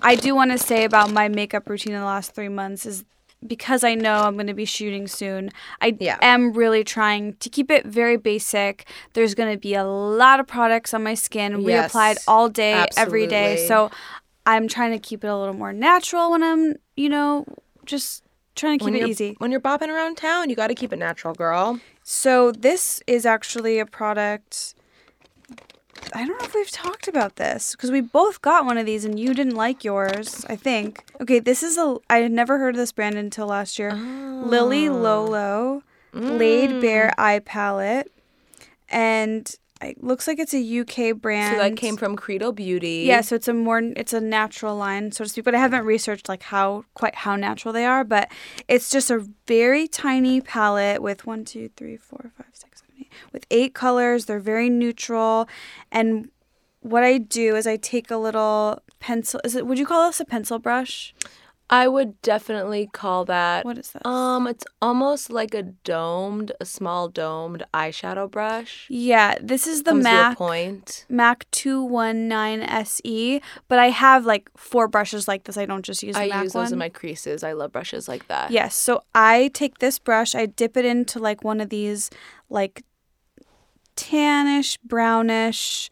I 0.02 0.16
do 0.16 0.34
want 0.34 0.50
to 0.50 0.58
say 0.58 0.84
about 0.84 1.10
my 1.12 1.28
makeup 1.28 1.68
routine 1.68 1.94
in 1.94 2.00
the 2.00 2.06
last 2.06 2.34
3 2.34 2.48
months 2.48 2.84
is 2.86 3.04
because 3.46 3.82
I 3.84 3.94
know 3.94 4.22
I'm 4.22 4.34
going 4.34 4.46
to 4.46 4.54
be 4.54 4.64
shooting 4.64 5.06
soon. 5.08 5.50
I 5.80 5.96
Yeah. 5.98 6.18
am 6.22 6.52
really 6.52 6.84
trying 6.84 7.34
to 7.34 7.48
keep 7.48 7.70
it 7.70 7.84
very 7.84 8.16
basic. 8.16 8.86
There's 9.14 9.34
going 9.34 9.52
to 9.52 9.58
be 9.58 9.74
a 9.74 9.84
lot 9.84 10.38
of 10.40 10.46
products 10.46 10.94
on 10.94 11.02
my 11.02 11.14
skin 11.14 11.60
Yes, 11.62 11.92
reapplied 11.92 12.18
all 12.28 12.48
day 12.48 12.86
every 12.96 13.26
day. 13.26 13.56
So 13.56 13.90
I'm 14.46 14.68
trying 14.68 14.92
to 14.92 14.98
keep 14.98 15.24
it 15.24 15.28
a 15.28 15.36
little 15.36 15.54
more 15.54 15.72
natural 15.72 16.30
when 16.30 16.42
I'm, 16.42 16.74
you 16.96 17.08
know, 17.08 17.44
just 17.84 18.22
trying 18.54 18.78
to 18.78 18.84
keep 18.84 18.92
when 18.94 19.02
it 19.02 19.08
easy. 19.08 19.34
When 19.38 19.50
you're 19.50 19.60
bopping 19.60 19.88
around 19.88 20.16
town, 20.16 20.50
you 20.50 20.56
got 20.56 20.68
to 20.68 20.74
keep 20.74 20.92
it 20.92 20.98
natural, 20.98 21.34
girl. 21.34 21.80
So 22.04 22.52
this 22.52 23.02
is 23.06 23.24
actually 23.26 23.78
a 23.78 23.86
product. 23.86 24.74
I 26.14 26.26
don't 26.26 26.38
know 26.38 26.44
if 26.44 26.54
we've 26.54 26.70
talked 26.70 27.08
about 27.08 27.36
this 27.36 27.72
because 27.72 27.90
we 27.90 28.00
both 28.00 28.42
got 28.42 28.64
one 28.64 28.78
of 28.78 28.86
these 28.86 29.04
and 29.04 29.18
you 29.18 29.34
didn't 29.34 29.54
like 29.54 29.84
yours. 29.84 30.44
I 30.48 30.56
think. 30.56 31.04
Okay, 31.20 31.38
this 31.38 31.62
is 31.62 31.78
a. 31.78 31.96
I 32.10 32.18
had 32.18 32.32
never 32.32 32.58
heard 32.58 32.74
of 32.74 32.78
this 32.78 32.92
brand 32.92 33.16
until 33.16 33.46
last 33.46 33.78
year. 33.78 33.94
Lily 33.94 34.88
oh. 34.88 34.96
Lolo, 34.96 35.82
mm. 36.14 36.38
Laid 36.38 36.80
Bare 36.80 37.12
Eye 37.18 37.40
Palette, 37.40 38.10
and 38.88 39.54
it 39.82 40.02
looks 40.02 40.26
like 40.26 40.38
it's 40.38 40.54
a 40.54 40.80
UK 40.80 41.16
brand. 41.16 41.56
So 41.56 41.62
that 41.62 41.76
came 41.76 41.96
from 41.96 42.16
Credo 42.16 42.52
Beauty. 42.52 43.04
Yeah, 43.06 43.20
so 43.20 43.34
it's 43.34 43.48
a 43.48 43.54
more 43.54 43.78
it's 43.78 44.12
a 44.12 44.20
natural 44.20 44.76
line, 44.76 45.12
so 45.12 45.24
to 45.24 45.30
speak. 45.30 45.44
But 45.44 45.54
I 45.54 45.58
haven't 45.58 45.84
researched 45.84 46.28
like 46.28 46.42
how 46.44 46.84
quite 46.94 47.14
how 47.14 47.36
natural 47.36 47.72
they 47.72 47.84
are. 47.84 48.04
But 48.04 48.30
it's 48.68 48.90
just 48.90 49.10
a 49.10 49.26
very 49.46 49.88
tiny 49.88 50.40
palette 50.40 51.02
with 51.02 51.26
one, 51.26 51.44
two, 51.44 51.70
three, 51.76 51.96
four, 51.96 52.30
five, 52.36 52.46
six, 52.51 52.51
seven, 52.51 52.51
eight, 52.51 52.51
with 53.32 53.46
eight 53.50 53.74
colors. 53.74 54.24
They're 54.24 54.40
very 54.40 54.70
neutral, 54.70 55.48
and 55.90 56.30
what 56.80 57.02
I 57.04 57.18
do 57.18 57.54
is 57.56 57.66
I 57.66 57.76
take 57.76 58.10
a 58.10 58.16
little 58.16 58.82
pencil. 59.00 59.40
Is 59.44 59.54
it? 59.54 59.66
Would 59.66 59.78
you 59.78 59.86
call 59.86 60.08
this 60.08 60.20
a 60.20 60.24
pencil 60.24 60.58
brush? 60.58 61.14
I 61.70 61.88
would 61.88 62.20
definitely 62.20 62.90
call 62.92 63.24
that. 63.24 63.64
What 63.64 63.78
is 63.78 63.92
that? 63.92 64.06
Um, 64.06 64.46
it's 64.46 64.64
almost 64.82 65.30
like 65.30 65.54
a 65.54 65.62
domed, 65.62 66.52
a 66.60 66.66
small 66.66 67.08
domed 67.08 67.62
eyeshadow 67.72 68.30
brush. 68.30 68.84
Yeah, 68.90 69.36
this 69.40 69.66
is 69.66 69.84
the 69.84 69.92
Comes 69.92 70.04
Mac 70.04 70.36
point. 70.36 71.06
Mac 71.08 71.50
two 71.50 71.82
one 71.82 72.28
nine 72.28 72.60
SE. 72.62 73.40
But 73.68 73.78
I 73.78 73.88
have 73.88 74.26
like 74.26 74.50
four 74.54 74.86
brushes 74.86 75.26
like 75.26 75.44
this. 75.44 75.56
I 75.56 75.64
don't 75.64 75.82
just 75.82 76.02
use 76.02 76.14
the 76.14 76.22
I 76.22 76.28
Mac 76.28 76.44
use 76.44 76.54
one. 76.54 76.64
those 76.64 76.72
in 76.72 76.78
my 76.78 76.90
creases. 76.90 77.42
I 77.42 77.52
love 77.52 77.72
brushes 77.72 78.06
like 78.06 78.28
that. 78.28 78.50
Yes. 78.50 78.74
So 78.74 79.02
I 79.14 79.50
take 79.54 79.78
this 79.78 79.98
brush, 79.98 80.34
I 80.34 80.44
dip 80.44 80.76
it 80.76 80.84
into 80.84 81.18
like 81.20 81.42
one 81.42 81.58
of 81.58 81.70
these 81.70 82.10
like 82.50 82.84
tannish, 83.96 84.78
brownish, 84.84 85.90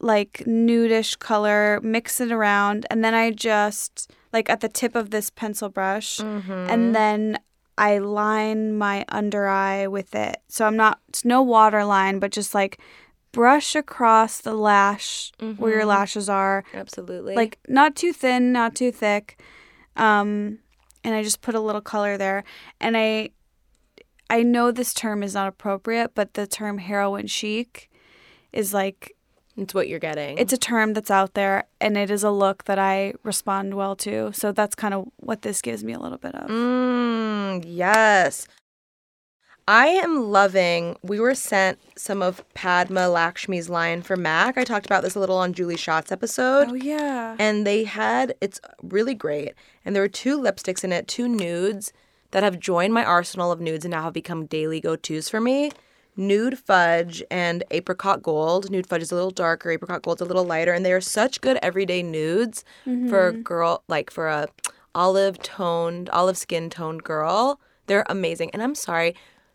like 0.00 0.42
nudish 0.46 1.18
color, 1.18 1.80
mix 1.82 2.20
it 2.20 2.32
around, 2.32 2.86
and 2.90 3.04
then 3.04 3.14
I 3.14 3.30
just 3.30 4.10
like 4.32 4.50
at 4.50 4.60
the 4.60 4.68
tip 4.68 4.94
of 4.94 5.10
this 5.10 5.30
pencil 5.30 5.68
brush, 5.68 6.20
and 6.20 6.94
then 6.94 7.38
I 7.78 7.98
line 7.98 8.76
my 8.76 9.04
under 9.08 9.46
eye 9.48 9.86
with 9.86 10.14
it. 10.14 10.42
So 10.48 10.66
I'm 10.66 10.76
not 10.76 11.00
it's 11.08 11.24
no 11.24 11.42
water 11.42 11.84
line, 11.84 12.18
but 12.18 12.32
just 12.32 12.54
like 12.54 12.78
brush 13.32 13.74
across 13.74 14.40
the 14.40 14.54
lash 14.54 15.32
where 15.56 15.72
your 15.72 15.86
lashes 15.86 16.28
are 16.28 16.64
Absolutely. 16.74 17.34
like 17.34 17.58
not 17.68 17.96
too 17.96 18.12
thin, 18.12 18.52
not 18.52 18.74
too 18.74 18.92
thick. 18.92 19.40
Um, 19.96 20.58
and 21.04 21.14
I 21.14 21.22
just 21.22 21.40
put 21.40 21.54
a 21.54 21.60
little 21.60 21.80
color 21.80 22.16
there. 22.18 22.44
And 22.80 22.96
I, 22.96 23.30
I 24.30 24.42
know 24.42 24.70
this 24.70 24.94
term 24.94 25.22
is 25.22 25.34
not 25.34 25.48
appropriate, 25.48 26.12
but 26.14 26.34
the 26.34 26.46
term 26.46 26.78
heroin 26.78 27.26
chic 27.26 27.90
is 28.52 28.72
like 28.72 29.14
It's 29.56 29.74
what 29.74 29.88
you're 29.88 29.98
getting. 29.98 30.38
it's 30.38 30.52
a 30.52 30.58
term 30.58 30.94
that's 30.94 31.10
out 31.10 31.34
there 31.34 31.64
and 31.80 31.96
it 31.98 32.10
is 32.10 32.22
a 32.24 32.30
look 32.30 32.64
that 32.64 32.78
I 32.78 33.14
respond 33.22 33.74
well 33.74 33.94
to. 33.96 34.32
So 34.32 34.52
that's 34.52 34.74
kind 34.74 34.94
of 34.94 35.08
what 35.16 35.42
this 35.42 35.60
gives 35.60 35.84
me 35.84 35.92
a 35.92 35.98
little 35.98 36.18
bit 36.18 36.34
of. 36.34 36.48
Mm, 36.48 37.64
yes. 37.66 38.46
I 39.68 39.86
am 39.86 40.30
loving. 40.30 40.96
We 41.02 41.20
were 41.20 41.36
sent 41.36 41.78
some 41.96 42.20
of 42.20 42.42
Padma 42.52 43.08
Lakshmi's 43.08 43.68
line 43.70 44.02
for 44.02 44.16
MAC. 44.16 44.58
I 44.58 44.64
talked 44.64 44.86
about 44.86 45.04
this 45.04 45.14
a 45.14 45.20
little 45.20 45.36
on 45.38 45.52
Julie 45.52 45.76
Schott's 45.76 46.10
episode. 46.10 46.68
Oh 46.70 46.74
yeah. 46.74 47.36
And 47.38 47.64
they 47.66 47.84
had, 47.84 48.34
it's 48.40 48.60
really 48.82 49.14
great. 49.14 49.52
And 49.84 49.94
there 49.94 50.02
were 50.02 50.08
two 50.08 50.36
lipsticks 50.40 50.82
in 50.82 50.92
it, 50.92 51.06
two 51.06 51.28
nudes 51.28 51.92
that 52.32 52.42
have 52.42 52.58
joined 52.58 52.92
my 52.92 53.04
arsenal 53.04 53.52
of 53.52 53.60
nudes 53.60 53.84
and 53.84 53.92
now 53.92 54.02
have 54.02 54.12
become 54.12 54.46
daily 54.46 54.80
go 54.80 54.96
tos 54.96 55.28
for 55.28 55.40
me. 55.40 55.70
Nude 56.16 56.58
Fudge 56.58 57.22
and 57.30 57.64
Apricot 57.70 58.22
Gold. 58.22 58.70
Nude 58.70 58.86
Fudge 58.86 59.02
is 59.02 59.12
a 59.12 59.14
little 59.14 59.30
darker, 59.30 59.70
Apricot 59.70 60.02
Gold's 60.02 60.20
a 60.20 60.26
little 60.26 60.44
lighter, 60.44 60.72
and 60.72 60.84
they 60.84 60.92
are 60.92 61.00
such 61.00 61.40
good 61.40 61.58
everyday 61.62 62.02
nudes 62.02 62.64
for 62.84 63.28
a 63.28 63.32
mm-hmm. 63.32 63.42
girl, 63.42 63.82
like 63.88 64.10
for 64.10 64.28
a 64.28 64.48
olive 64.94 65.38
toned, 65.42 66.10
olive 66.10 66.36
skin 66.36 66.68
toned 66.68 67.02
girl. 67.02 67.60
They're 67.86 68.04
amazing. 68.08 68.50
And 68.50 68.62
I'm 68.62 68.74
sorry, 68.74 69.14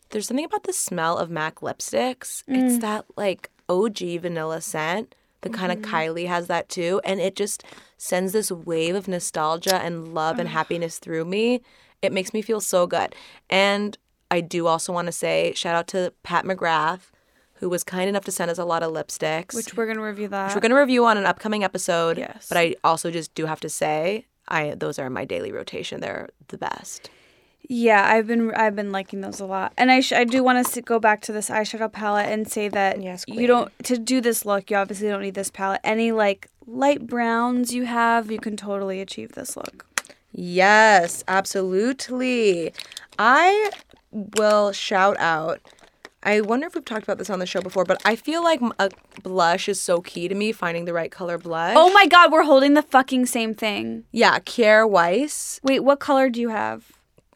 there's 0.10 0.28
something 0.28 0.46
about 0.46 0.64
the 0.64 0.74
smell 0.74 1.18
of 1.18 1.30
MAC 1.30 1.56
lipsticks. 1.60 2.44
It's 2.48 2.78
mm. 2.78 2.82
that 2.82 3.06
like 3.16 3.52
OG 3.70 4.00
vanilla 4.22 4.62
scent. 4.62 5.16
The 5.42 5.50
kind 5.50 5.72
of 5.72 5.80
mm-hmm. 5.80 5.94
Kylie 5.94 6.28
has 6.28 6.48
that 6.48 6.68
too. 6.68 7.00
And 7.04 7.20
it 7.20 7.36
just 7.36 7.64
sends 7.98 8.34
this 8.34 8.52
wave 8.52 8.96
of 8.96 9.08
nostalgia 9.08 9.76
and 9.76 10.14
love 10.14 10.40
and 10.40 10.50
happiness 10.50 10.98
through 10.98 11.26
me. 11.26 11.62
It 12.02 12.14
makes 12.14 12.34
me 12.34 12.41
feel 12.41 12.62
so 12.62 12.88
good. 12.88 13.16
And 13.50 13.98
I 14.30 14.41
do 14.41 14.68
also 14.68 14.93
want 14.93 15.08
to 15.08 15.12
say 15.12 15.54
shout 15.56 15.76
out 15.76 15.88
to 15.89 16.14
Pat 16.24 16.45
McGrath, 16.45 17.12
who 17.56 17.70
was 17.70 17.84
kind 17.84 18.08
enough 18.10 18.26
to 18.26 18.32
send 18.32 18.52
us 18.52 18.58
a 18.58 18.66
lot 18.66 18.84
of 18.84 18.93
lipsticks. 18.93 19.56
Which 19.56 19.76
we're 19.76 19.88
gonna 19.88 20.02
review 20.04 20.28
that. 20.28 20.48
which 20.48 20.56
we're 20.56 20.62
going 20.62 20.72
to 20.72 20.80
review 20.80 21.06
on 21.06 21.18
an 21.18 21.26
upcoming 21.26 21.64
episode. 21.64 22.18
Yes. 22.18 22.48
But 22.50 22.58
I 22.58 22.76
also 22.84 23.10
just 23.10 23.34
do 23.34 23.45
have 23.45 23.60
to 23.62 23.70
say, 23.70 24.26
I 24.48 24.76
those 24.78 25.00
are 25.00 25.10
my 25.10 25.26
daily 25.26 25.52
rotation. 25.52 26.02
They're 26.02 26.30
the 26.50 26.58
best. 26.58 27.10
Yeah, 27.70 28.08
I've 28.10 28.28
been 28.28 28.54
I've 28.54 28.76
been 28.78 28.91
liking 28.93 29.20
those 29.22 29.41
a 29.41 29.45
lot, 29.45 29.74
and 29.78 29.91
I 29.91 30.00
sh- 30.00 30.14
I 30.14 30.24
do 30.24 30.41
want 30.41 30.66
to 30.66 30.82
go 30.82 31.00
back 31.00 31.22
to 31.24 31.34
this 31.34 31.50
eyeshadow 31.50 31.91
palette 31.91 32.28
and 32.28 32.50
say 32.50 32.70
that 32.70 33.02
Yes, 33.02 33.26
you 33.28 33.45
don't 33.45 33.72
to 33.84 33.98
do 33.98 34.22
this 34.22 34.45
look. 34.45 34.72
You 34.72 34.78
obviously 34.78 35.10
don't 35.10 35.22
need 35.22 35.34
this 35.34 35.52
palette. 35.52 35.82
Any 35.84 36.14
like 36.14 36.48
light 36.66 37.08
browns 37.08 37.74
you 37.74 37.86
have, 37.86 38.32
you 38.32 38.39
can 38.39 38.56
totally 38.56 39.02
achieve 39.02 39.34
this 39.34 39.58
look. 39.58 39.86
Yes, 40.32 41.24
absolutely. 41.28 42.74
I 43.18 43.72
will 44.12 44.72
shout 44.72 45.18
out. 45.20 45.62
I 46.24 46.42
wonder 46.42 46.68
if 46.68 46.76
we've 46.76 46.84
talked 46.84 47.04
about 47.04 47.20
this 47.20 47.30
on 47.30 47.40
the 47.40 47.46
show 47.46 47.62
before, 47.62 47.86
but 47.86 48.02
I 48.04 48.16
feel 48.16 48.44
like 48.44 48.60
a 48.80 48.90
blush 49.24 49.70
is 49.70 49.80
so 49.80 50.02
key 50.02 50.28
to 50.28 50.36
me 50.36 50.52
finding 50.52 50.86
the 50.86 50.94
right 50.94 51.12
color 51.12 51.38
blush. 51.38 51.76
Oh 51.78 51.92
my 51.94 52.06
God, 52.08 52.32
we're 52.32 52.44
holding 52.44 52.74
the 52.74 52.82
fucking 52.82 53.28
same 53.28 53.54
thing. 53.54 54.04
Yeah, 54.12 54.40
Kjaer 54.40 54.90
Weis. 54.90 55.60
Wait, 55.64 55.82
what 55.82 56.00
color 56.00 56.30
do 56.30 56.42
you 56.42 56.50
have? 56.50 56.92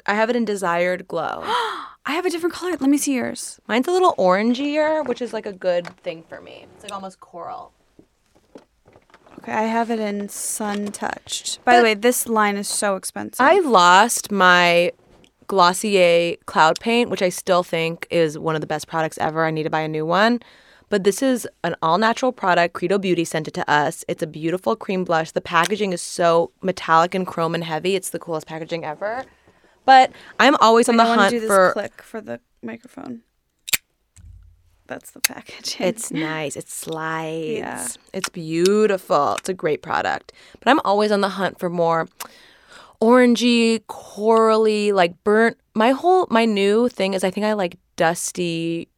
I 0.06 0.16
have 0.16 0.30
it 0.30 0.36
in 0.36 0.46
Desired 0.46 1.08
Glow. 1.08 1.44
I 2.06 2.14
have 2.14 2.26
a 2.26 2.30
different 2.32 2.56
color. 2.56 2.72
Let 2.72 2.90
me 2.90 2.98
see 2.98 3.14
yours. 3.14 3.60
Mine's 3.68 3.88
a 3.88 3.92
little 3.92 4.16
orangier, 4.18 5.08
which 5.08 5.22
is 5.22 5.34
like 5.34 5.46
a 5.46 5.54
good 5.54 5.88
thing 5.98 6.24
for 6.28 6.42
me. 6.42 6.66
It's 6.76 6.84
like 6.84 6.94
almost 6.94 7.20
coral. 7.20 7.72
Okay, 9.44 9.54
I 9.54 9.64
have 9.64 9.90
it 9.90 10.00
in 10.00 10.30
Sun 10.30 10.92
Touched. 10.92 11.64
By 11.66 11.78
the 11.78 11.84
way, 11.84 11.96
this 11.96 12.28
line 12.28 12.58
is 12.58 12.68
so 12.68 12.96
expensive. 12.96 13.42
I 13.44 13.60
lost 13.60 14.32
my 14.32 14.92
Glossier 15.48 16.38
Cloud 16.46 16.80
Paint, 16.80 17.10
which 17.10 17.24
I 17.24 17.30
still 17.30 17.64
think 17.64 18.08
is 18.12 18.38
one 18.38 18.54
of 18.54 18.62
the 18.62 18.68
best 18.68 18.88
products 18.88 19.18
ever. 19.18 19.44
I 19.44 19.52
need 19.52 19.64
to 19.64 19.70
buy 19.72 19.82
a 19.82 19.88
new 19.88 20.06
one. 20.06 20.42
But 20.90 21.06
this 21.06 21.24
is 21.24 21.48
an 21.64 21.76
all 21.82 21.98
natural 21.98 22.32
product. 22.32 22.74
Credo 22.74 23.00
Beauty 23.00 23.24
sent 23.24 23.48
it 23.48 23.54
to 23.56 23.68
us. 23.70 24.06
It's 24.08 24.22
a 24.22 24.28
beautiful 24.28 24.76
cream 24.76 25.06
blush. 25.06 25.32
The 25.32 25.42
packaging 25.42 25.94
is 25.94 26.02
so 26.02 26.52
metallic 26.62 27.16
and 27.16 27.26
chrome 27.26 27.56
and 27.56 27.64
heavy. 27.64 27.96
It's 27.96 28.12
the 28.12 28.20
coolest 28.20 28.46
packaging 28.46 28.86
ever. 28.86 29.24
But 29.86 30.12
I'm 30.40 30.56
always 30.58 30.88
on 30.88 31.00
I 31.00 31.06
the 31.06 31.16
hunt 31.16 31.32
do 31.32 31.40
this 31.40 31.50
for. 31.50 31.72
click 31.74 32.02
for 32.04 32.22
the 32.22 32.42
microphone. 32.62 33.22
That's 34.92 35.12
the 35.12 35.22
packaging. 35.22 35.88
It's 35.88 36.12
nice. 36.12 36.58
It 36.58 36.68
slides. 36.70 37.48
Yeah. 37.58 37.88
It's 38.14 38.28
beautiful. 38.28 39.36
It's 39.40 39.48
a 39.48 39.54
great 39.54 39.82
product. 39.82 40.34
But 40.60 40.70
I'm 40.70 40.82
always 40.84 41.14
on 41.14 41.22
the 41.22 41.30
hunt 41.30 41.60
for 41.60 41.70
more 41.70 42.10
orangey, 43.02 43.86
corally, 43.88 44.92
like 44.92 45.24
burnt. 45.24 45.58
My 45.74 45.92
whole 45.92 46.28
my 46.30 46.44
new 46.46 46.90
thing 46.90 47.14
is 47.14 47.24
I 47.24 47.32
think 47.32 47.46
I 47.46 47.54
like 47.54 47.78
dusty 47.96 48.90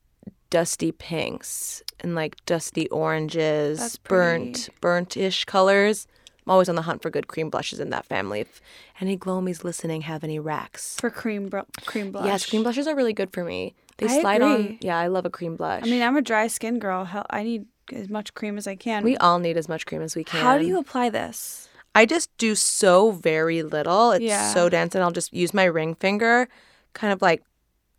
dusty 0.50 0.92
pinks 0.92 1.84
and 2.00 2.16
like 2.16 2.44
dusty 2.46 2.90
oranges, 2.90 3.80
That's 3.80 3.98
burnt 3.98 4.70
burnt-ish 4.82 5.46
colors. 5.46 6.08
I'm 6.46 6.52
always 6.52 6.68
on 6.70 6.76
the 6.76 6.82
hunt 6.82 7.02
for 7.02 7.10
good 7.10 7.28
cream 7.28 7.50
blushes 7.50 7.80
in 7.80 7.90
that 7.92 8.06
family. 8.06 8.42
If 8.42 8.62
any 9.00 9.16
glomies 9.18 9.64
listening 9.64 10.02
have 10.02 10.24
any 10.24 10.40
racks. 10.40 10.98
for 11.00 11.10
cream 11.10 11.50
br- 11.50 11.60
cream 11.86 12.12
blush. 12.12 12.26
Yes, 12.26 12.46
cream 12.46 12.64
blushes 12.64 12.88
are 12.88 12.96
really 12.96 13.14
good 13.14 13.32
for 13.32 13.44
me. 13.44 13.76
They 13.98 14.08
I 14.08 14.22
slide 14.22 14.42
on. 14.42 14.78
Yeah, 14.82 14.98
I 14.98 15.08
love 15.08 15.26
a 15.26 15.30
cream 15.30 15.56
blush. 15.56 15.84
I 15.84 15.88
mean, 15.88 16.02
I'm 16.02 16.16
a 16.18 16.22
dry 16.22 16.48
skin 16.48 16.80
girl. 16.80 17.06
Hell, 17.06 17.26
I 17.30 17.44
need 17.44 17.66
as 17.92 18.10
much 18.10 18.34
cream 18.34 18.58
as 18.58 18.68
I 18.68 18.76
can. 18.76 19.04
We 19.04 19.18
all 19.18 19.40
need 19.40 19.58
as 19.58 19.68
much 19.70 19.86
cream 19.86 20.02
as 20.02 20.16
we 20.16 20.24
can. 20.24 20.42
How 20.42 20.58
do 20.58 20.66
you 20.66 20.80
apply 20.80 21.10
this? 21.10 21.70
I 21.96 22.06
just 22.06 22.36
do 22.38 22.56
so 22.56 23.12
very 23.12 23.62
little. 23.62 24.12
It's 24.12 24.24
Yeah. 24.24 24.52
so 24.54 24.68
dense, 24.70 24.96
and 24.96 25.04
I'll 25.04 25.12
just 25.12 25.32
use 25.34 25.54
my 25.54 25.66
ring 25.66 25.94
finger, 25.96 26.48
kind 26.94 27.14
of 27.14 27.22
like 27.22 27.44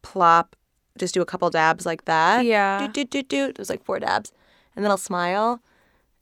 plop, 0.03 0.57
just 0.99 1.15
do 1.15 1.23
a 1.23 1.27
couple 1.27 1.49
dabs 1.51 1.87
like 1.87 2.05
that. 2.07 2.45
Yeah. 2.45 2.87
Do, 2.87 2.89
do, 2.89 3.05
do, 3.05 3.23
do. 3.23 3.53
There's 3.53 3.71
like 3.71 3.85
four 3.85 4.01
dabs. 4.01 4.33
And 4.75 4.85
then 4.85 4.91
I'll 4.91 4.97
smile, 4.97 5.61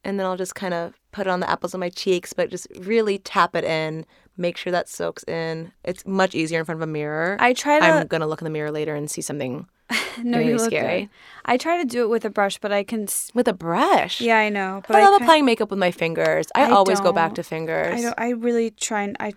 and 0.05 0.19
then 0.19 0.27
I'll 0.27 0.37
just 0.37 0.55
kind 0.55 0.75
of 0.75 0.93
put 1.13 1.27
it 1.27 1.31
on 1.31 1.41
the 1.41 1.49
apples 1.51 1.73
of 1.73 1.81
my 1.81 1.89
cheeks, 1.89 2.33
but 2.35 2.51
just 2.51 2.67
really 2.81 3.19
tap 3.19 3.57
it 3.57 3.65
in. 3.65 4.05
Make 4.37 4.57
sure 4.57 4.71
that 4.73 4.89
soaks 4.89 5.23
in. 5.25 5.73
It's 5.85 6.07
much 6.07 6.35
easier 6.35 6.59
in 6.59 6.65
front 6.65 6.79
of 6.83 6.89
a 6.89 6.91
mirror. 6.91 7.37
I 7.39 7.53
try 7.53 7.79
to. 7.79 7.85
I'm 7.85 8.07
gonna 8.07 8.27
look 8.27 8.41
in 8.41 8.45
the 8.45 8.51
mirror 8.51 8.71
later 8.71 8.95
and 8.95 9.11
see 9.11 9.21
something 9.21 9.67
no, 10.23 10.39
very 10.39 10.47
you 10.49 10.57
look 10.57 10.67
scary. 10.67 11.01
good. 11.03 11.09
I 11.45 11.57
try 11.59 11.77
to 11.77 11.85
do 11.85 12.03
it 12.03 12.09
with 12.09 12.25
a 12.25 12.31
brush, 12.31 12.59
but 12.59 12.73
I 12.73 12.83
can. 12.83 13.03
s- 13.05 13.31
with 13.35 13.47
a 13.47 13.53
brush. 13.53 14.21
Yeah, 14.21 14.39
I 14.39 14.49
know. 14.49 14.83
But 14.89 14.97
I 14.97 15.05
love 15.05 15.21
applying 15.21 15.45
makeup 15.45 15.69
with 15.71 15.79
my 15.79 15.91
fingers. 15.91 16.47
I, 16.55 16.65
I 16.65 16.71
always 16.71 17.01
go 17.01 17.13
back 17.13 17.35
to 17.35 17.43
fingers. 17.43 17.95
I 17.99 18.01
don't. 18.01 18.15
I 18.19 18.31
really 18.31 18.71
try 18.71 19.03
and 19.03 19.17
I. 19.21 19.35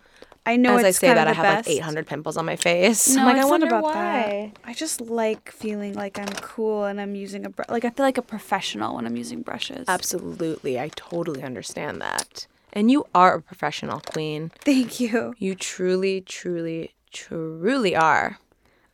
I 0.47 0.57
know 0.57 0.77
As 0.77 0.83
I 0.85 0.91
say 0.91 1.11
that, 1.11 1.27
I 1.27 1.33
have 1.33 1.43
best. 1.43 1.67
like 1.67 1.77
800 1.77 2.05
pimples 2.05 2.37
on 2.37 2.45
my 2.45 2.55
face. 2.55 3.07
No, 3.15 3.21
I'm 3.21 3.35
like, 3.35 3.37
I 3.43 3.45
wonder 3.45 3.65
about 3.65 3.81
why. 3.81 4.53
that. 4.53 4.69
I 4.69 4.73
just 4.75 5.01
like 5.01 5.49
feeling 5.51 5.95
like 5.95 6.19
I'm 6.19 6.27
cool 6.35 6.85
and 6.85 7.01
I'm 7.01 7.15
using 7.15 7.47
a 7.47 7.49
brush. 7.49 7.67
Like 7.67 7.83
I 7.83 7.89
feel 7.89 8.05
like 8.05 8.19
a 8.19 8.21
professional 8.21 8.95
when 8.95 9.07
I'm 9.07 9.17
using 9.17 9.41
brushes. 9.41 9.85
Absolutely. 9.87 10.79
I 10.79 10.89
totally 10.95 11.41
understand 11.41 11.99
that. 12.01 12.45
And 12.75 12.91
you 12.91 13.05
are 13.15 13.35
a 13.35 13.41
professional 13.41 14.01
queen. 14.01 14.51
Thank 14.59 14.99
you. 14.99 15.33
You 15.39 15.55
truly, 15.55 16.21
truly, 16.21 16.93
truly 17.11 17.95
are. 17.95 18.37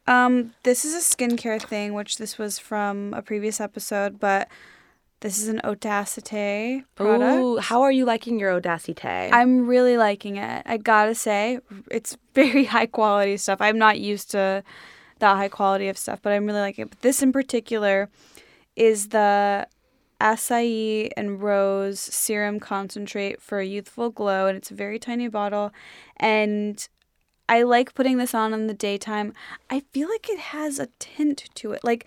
Um, 0.08 0.54
this 0.64 0.86
is 0.86 0.94
a 0.94 1.16
skincare 1.16 1.62
thing, 1.62 1.94
which 1.94 2.18
this 2.18 2.38
was 2.38 2.60
from 2.60 3.14
a 3.16 3.22
previous 3.22 3.60
episode, 3.60 4.20
but 4.20 4.48
this 5.22 5.38
is 5.38 5.48
an 5.48 5.62
Odacité 5.64 6.84
product. 6.96 7.40
Ooh, 7.40 7.58
how 7.58 7.82
are 7.82 7.92
you 7.92 8.06
liking 8.06 8.40
your 8.40 8.60
Odacité? 8.60 9.30
I'm 9.32 9.68
really 9.68 9.98
liking 9.98 10.38
it. 10.38 10.64
I 10.66 10.78
gotta 10.78 11.16
say, 11.16 11.60
it's 11.90 12.18
very 12.36 12.66
high 12.66 12.88
quality 12.88 13.38
stuff. 13.38 13.60
I'm 13.62 13.78
not 13.78 14.00
used 14.00 14.32
to 14.32 14.64
that 15.20 15.38
high 15.38 15.50
quality 15.50 15.88
of 15.88 15.98
stuff, 15.98 16.20
but 16.22 16.34
I'm 16.34 16.46
really 16.46 16.60
liking 16.60 16.84
it. 16.84 16.90
But 16.90 17.02
this 17.02 17.22
in 17.22 17.32
particular 17.32 18.10
is 18.76 19.10
the 19.10 19.68
acai 20.22 21.10
and 21.18 21.42
rose 21.42 22.00
serum 22.00 22.60
concentrate 22.60 23.42
for 23.42 23.60
a 23.60 23.66
youthful 23.66 24.10
glow, 24.10 24.48
and 24.48 24.56
it's 24.58 24.72
a 24.72 24.76
very 24.76 25.00
tiny 25.00 25.28
bottle. 25.28 25.72
And 26.18 26.88
I 27.50 27.64
like 27.64 27.94
putting 27.96 28.18
this 28.18 28.34
on 28.34 28.54
in 28.54 28.68
the 28.68 28.74
daytime. 28.74 29.34
I 29.70 29.82
feel 29.92 30.08
like 30.10 30.30
it 30.30 30.40
has 30.40 30.80
a 30.80 30.88
tint 31.00 31.50
to 31.56 31.72
it, 31.74 31.84
like 31.84 32.06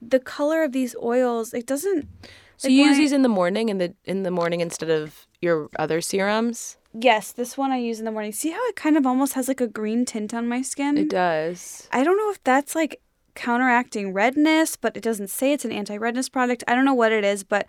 the 0.00 0.18
color 0.20 0.62
of 0.64 0.72
these 0.72 0.94
oils. 1.02 1.54
It 1.54 1.66
doesn't. 1.66 2.08
so 2.56 2.68
like 2.68 2.72
you 2.76 2.84
use 2.84 2.96
I- 2.96 3.00
these 3.00 3.12
in 3.12 3.22
the 3.22 3.28
morning 3.40 3.68
in 3.68 3.78
the 3.78 3.94
in 4.04 4.22
the 4.24 4.30
morning 4.30 4.60
instead 4.60 4.90
of 4.90 5.26
your 5.40 5.68
other 5.78 6.00
serums? 6.00 6.76
Yes, 6.94 7.32
this 7.32 7.56
one 7.56 7.72
I 7.72 7.78
use 7.78 7.98
in 8.00 8.04
the 8.04 8.12
morning. 8.12 8.32
See 8.32 8.50
how 8.50 8.62
it 8.68 8.76
kind 8.76 8.96
of 8.98 9.06
almost 9.06 9.32
has 9.32 9.48
like 9.48 9.62
a 9.62 9.66
green 9.66 10.04
tint 10.04 10.34
on 10.34 10.46
my 10.46 10.60
skin? 10.60 10.98
It 10.98 11.08
does. 11.08 11.88
I 11.90 12.04
don't 12.04 12.18
know 12.18 12.30
if 12.30 12.42
that's 12.44 12.74
like 12.74 13.00
counteracting 13.34 14.12
redness, 14.12 14.76
but 14.76 14.96
it 14.96 15.02
doesn't 15.02 15.30
say 15.30 15.52
it's 15.52 15.64
an 15.64 15.72
anti-redness 15.72 16.28
product. 16.28 16.64
I 16.68 16.74
don't 16.74 16.84
know 16.84 16.94
what 16.94 17.12
it 17.12 17.24
is, 17.24 17.44
but 17.44 17.66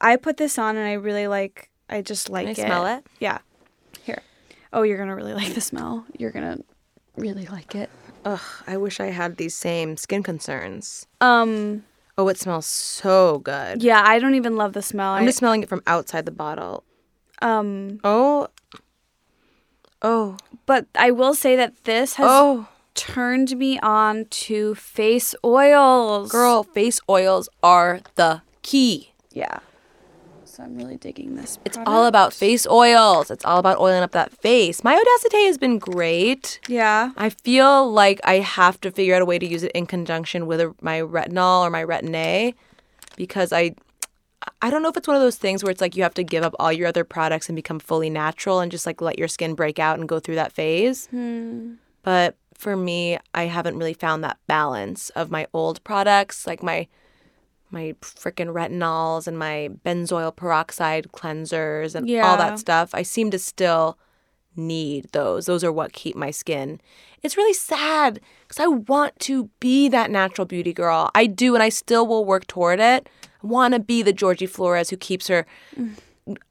I 0.00 0.16
put 0.16 0.36
this 0.36 0.58
on 0.58 0.76
and 0.76 0.86
I 0.86 0.92
really 0.94 1.26
like 1.26 1.70
I 1.88 2.02
just 2.02 2.28
like 2.30 2.46
I 2.48 2.50
it. 2.50 2.56
smell 2.56 2.86
it? 2.86 3.04
Yeah. 3.20 3.38
Here. 4.02 4.22
Oh, 4.72 4.82
you're 4.82 4.96
going 4.96 5.08
to 5.08 5.14
really 5.14 5.34
like 5.42 5.54
the 5.54 5.60
smell. 5.60 6.04
You're 6.18 6.30
going 6.30 6.56
to 6.58 6.64
really 7.16 7.46
like 7.46 7.74
it. 7.74 7.90
Ugh, 8.24 8.40
I 8.66 8.76
wish 8.76 9.00
I 9.00 9.06
had 9.06 9.36
these 9.36 9.54
same 9.54 9.96
skin 9.96 10.22
concerns. 10.22 11.06
Um 11.20 11.84
Oh, 12.18 12.28
it 12.28 12.38
smells 12.38 12.66
so 12.66 13.38
good. 13.38 13.82
yeah, 13.82 14.02
I 14.04 14.18
don't 14.18 14.34
even 14.34 14.54
love 14.56 14.74
the 14.74 14.82
smell. 14.82 15.12
I'm 15.12 15.22
I- 15.22 15.26
just 15.26 15.38
smelling 15.38 15.62
it 15.62 15.68
from 15.68 15.82
outside 15.86 16.24
the 16.26 16.30
bottle. 16.30 16.84
um 17.40 17.98
Oh. 18.04 18.48
Oh. 20.02 20.36
but 20.66 20.86
I 20.94 21.10
will 21.10 21.34
say 21.34 21.56
that 21.56 21.84
this 21.84 22.14
has 22.14 22.26
Oh. 22.28 22.68
Turned 22.94 23.56
me 23.56 23.78
on 23.80 24.26
to 24.26 24.74
face 24.74 25.34
oils. 25.44 26.30
Girl, 26.30 26.62
face 26.62 27.00
oils 27.08 27.48
are 27.62 28.00
the 28.16 28.42
key. 28.62 29.12
Yeah. 29.32 29.60
So 30.44 30.62
I'm 30.62 30.76
really 30.76 30.98
digging 30.98 31.34
this. 31.34 31.58
It's 31.64 31.78
all 31.86 32.04
about 32.04 32.34
face 32.34 32.66
oils. 32.66 33.30
It's 33.30 33.44
all 33.46 33.58
about 33.58 33.78
oiling 33.80 34.02
up 34.02 34.10
that 34.10 34.32
face. 34.32 34.84
My 34.84 34.94
Odacité 34.94 35.46
has 35.46 35.56
been 35.56 35.78
great. 35.78 36.60
Yeah. 36.68 37.12
I 37.16 37.30
feel 37.30 37.90
like 37.90 38.20
I 38.24 38.34
have 38.34 38.78
to 38.82 38.90
figure 38.90 39.14
out 39.14 39.22
a 39.22 39.24
way 39.24 39.38
to 39.38 39.46
use 39.46 39.62
it 39.62 39.72
in 39.72 39.86
conjunction 39.86 40.46
with 40.46 40.60
a, 40.60 40.74
my 40.82 41.00
retinol 41.00 41.62
or 41.62 41.70
my 41.70 41.82
retin 41.82 42.14
A 42.14 42.54
because 43.16 43.50
I 43.50 43.74
I 44.60 44.70
don't 44.70 44.82
know 44.82 44.88
if 44.88 44.96
it's 44.96 45.08
one 45.08 45.16
of 45.16 45.22
those 45.22 45.36
things 45.36 45.62
where 45.62 45.70
it's 45.70 45.80
like 45.80 45.96
you 45.96 46.02
have 46.02 46.14
to 46.14 46.24
give 46.24 46.44
up 46.44 46.54
all 46.58 46.72
your 46.72 46.88
other 46.88 47.04
products 47.04 47.48
and 47.48 47.56
become 47.56 47.78
fully 47.78 48.10
natural 48.10 48.60
and 48.60 48.70
just 48.70 48.84
like 48.84 49.00
let 49.00 49.18
your 49.18 49.28
skin 49.28 49.54
break 49.54 49.78
out 49.78 49.98
and 49.98 50.08
go 50.08 50.20
through 50.20 50.34
that 50.34 50.52
phase. 50.52 51.06
Hmm. 51.06 51.74
But 52.02 52.36
for 52.62 52.76
me, 52.76 53.18
I 53.34 53.46
haven't 53.46 53.76
really 53.76 53.92
found 53.92 54.22
that 54.22 54.38
balance 54.46 55.10
of 55.10 55.32
my 55.32 55.48
old 55.52 55.82
products, 55.82 56.46
like 56.46 56.62
my 56.62 56.86
my 57.72 57.94
freaking 58.02 58.52
retinols 58.52 59.26
and 59.26 59.36
my 59.38 59.70
benzoyl 59.84 60.34
peroxide 60.36 61.08
cleansers 61.12 61.94
and 61.94 62.08
all 62.20 62.36
that 62.36 62.58
stuff. 62.58 62.94
I 62.94 63.02
seem 63.02 63.30
to 63.32 63.38
still 63.38 63.98
need 64.54 65.06
those. 65.12 65.46
Those 65.46 65.64
are 65.64 65.72
what 65.72 65.92
keep 65.92 66.14
my 66.14 66.30
skin. 66.30 66.80
It's 67.22 67.36
really 67.36 67.54
sad 67.54 68.20
because 68.46 68.62
I 68.62 68.68
want 68.68 69.18
to 69.20 69.48
be 69.58 69.88
that 69.88 70.10
natural 70.10 70.44
beauty 70.46 70.72
girl. 70.72 71.10
I 71.16 71.26
do, 71.26 71.54
and 71.54 71.62
I 71.64 71.68
still 71.70 72.06
will 72.06 72.24
work 72.24 72.46
toward 72.46 72.78
it. 72.78 73.08
I 73.42 73.46
want 73.46 73.74
to 73.74 73.80
be 73.80 74.02
the 74.02 74.12
Georgie 74.12 74.46
Flores 74.46 74.90
who 74.90 74.96
keeps 74.96 75.26
her 75.26 75.46
mm. 75.76 75.96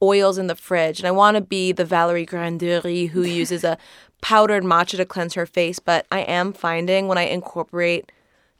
oils 0.02 0.38
in 0.38 0.48
the 0.48 0.56
fridge, 0.56 1.00
and 1.00 1.08
I 1.08 1.12
want 1.12 1.36
to 1.36 1.42
be 1.42 1.72
the 1.72 1.86
Valerie 1.86 2.26
Granderie 2.26 3.06
who 3.06 3.22
uses 3.44 3.64
a 3.64 3.78
powdered 4.22 4.64
matcha 4.64 4.98
to 4.98 5.06
cleanse 5.06 5.34
her 5.34 5.46
face. 5.46 5.80
But 5.80 6.06
I 6.12 6.20
am 6.22 6.54
finding 6.54 7.08
when 7.08 7.18
I 7.18 7.24
incorporate 7.24 8.12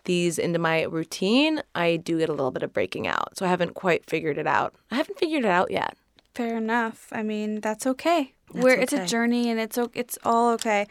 these 0.06 0.40
into 0.40 0.60
my 0.60 0.84
routine, 0.84 1.62
I 1.76 1.98
do 1.98 2.18
get 2.18 2.30
a 2.30 2.34
little 2.34 2.52
bit 2.52 2.64
of 2.64 2.74
breaking 2.74 3.08
out. 3.08 3.38
So 3.38 3.46
I 3.46 3.50
haven't 3.50 3.74
quite 3.74 4.10
figured 4.10 4.38
it 4.38 4.48
out. 4.48 4.74
I 4.90 4.96
haven't 4.96 5.20
figured 5.20 5.46
it 5.46 5.50
out 5.50 5.72
yet. 5.72 5.96
Fair 6.34 6.58
enough. 6.58 7.08
I 7.12 7.24
mean, 7.24 7.60
that's 7.60 7.86
okay. 7.86 8.34
Where 8.52 8.78
it's 8.78 8.94
a 8.94 9.06
journey 9.06 9.50
and 9.50 9.60
it's 9.60 9.78
it's 9.94 10.18
all 10.24 10.52
okay. 10.54 10.88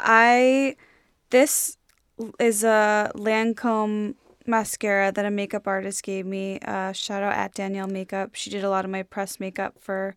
I 0.00 0.76
this 1.30 1.78
is 2.38 2.64
a 2.64 3.10
Lancome 3.14 4.14
mascara 4.46 5.12
that 5.12 5.24
a 5.24 5.30
makeup 5.30 5.66
artist 5.66 6.02
gave 6.02 6.26
me. 6.26 6.58
Uh, 6.60 6.92
shout 6.92 7.22
out 7.22 7.34
at 7.34 7.54
Danielle 7.54 7.86
Makeup. 7.86 8.34
She 8.34 8.50
did 8.50 8.64
a 8.64 8.70
lot 8.70 8.84
of 8.84 8.90
my 8.90 9.02
press 9.02 9.38
makeup 9.38 9.76
for 9.78 10.16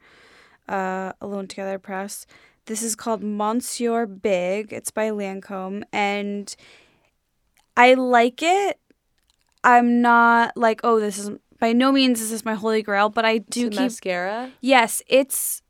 uh, 0.67 1.13
Alone 1.21 1.47
Together 1.47 1.77
Press. 1.77 2.25
This 2.65 2.83
is 2.83 2.95
called 2.95 3.23
Monsieur 3.23 4.05
Big. 4.05 4.71
It's 4.71 4.91
by 4.91 5.09
Lancome 5.09 5.83
and 5.91 6.55
I 7.75 7.95
like 7.95 8.41
it. 8.41 8.79
I'm 9.63 10.01
not 10.01 10.55
like, 10.55 10.81
oh, 10.83 10.99
this 10.99 11.17
is 11.17 11.31
by 11.59 11.73
no 11.73 11.91
means 11.91 12.21
is 12.21 12.31
this 12.31 12.43
my 12.43 12.55
holy 12.55 12.81
grail, 12.81 13.09
but 13.09 13.23
I 13.23 13.37
do 13.37 13.69
keep 13.69 13.79
mascara. 13.79 14.51
yes, 14.61 15.01
it's 15.07 15.61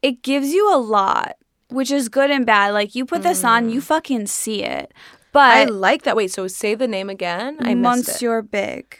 it 0.00 0.22
gives 0.22 0.52
you 0.52 0.74
a 0.74 0.78
lot, 0.78 1.36
which 1.68 1.90
is 1.90 2.08
good 2.08 2.30
and 2.30 2.46
bad. 2.46 2.72
Like 2.72 2.94
you 2.94 3.04
put 3.04 3.22
this 3.22 3.44
on, 3.44 3.68
you 3.68 3.80
mm. 3.80 3.84
fucking 3.84 4.26
see 4.26 4.64
it. 4.64 4.92
But 5.32 5.52
I 5.52 5.64
like 5.64 6.02
that. 6.04 6.16
Wait, 6.16 6.32
so 6.32 6.48
say 6.48 6.74
the 6.74 6.88
name 6.88 7.10
again. 7.10 7.58
I 7.60 7.74
missed 7.74 8.08
it. 8.08 8.12
Monsieur 8.12 8.42
Big, 8.42 8.98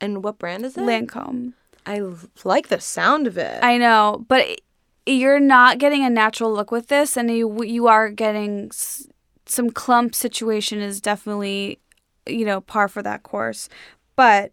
And 0.00 0.22
what 0.22 0.38
brand 0.38 0.66
is 0.66 0.76
it? 0.76 0.82
Lancome. 0.82 1.54
I 1.86 2.02
like 2.44 2.68
the 2.68 2.80
sound 2.80 3.26
of 3.26 3.38
it. 3.38 3.62
I 3.62 3.78
know, 3.78 4.24
but 4.28 4.40
it- 4.40 4.60
you're 5.06 5.40
not 5.40 5.78
getting 5.78 6.04
a 6.04 6.10
natural 6.10 6.52
look 6.52 6.70
with 6.70 6.88
this, 6.88 7.16
and 7.16 7.30
you 7.30 7.62
you 7.64 7.86
are 7.86 8.08
getting 8.10 8.66
s- 8.72 9.06
some 9.46 9.70
clump 9.70 10.14
situation 10.14 10.80
is 10.80 11.00
definitely 11.00 11.78
you 12.26 12.44
know 12.44 12.60
par 12.60 12.88
for 12.88 13.02
that 13.02 13.22
course, 13.22 13.68
but 14.16 14.52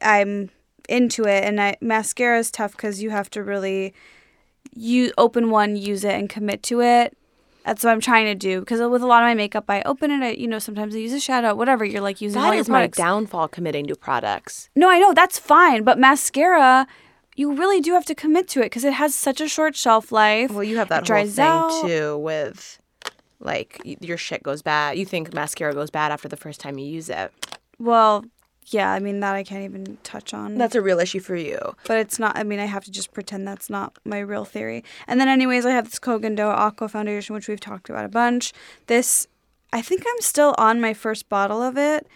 I'm 0.00 0.50
into 0.88 1.24
it, 1.24 1.44
and 1.44 1.60
I 1.60 1.76
mascara 1.80 2.38
is 2.38 2.50
tough 2.50 2.72
because 2.72 3.02
you 3.02 3.10
have 3.10 3.30
to 3.30 3.42
really 3.42 3.94
you 4.74 5.12
open 5.18 5.50
one, 5.50 5.76
use 5.76 6.02
it, 6.04 6.14
and 6.14 6.28
commit 6.28 6.62
to 6.64 6.80
it. 6.80 7.16
That's 7.64 7.84
what 7.84 7.92
I'm 7.92 8.00
trying 8.00 8.24
to 8.26 8.34
do 8.34 8.58
because 8.60 8.80
with 8.80 9.02
a 9.02 9.06
lot 9.06 9.22
of 9.22 9.28
my 9.28 9.34
makeup, 9.34 9.66
I 9.68 9.82
open 9.82 10.10
it. 10.10 10.20
I, 10.24 10.30
you 10.32 10.48
know, 10.48 10.58
sometimes 10.58 10.96
I 10.96 10.98
use 10.98 11.12
a 11.12 11.20
shadow, 11.20 11.54
whatever. 11.54 11.84
You're 11.84 12.00
like 12.00 12.20
using 12.20 12.40
all 12.40 12.48
that 12.48 12.56
your 12.56 12.62
is 12.62 12.68
my 12.68 12.86
downfall 12.88 13.48
committing 13.48 13.86
to 13.86 13.94
products. 13.94 14.68
No, 14.74 14.90
I 14.90 14.98
know 14.98 15.12
that's 15.14 15.38
fine, 15.38 15.84
but 15.84 15.96
mascara, 15.98 16.88
you 17.36 17.52
really 17.54 17.80
do 17.80 17.92
have 17.94 18.04
to 18.06 18.14
commit 18.14 18.48
to 18.48 18.60
it 18.60 18.64
because 18.66 18.84
it 18.84 18.92
has 18.94 19.14
such 19.14 19.40
a 19.40 19.48
short 19.48 19.74
shelf 19.76 20.12
life. 20.12 20.50
Well, 20.50 20.64
you 20.64 20.76
have 20.78 20.88
that 20.88 21.08
whole 21.08 21.26
thing 21.26 21.44
out. 21.44 21.82
too 21.86 22.18
with 22.18 22.78
like 23.40 23.80
your 23.84 24.16
shit 24.16 24.42
goes 24.42 24.62
bad. 24.62 24.98
You 24.98 25.04
think 25.04 25.32
mascara 25.34 25.74
goes 25.74 25.90
bad 25.90 26.12
after 26.12 26.28
the 26.28 26.36
first 26.36 26.60
time 26.60 26.78
you 26.78 26.86
use 26.86 27.08
it. 27.08 27.32
Well, 27.78 28.24
yeah, 28.66 28.92
I 28.92 29.00
mean 29.00 29.20
that 29.20 29.34
I 29.34 29.42
can't 29.42 29.64
even 29.64 29.98
touch 30.04 30.32
on. 30.32 30.56
That's 30.56 30.76
a 30.76 30.80
real 30.82 31.00
issue 31.00 31.18
for 31.20 31.34
you. 31.34 31.58
but 31.86 31.98
it's 31.98 32.18
not. 32.18 32.36
I 32.38 32.44
mean, 32.44 32.60
I 32.60 32.66
have 32.66 32.84
to 32.84 32.92
just 32.92 33.12
pretend 33.12 33.46
that's 33.46 33.68
not 33.68 33.98
my 34.04 34.20
real 34.20 34.44
theory. 34.44 34.84
And 35.08 35.20
then, 35.20 35.28
anyways, 35.28 35.66
I 35.66 35.72
have 35.72 35.86
this 35.90 35.98
Koh 35.98 36.18
Gen 36.20 36.36
Do 36.36 36.44
Aqua 36.44 36.88
Foundation, 36.88 37.34
which 37.34 37.48
we've 37.48 37.58
talked 37.60 37.90
about 37.90 38.04
a 38.04 38.08
bunch. 38.08 38.52
This, 38.86 39.26
I 39.72 39.82
think 39.82 40.04
I'm 40.06 40.20
still 40.20 40.54
on 40.58 40.80
my 40.80 40.94
first 40.94 41.28
bottle 41.28 41.60
of 41.60 41.76
it, 41.76 42.06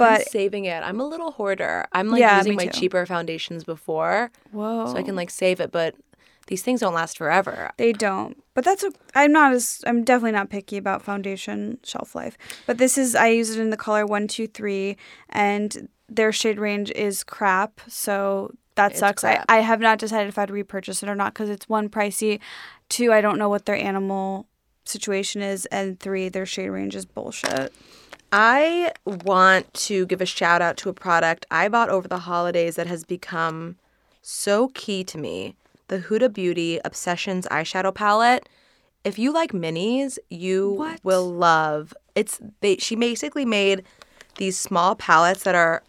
But 0.00 0.18
but 0.22 0.28
saving 0.28 0.64
it. 0.64 0.82
I'm 0.82 0.98
a 1.00 1.06
little 1.06 1.30
hoarder. 1.30 1.86
I'm 1.92 2.08
like 2.08 2.20
Yeah, 2.20 2.38
using 2.38 2.56
my 2.56 2.66
too. 2.66 2.78
cheaper 2.80 3.06
foundations 3.06 3.62
before, 3.64 4.30
whoa, 4.50 4.86
so 4.86 4.96
I 4.96 5.02
can 5.02 5.14
like 5.14 5.30
save 5.30 5.60
it. 5.60 5.70
But 5.70 5.94
these 6.48 6.62
things 6.62 6.80
don't 6.80 6.94
last 6.94 7.16
forever. 7.16 7.70
They 7.76 7.92
don't. 7.92 8.42
But 8.54 8.64
that's 8.64 8.84
I'm 9.14 9.30
not 9.32 9.52
as 9.52 9.82
I'm 9.86 10.02
definitely 10.02 10.32
not 10.32 10.50
picky 10.50 10.76
about 10.76 11.02
foundation 11.02 11.78
shelf 11.84 12.14
life. 12.14 12.36
But 12.66 12.78
this 12.78 12.98
is 12.98 13.14
I 13.14 13.28
use 13.28 13.50
it 13.56 13.60
in 13.60 13.70
the 13.70 13.76
color 13.76 14.04
one 14.04 14.26
two 14.26 14.48
three, 14.48 14.96
and 15.28 15.88
their 16.08 16.32
shade 16.32 16.58
range 16.58 16.90
is 16.90 17.22
crap. 17.22 17.80
So 17.86 18.52
that 18.74 18.92
It's 18.92 19.00
sucks. 19.00 19.22
I. 19.22 19.44
I 19.48 19.58
have 19.58 19.80
not 19.80 19.98
decided 19.98 20.28
if 20.28 20.38
I'd 20.38 20.50
repurchase 20.50 21.02
it 21.02 21.08
or 21.08 21.14
not 21.14 21.34
because 21.34 21.50
it's 21.50 21.68
one 21.68 21.88
pricey, 21.88 22.40
two 22.88 23.12
I 23.12 23.20
don't 23.20 23.38
know 23.38 23.48
what 23.48 23.66
their 23.66 23.76
animal 23.76 24.46
situation 24.84 25.42
is, 25.42 25.66
and 25.66 26.00
three 26.00 26.28
their 26.28 26.46
shade 26.46 26.70
range 26.70 26.96
is 26.96 27.06
bullshit. 27.06 27.72
I 28.32 28.92
want 29.04 29.72
to 29.74 30.06
give 30.06 30.20
a 30.20 30.26
shout 30.26 30.62
out 30.62 30.76
to 30.78 30.88
a 30.88 30.92
product 30.94 31.46
I 31.50 31.68
bought 31.68 31.88
over 31.90 32.06
the 32.06 32.18
holidays 32.20 32.76
that 32.76 32.86
has 32.86 33.04
become 33.04 33.76
so 34.22 34.68
key 34.68 35.02
to 35.04 35.18
me 35.18 35.56
the 35.88 35.98
Huda 35.98 36.32
Beauty 36.32 36.78
Obsessions 36.84 37.48
eyeshadow 37.50 37.92
palette. 37.92 38.48
If 39.02 39.18
you 39.18 39.32
like 39.32 39.50
minis, 39.52 40.18
you 40.28 40.74
What? 40.74 41.00
will 41.02 41.28
love. 41.28 41.92
It's 42.14 42.40
they 42.60 42.76
she 42.76 42.94
basically 42.94 43.44
made 43.44 43.82
these 44.36 44.56
small 44.56 44.94
palettes 44.94 45.42
that 45.42 45.56
are 45.56 45.82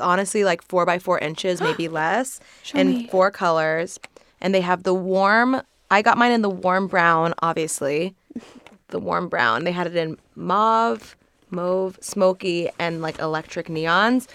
honestly 0.00 0.44
like 0.44 0.62
four 0.62 0.86
by 0.86 0.98
four 0.98 1.18
inches, 1.18 1.60
maybe 1.68 1.88
less, 1.88 2.40
in 2.74 2.88
me. 2.88 3.06
four 3.08 3.30
colors. 3.30 4.00
And 4.40 4.54
they 4.54 4.62
have 4.62 4.84
the 4.84 4.94
warm 4.94 5.60
I 5.90 6.00
got 6.00 6.16
mine 6.16 6.32
in 6.32 6.40
the 6.42 6.48
warm 6.50 6.86
brown, 6.86 7.34
obviously 7.42 8.14
the 8.88 8.98
warm 8.98 9.28
brown. 9.28 9.64
They 9.64 9.72
had 9.72 9.86
it 9.86 9.96
in 9.96 10.16
mauve, 10.36 11.16
mauve, 11.50 11.98
smoky, 12.00 12.68
and 12.78 13.00
like 13.00 13.18
electric 13.18 13.68
neons. 13.68 14.26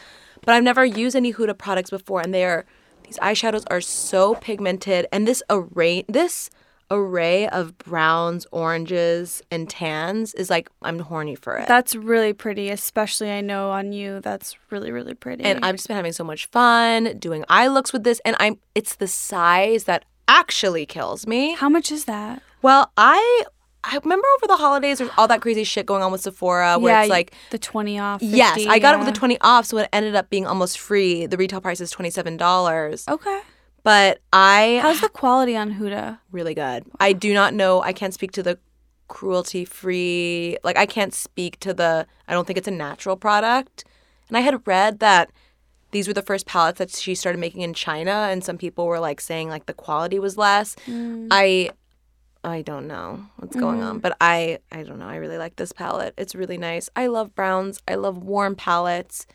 But 0.45 0.55
I've 0.55 0.63
never 0.63 0.83
used 0.85 1.15
any 1.15 1.33
Huda 1.33 1.57
products 1.57 1.89
before, 1.89 2.21
and 2.21 2.33
they 2.33 2.45
are 2.45 2.65
these 3.03 3.17
eyeshadows 3.19 3.63
are 3.69 3.81
so 3.81 4.35
pigmented, 4.35 5.07
and 5.11 5.27
this 5.27 5.43
array 5.49 6.05
this 6.07 6.49
array 6.91 7.47
of 7.47 7.77
browns, 7.77 8.45
oranges, 8.51 9.41
and 9.49 9.69
tans 9.69 10.33
is 10.35 10.49
like 10.49 10.69
I'm 10.81 10.99
horny 10.99 11.35
for 11.35 11.57
it. 11.57 11.67
That's 11.67 11.95
really 11.95 12.33
pretty, 12.33 12.69
especially 12.69 13.31
I 13.31 13.41
know 13.41 13.71
on 13.71 13.93
you. 13.93 14.19
That's 14.21 14.55
really 14.69 14.91
really 14.91 15.13
pretty. 15.13 15.43
and 15.43 15.63
I've 15.65 15.75
just 15.75 15.87
been 15.87 15.97
having 15.97 16.13
so 16.13 16.23
much 16.23 16.45
fun 16.47 17.17
doing 17.19 17.45
eye 17.49 17.67
looks 17.67 17.93
with 17.93 18.03
this, 18.03 18.21
and 18.25 18.35
I'm 18.39 18.59
it's 18.75 18.95
the 18.95 19.07
size 19.07 19.85
that 19.85 20.05
actually 20.27 20.85
kills 20.85 21.27
me. 21.27 21.53
how 21.53 21.69
much 21.69 21.91
is 21.91 22.05
that? 22.05 22.41
Well, 22.61 22.91
I 22.95 23.43
I 23.83 23.99
remember 24.03 24.25
over 24.37 24.47
the 24.47 24.57
holidays 24.57 24.99
there's 24.99 25.09
all 25.17 25.27
that 25.27 25.41
crazy 25.41 25.63
shit 25.63 25.85
going 25.85 26.01
on 26.01 26.11
with 26.11 26.21
Sephora 26.21 26.79
where 26.79 27.01
it's 27.01 27.09
like 27.09 27.33
the 27.51 27.57
twenty 27.57 27.99
off. 27.99 28.21
Yes, 28.21 28.65
I 28.67 28.79
got 28.79 28.95
it 28.95 28.97
with 28.97 29.07
the 29.07 29.19
20 29.19 29.39
off, 29.41 29.65
so 29.65 29.77
it 29.77 29.89
ended 29.91 30.15
up 30.15 30.29
being 30.29 30.47
almost 30.47 30.79
free. 30.79 31.25
The 31.25 31.37
retail 31.37 31.61
price 31.61 31.81
is 31.81 31.93
$27. 31.93 33.07
Okay. 33.09 33.41
But 33.83 34.21
I 34.31 34.79
How's 34.81 35.01
the 35.01 35.09
quality 35.09 35.57
on 35.57 35.75
Huda? 35.75 36.19
really 36.31 36.53
good. 36.53 36.85
I 36.99 37.13
do 37.13 37.33
not 37.33 37.53
know, 37.53 37.81
I 37.81 37.91
can't 37.91 38.13
speak 38.13 38.31
to 38.33 38.43
the 38.43 38.57
cruelty 39.09 39.65
free. 39.65 40.57
Like 40.63 40.77
I 40.77 40.85
can't 40.85 41.13
speak 41.13 41.59
to 41.59 41.73
the 41.73 42.07
I 42.27 42.33
don't 42.33 42.47
think 42.47 42.57
it's 42.57 42.67
a 42.67 42.71
natural 42.71 43.17
product. 43.17 43.83
And 44.29 44.37
I 44.37 44.41
had 44.41 44.65
read 44.65 44.99
that 44.99 45.31
these 45.91 46.07
were 46.07 46.13
the 46.13 46.23
first 46.23 46.45
palettes 46.45 46.79
that 46.79 46.89
she 46.89 47.13
started 47.13 47.37
making 47.39 47.61
in 47.61 47.73
China 47.73 48.27
and 48.31 48.43
some 48.43 48.57
people 48.57 48.87
were 48.87 48.99
like 48.99 49.21
saying 49.21 49.49
like 49.49 49.65
the 49.65 49.73
quality 49.73 50.17
was 50.17 50.37
less. 50.37 50.75
Mm. 50.87 51.27
I 51.29 51.69
I 52.43 52.61
don't 52.61 52.87
know 52.87 53.25
what's 53.37 53.55
going 53.55 53.81
on, 53.81 53.93
mm-hmm. 53.95 53.99
but 53.99 54.17
I 54.19 54.59
I 54.71 54.83
don't 54.83 54.99
know. 54.99 55.07
I 55.07 55.15
really 55.15 55.37
like 55.37 55.55
this 55.55 55.71
palette. 55.71 56.13
It's 56.17 56.35
really 56.35 56.57
nice. 56.57 56.89
I 56.95 57.07
love 57.07 57.33
browns. 57.35 57.81
I 57.87 57.95
love 57.95 58.17
warm 58.17 58.55
palettes. 58.55 59.25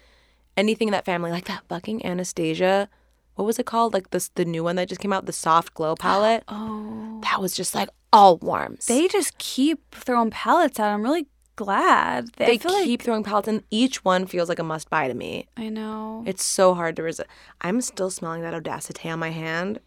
Anything 0.56 0.88
in 0.88 0.92
that 0.92 1.04
family, 1.04 1.30
like 1.30 1.46
that 1.46 1.62
fucking 1.68 2.04
Anastasia. 2.04 2.88
What 3.36 3.44
was 3.44 3.58
it 3.58 3.66
called? 3.66 3.94
Like 3.94 4.10
this 4.10 4.28
the 4.34 4.44
new 4.44 4.62
one 4.64 4.76
that 4.76 4.88
just 4.88 5.00
came 5.00 5.12
out, 5.12 5.26
the 5.26 5.32
soft 5.32 5.74
glow 5.74 5.94
palette. 5.98 6.44
Oh. 6.48 7.20
That 7.22 7.40
was 7.40 7.54
just 7.54 7.74
like 7.74 7.88
all 8.12 8.36
warms. 8.38 8.86
They 8.86 9.08
just 9.08 9.38
keep 9.38 9.94
throwing 9.94 10.30
palettes 10.30 10.78
out. 10.78 10.92
I'm 10.92 11.02
really 11.02 11.26
glad. 11.56 12.28
They, 12.36 12.46
They 12.46 12.58
keep 12.58 12.70
like 12.70 13.02
throwing 13.02 13.24
palettes, 13.24 13.48
and 13.48 13.62
each 13.70 14.04
one 14.04 14.26
feels 14.26 14.48
like 14.48 14.58
a 14.58 14.64
must 14.64 14.90
buy 14.90 15.08
to 15.08 15.14
me. 15.14 15.48
I 15.56 15.68
know. 15.68 16.22
It's 16.26 16.44
so 16.44 16.74
hard 16.74 16.96
to 16.96 17.02
resist. 17.02 17.28
I'm 17.60 17.80
still 17.80 18.10
smelling 18.10 18.42
that 18.42 18.54
Odacité 18.54 19.12
on 19.12 19.18
my 19.18 19.30
hand. 19.30 19.80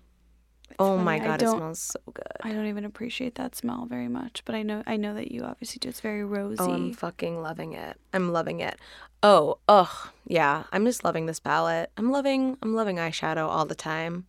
Oh 0.80 0.97
my 0.97 1.17
funny, 1.17 1.30
I 1.30 1.32
god, 1.38 1.41
it 1.41 1.49
smells 1.49 1.80
so 1.80 1.99
good. 2.13 2.26
I 2.41 2.51
don't 2.51 2.67
even 2.67 2.86
appreciate 2.86 3.36
that 3.36 3.55
smell 3.55 3.86
very 3.86 4.07
much, 4.07 4.43
but 4.45 4.55
I 4.55 4.63
know 4.63 4.84
I 4.86 4.97
know 4.97 5.13
that 5.13 5.32
you 5.32 5.43
obviously 5.43 5.80
do. 5.80 5.89
It's 5.89 5.99
very 6.01 6.24
rosy. 6.24 6.57
Oh, 6.59 6.72
I'm 6.72 6.93
fucking 6.93 7.41
loving 7.41 7.74
it. 7.74 7.97
I'm 8.13 8.32
loving 8.32 8.59
it. 8.59 8.78
Oh, 9.24 9.59
ugh, 9.67 10.09
yeah. 10.28 10.63
I'm 10.72 10.86
just 10.86 11.03
loving 11.03 11.26
this 11.28 11.39
palette. 11.39 11.91
I'm 11.97 12.11
loving. 12.11 12.57
I'm 12.61 12.74
loving 12.74 12.97
eyeshadow 12.97 13.47
all 13.47 13.65
the 13.65 13.76
time. 13.76 14.26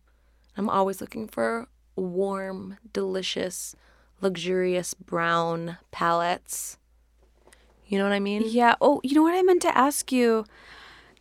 I'm 0.55 0.69
always 0.69 1.01
looking 1.01 1.27
for 1.27 1.67
warm, 1.95 2.77
delicious, 2.91 3.75
luxurious 4.21 4.93
brown 4.93 5.77
palettes. 5.91 6.77
You 7.87 7.97
know 7.97 8.05
what 8.05 8.13
I 8.13 8.19
mean? 8.19 8.43
yeah. 8.45 8.75
Oh, 8.81 9.01
you 9.03 9.15
know 9.15 9.23
what 9.23 9.35
I 9.35 9.41
meant 9.41 9.61
to 9.63 9.77
ask 9.77 10.11
you? 10.11 10.45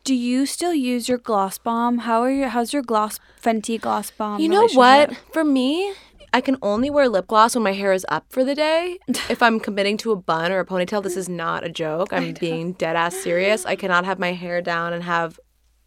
Do 0.04 0.14
you 0.14 0.46
still 0.46 0.74
use 0.74 1.08
your 1.08 1.18
gloss 1.18 1.58
bomb? 1.58 1.98
How 1.98 2.22
are 2.22 2.30
your 2.30 2.48
how's 2.48 2.72
your 2.72 2.82
gloss 2.82 3.20
Fenty 3.40 3.80
gloss 3.80 4.10
bomb? 4.10 4.40
You 4.40 4.48
know 4.48 4.66
what? 4.68 5.16
For 5.32 5.44
me, 5.44 5.94
I 6.32 6.40
can 6.40 6.56
only 6.60 6.90
wear 6.90 7.08
lip 7.08 7.28
gloss 7.28 7.54
when 7.54 7.62
my 7.62 7.72
hair 7.72 7.92
is 7.92 8.04
up 8.08 8.24
for 8.28 8.42
the 8.42 8.54
day. 8.54 8.98
if 9.28 9.42
I'm 9.42 9.60
committing 9.60 9.96
to 9.98 10.10
a 10.10 10.16
bun 10.16 10.50
or 10.50 10.58
a 10.58 10.66
ponytail, 10.66 11.02
this 11.04 11.16
is 11.16 11.28
not 11.28 11.64
a 11.64 11.68
joke. 11.68 12.12
I'm 12.12 12.32
being 12.32 12.72
dead 12.72 12.96
ass 12.96 13.14
serious. 13.14 13.64
I 13.64 13.76
cannot 13.76 14.04
have 14.04 14.18
my 14.18 14.32
hair 14.32 14.60
down 14.60 14.92
and 14.92 15.04
have 15.04 15.38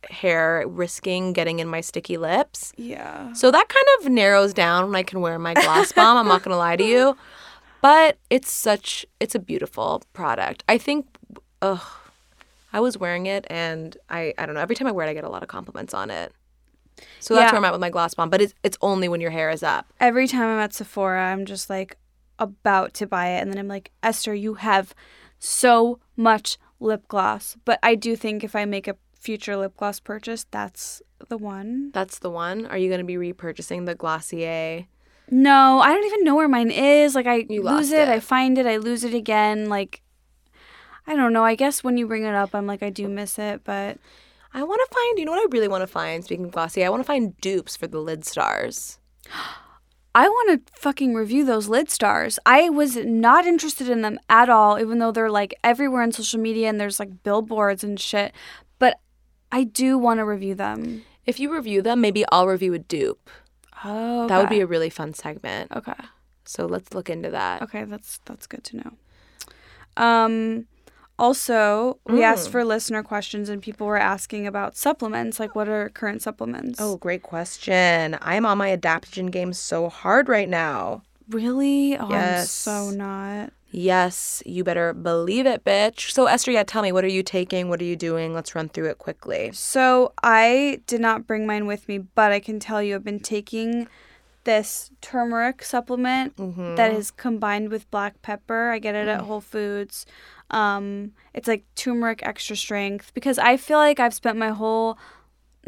hair 0.09 0.63
risking 0.65 1.33
getting 1.33 1.59
in 1.59 1.67
my 1.67 1.81
sticky 1.81 2.15
lips. 2.15 2.71
Yeah. 2.77 3.33
So 3.33 3.51
that 3.51 3.67
kind 3.67 3.87
of 3.99 4.11
narrows 4.11 4.53
down 4.53 4.85
when 4.85 4.95
I 4.95 5.03
can 5.03 5.19
wear 5.19 5.37
my 5.39 5.55
gloss 5.55 5.91
bomb. 5.91 6.17
I'm 6.17 6.27
not 6.27 6.43
going 6.43 6.53
to 6.53 6.57
lie 6.57 6.77
to 6.77 6.83
you. 6.83 7.17
But 7.81 8.17
it's 8.31 8.51
such 8.51 9.05
it's 9.19 9.35
a 9.35 9.39
beautiful 9.39 10.01
product. 10.11 10.63
I 10.67 10.79
think 10.79 11.05
ugh 11.61 11.83
I 12.75 12.79
was 12.81 12.97
wearing 12.97 13.25
it 13.35 13.43
and 13.49 13.95
I 14.09 14.33
I 14.37 14.45
don't 14.45 14.55
know, 14.55 14.61
every 14.61 14.75
time 14.75 14.87
I 14.87 14.91
wear 14.91 15.07
it 15.07 15.09
I 15.11 15.13
get 15.13 15.23
a 15.23 15.29
lot 15.35 15.43
of 15.43 15.49
compliments 15.49 15.93
on 15.93 16.07
it. 16.11 16.33
So 17.19 17.33
that's 17.33 17.47
Yeah. 17.47 17.51
where 17.53 17.57
I'm 17.59 17.65
at 17.65 17.71
with 17.71 17.81
my 17.81 17.89
gloss 17.89 18.13
bomb, 18.13 18.29
but 18.29 18.41
it's 18.41 18.53
it's 18.63 18.77
only 18.81 19.07
when 19.09 19.21
your 19.21 19.31
hair 19.31 19.49
is 19.49 19.63
up. 19.63 19.83
Every 19.99 20.27
time 20.27 20.47
I'm 20.53 20.59
at 20.59 20.73
Sephora, 20.73 21.23
I'm 21.31 21.45
just 21.45 21.69
like 21.69 21.97
about 22.37 22.93
to 22.99 23.07
buy 23.07 23.27
it, 23.35 23.39
and 23.41 23.49
then 23.51 23.57
I'm 23.57 23.67
like, 23.69 23.91
Esther, 24.03 24.33
you 24.33 24.55
have 24.55 24.93
so 25.39 25.99
much 26.17 26.57
lip 26.79 27.07
gloss. 27.07 27.55
But 27.65 27.79
I 27.81 27.95
do 27.95 28.15
think 28.15 28.43
if 28.43 28.55
I 28.55 28.65
make 28.65 28.87
a 28.87 28.95
future 29.19 29.55
lip 29.57 29.73
gloss 29.77 29.99
purchase, 29.99 30.45
that's 30.51 31.01
the 31.29 31.37
one. 31.37 31.91
That's 31.93 32.19
the 32.19 32.29
one. 32.29 32.65
Are 32.65 32.77
you 32.77 32.89
going 32.89 32.99
to 32.99 33.05
be 33.05 33.15
repurchasing 33.15 33.85
the 33.85 33.95
Glossier? 33.95 34.85
No, 35.29 35.79
I 35.79 35.89
don't 35.93 36.05
even 36.05 36.23
know 36.23 36.35
where 36.35 36.47
mine 36.47 36.71
is. 36.71 37.15
Like 37.15 37.25
I 37.27 37.45
You 37.49 37.63
lose 37.63 37.91
it, 37.91 38.07
it. 38.07 38.09
I 38.09 38.19
find 38.19 38.57
it, 38.57 38.65
I 38.65 38.77
lose 38.77 39.03
it 39.03 39.13
again. 39.13 39.69
Like 39.69 40.01
I 41.07 41.15
don't 41.15 41.33
know. 41.33 41.43
I 41.43 41.55
guess 41.55 41.83
when 41.83 41.97
you 41.97 42.07
bring 42.07 42.23
it 42.23 42.33
up, 42.35 42.53
I'm 42.55 42.65
like 42.67 42.81
I 42.83 42.89
do 42.89 43.07
miss 43.07 43.37
it, 43.37 43.61
but 43.63 43.97
I 44.53 44.63
want 44.63 44.81
to 44.87 44.95
find, 44.95 45.19
you 45.19 45.25
know 45.25 45.31
what 45.31 45.41
I 45.41 45.47
really 45.51 45.67
want 45.67 45.81
to 45.83 45.87
find 45.87 46.23
speaking 46.23 46.45
of 46.45 46.51
Glossier? 46.51 46.85
I 46.85 46.89
want 46.89 47.01
to 47.01 47.07
find 47.07 47.37
dupes 47.41 47.75
for 47.75 47.87
the 47.87 47.99
lid 47.99 48.25
stars. 48.25 48.97
I 50.17 50.29
want 50.29 50.65
to 50.65 50.79
fucking 50.79 51.13
review 51.13 51.43
those 51.43 51.67
lid 51.67 51.89
stars. 51.89 52.39
I 52.45 52.69
was 52.69 52.95
not 52.95 53.45
interested 53.45 53.89
in 53.89 54.01
them 54.01 54.17
at 54.29 54.49
all, 54.49 54.79
even 54.79 54.99
though 54.99 55.11
they're 55.11 55.29
like 55.29 55.53
everywhere 55.61 56.03
on 56.03 56.13
social 56.13 56.39
media 56.39 56.69
and 56.69 56.79
there's 56.79 57.01
like 57.01 57.21
billboards 57.23 57.83
and 57.83 57.99
shit. 57.99 58.31
But 58.79 58.97
I 59.51 59.65
do 59.65 59.97
want 59.97 60.19
to 60.19 60.23
review 60.25 60.55
them. 60.55 61.03
If 61.25 61.37
you 61.37 61.53
review 61.53 61.81
them, 61.81 61.99
maybe 61.99 62.23
I'll 62.31 62.47
review 62.47 62.73
a 62.73 62.79
dupe. 62.79 63.29
Oh, 63.83 64.25
That 64.27 64.39
would 64.39 64.47
be 64.47 64.61
a 64.61 64.65
really 64.65 64.89
fun 64.89 65.13
segment. 65.13 65.73
okay. 65.75 65.93
So 66.45 66.65
let's 66.65 66.93
look 66.93 67.09
into 67.09 67.29
that. 67.31 67.61
Okay, 67.63 67.83
that's 67.83 68.19
that's 68.23 68.47
good 68.47 68.63
to 68.65 68.77
know. 68.77 68.91
Um 69.97 70.67
also, 71.17 71.99
we 72.05 72.19
Mm. 72.19 72.23
asked 72.23 72.49
for 72.49 72.63
listener 72.65 73.03
questions 73.03 73.49
and 73.49 73.61
people 73.61 73.87
were 73.87 73.97
asking 73.97 74.45
about 74.47 74.75
supplements, 74.75 75.39
like 75.39 75.55
what 75.55 75.67
are 75.69 75.89
current 75.89 76.21
supplements? 76.21 76.79
Oh, 76.81 76.97
great 76.97 77.23
question. 77.23 78.17
I'm 78.21 78.45
on 78.45 78.57
my 78.57 78.75
adaptogen 78.75 79.31
game 79.31 79.53
so 79.53 79.89
hard 79.89 80.29
right 80.29 80.49
now. 80.49 81.01
really? 81.27 81.97
Oh, 81.97 82.05
I'm 82.05 82.11
Yes. 82.11 82.51
so 82.51 82.91
not. 82.91 83.51
Yes, 83.71 84.43
you 84.45 84.63
better 84.63 84.93
believe 84.93 85.47
it, 85.47 85.65
bitch. 85.65 86.11
So, 86.11 86.27
Esther, 86.27 86.51
yeah, 86.51 86.61
tell 86.63 86.83
me, 86.83 86.91
what 86.91 87.03
are 87.03 87.07
you 87.07 87.23
taking? 87.23 87.67
What 87.67 87.81
are 87.81 87.85
you 87.85 87.95
doing? 87.95 88.31
Let's 88.35 88.53
run 88.53 88.69
through 88.69 88.89
it 88.91 88.99
quickly. 88.99 89.49
So 89.53 90.13
I 90.21 90.81
did 90.85 91.01
not 91.01 91.25
bring 91.25 91.47
mine 91.47 91.65
with 91.65 91.87
me, 91.89 91.97
but 91.97 92.31
I 92.31 92.39
can 92.39 92.59
tell 92.59 92.81
you 92.83 92.93
I've 92.93 93.03
been 93.03 93.19
taking 93.19 93.87
this 94.43 94.91
turmeric 95.01 95.63
supplement 95.63 96.35
Mm-hmm. 96.37 96.75
that 96.75 96.91
is 96.91 97.09
combined 97.09 97.69
with 97.69 97.89
black 97.89 98.21
pepper. 98.21 98.69
I 98.69 98.77
get 98.77 98.93
it 98.93 99.07
Mm. 99.07 99.15
at 99.15 99.21
Whole 99.21 99.41
Foods. 99.41 100.05
Um, 100.51 101.11
it's 101.33 101.47
like 101.47 101.65
turmeric 101.75 102.21
extra 102.23 102.55
strength 102.55 103.13
because 103.13 103.37
I 103.37 103.57
feel 103.57 103.77
like 103.77 103.99
I've 103.99 104.13
spent 104.13 104.37
my 104.37 104.49
whole 104.49 104.97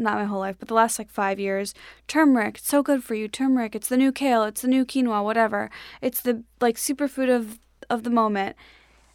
not 0.00 0.14
my 0.14 0.24
whole 0.24 0.38
life, 0.38 0.56
but 0.58 0.68
the 0.68 0.74
last 0.74 0.98
like 0.98 1.10
five 1.10 1.40
years, 1.40 1.74
turmeric, 2.06 2.58
it's 2.58 2.68
so 2.68 2.82
good 2.82 3.02
for 3.02 3.14
you. 3.14 3.26
Turmeric, 3.26 3.74
it's 3.74 3.88
the 3.88 3.96
new 3.96 4.12
kale, 4.12 4.44
it's 4.44 4.62
the 4.62 4.68
new 4.68 4.84
quinoa, 4.84 5.24
whatever. 5.24 5.70
It's 6.00 6.20
the 6.20 6.44
like 6.60 6.76
superfood 6.76 7.34
of 7.34 7.58
of 7.90 8.04
the 8.04 8.10
moment. 8.10 8.56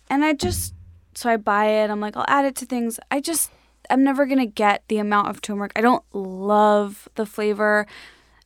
And 0.09 0.25
I 0.25 0.33
just 0.33 0.73
so 1.15 1.29
I 1.29 1.37
buy 1.37 1.65
it. 1.67 1.89
I'm 1.89 2.01
like, 2.01 2.17
I'll 2.17 2.25
add 2.27 2.45
it 2.45 2.55
to 2.57 2.65
things. 2.65 2.99
I 3.11 3.19
just 3.21 3.51
I'm 3.89 4.03
never 4.03 4.25
gonna 4.25 4.45
get 4.45 4.83
the 4.87 4.97
amount 4.97 5.29
of 5.29 5.41
turmeric. 5.41 5.71
I 5.75 5.81
don't 5.81 6.03
love 6.13 7.07
the 7.15 7.25
flavor. 7.25 7.87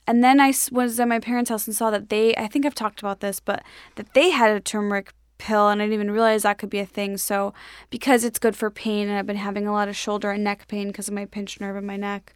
And 0.06 0.24
then 0.24 0.40
I 0.40 0.54
was 0.72 0.98
at 0.98 1.06
my 1.08 1.20
parents' 1.20 1.50
house 1.50 1.66
and 1.66 1.76
saw 1.76 1.90
that 1.90 2.08
they, 2.08 2.34
I 2.34 2.46
think 2.46 2.64
I've 2.64 2.74
talked 2.74 3.00
about 3.00 3.20
this, 3.20 3.40
but 3.40 3.62
that 3.96 4.14
they 4.14 4.30
had 4.30 4.50
a 4.50 4.58
turmeric 4.58 5.12
pill 5.38 5.68
and 5.68 5.80
I 5.80 5.84
didn't 5.86 5.94
even 5.94 6.10
realize 6.10 6.42
that 6.42 6.58
could 6.58 6.70
be 6.70 6.80
a 6.80 6.86
thing. 6.86 7.16
So, 7.16 7.54
because 7.90 8.24
it's 8.24 8.38
good 8.38 8.56
for 8.56 8.70
pain 8.70 9.08
and 9.08 9.18
I've 9.18 9.26
been 9.26 9.36
having 9.36 9.66
a 9.66 9.72
lot 9.72 9.88
of 9.88 9.96
shoulder 9.96 10.30
and 10.30 10.44
neck 10.44 10.68
pain 10.68 10.88
because 10.88 11.08
of 11.08 11.14
my 11.14 11.24
pinched 11.24 11.60
nerve 11.60 11.76
in 11.76 11.86
my 11.86 11.96
neck, 11.96 12.34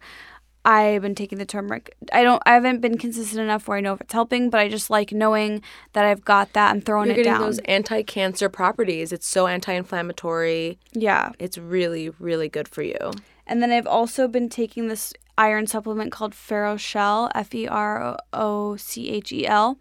I've 0.65 1.01
been 1.01 1.15
taking 1.15 1.39
the 1.39 1.45
turmeric. 1.45 1.95
I 2.13 2.23
don't, 2.23 2.41
I 2.45 2.53
haven't 2.53 2.79
been 2.79 2.97
consistent 2.97 3.41
enough 3.41 3.67
where 3.67 3.77
I 3.77 3.81
know 3.81 3.93
if 3.93 4.01
it's 4.01 4.13
helping, 4.13 4.49
but 4.49 4.61
I 4.61 4.69
just 4.69 4.89
like 4.89 5.11
knowing 5.11 5.61
that 5.91 6.05
I've 6.05 6.23
got 6.23 6.53
that 6.53 6.73
and 6.73 6.85
throwing 6.85 7.07
You're 7.07 7.15
it 7.15 7.23
getting 7.23 7.33
down. 7.33 7.41
those 7.41 7.59
anti 7.59 8.01
cancer 8.03 8.47
properties. 8.47 9.11
It's 9.11 9.27
so 9.27 9.47
anti 9.47 9.73
inflammatory. 9.73 10.79
yeah. 10.93 11.31
It's 11.37 11.57
really, 11.57 12.09
really 12.17 12.47
good 12.47 12.67
for 12.69 12.81
you. 12.81 13.11
And 13.45 13.61
then 13.61 13.71
I've 13.71 13.87
also 13.87 14.29
been 14.29 14.47
taking 14.47 14.87
this 14.87 15.13
iron 15.37 15.67
supplement 15.67 16.13
called 16.13 16.31
Ferrochel, 16.33 17.29
F 17.35 17.53
E 17.53 17.67
R 17.67 18.17
O 18.31 18.77
C 18.77 19.09
H 19.09 19.33
E 19.33 19.45
L, 19.45 19.77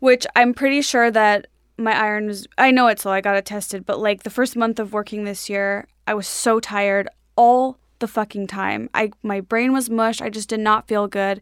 which 0.00 0.26
I'm 0.36 0.52
pretty 0.52 0.82
sure 0.82 1.10
that 1.10 1.46
my 1.78 1.98
iron 1.98 2.26
was, 2.26 2.46
I 2.58 2.70
know 2.70 2.86
it's 2.88 3.04
low, 3.04 3.12
I 3.12 3.20
got 3.20 3.36
it 3.36 3.44
tested, 3.44 3.84
but 3.84 3.98
like 3.98 4.22
the 4.22 4.30
first 4.30 4.56
month 4.56 4.78
of 4.78 4.92
working 4.92 5.24
this 5.24 5.48
year, 5.48 5.86
I 6.06 6.14
was 6.14 6.26
so 6.26 6.60
tired 6.60 7.08
all 7.36 7.78
the 7.98 8.08
fucking 8.08 8.46
time. 8.46 8.90
I 8.94 9.10
my 9.22 9.40
brain 9.40 9.72
was 9.72 9.88
mush. 9.88 10.20
I 10.20 10.28
just 10.28 10.48
did 10.48 10.60
not 10.60 10.86
feel 10.86 11.06
good. 11.06 11.40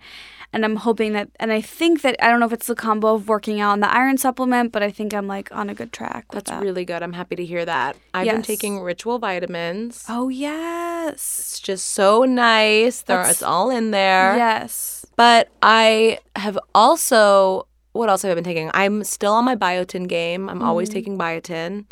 And 0.52 0.64
I'm 0.64 0.76
hoping 0.76 1.12
that 1.14 1.30
and 1.40 1.50
I 1.50 1.60
think 1.60 2.02
that 2.02 2.16
I 2.22 2.28
don't 2.28 2.38
know 2.38 2.46
if 2.46 2.52
it's 2.52 2.68
the 2.68 2.76
combo 2.76 3.14
of 3.14 3.26
working 3.28 3.60
out 3.60 3.72
and 3.72 3.82
the 3.82 3.92
iron 3.92 4.18
supplement, 4.18 4.70
but 4.70 4.82
I 4.82 4.90
think 4.90 5.12
I'm 5.12 5.26
like 5.26 5.50
on 5.50 5.68
a 5.68 5.74
good 5.74 5.92
track 5.92 6.26
That's 6.30 6.50
that. 6.50 6.62
really 6.62 6.84
good. 6.84 7.02
I'm 7.02 7.12
happy 7.14 7.34
to 7.36 7.44
hear 7.44 7.64
that. 7.64 7.96
I've 8.12 8.26
been 8.26 8.42
taking 8.42 8.80
ritual 8.80 9.18
vitamins. 9.18 10.04
Oh 10.08 10.28
yes. 10.28 11.14
It's 11.14 11.60
just 11.60 11.86
so 11.86 12.24
nice. 12.24 13.02
There, 13.02 13.20
it's 13.28 13.42
all 13.42 13.70
in 13.70 13.90
there. 13.90 14.36
Yes. 14.36 15.04
But 15.16 15.48
I 15.62 16.18
have 16.36 16.58
also, 16.74 17.66
what 17.94 18.08
else 18.10 18.20
have 18.22 18.30
I 18.30 18.34
been 18.34 18.44
taking? 18.44 18.70
I'm 18.74 19.02
still 19.04 19.32
on 19.32 19.44
my 19.46 19.56
biotin 19.56 20.06
game. 20.08 20.48
I'm 20.50 20.62
always 20.62 20.88
Mm-hmm. 20.90 20.94
taking 20.94 21.18
biotin. 21.18 21.86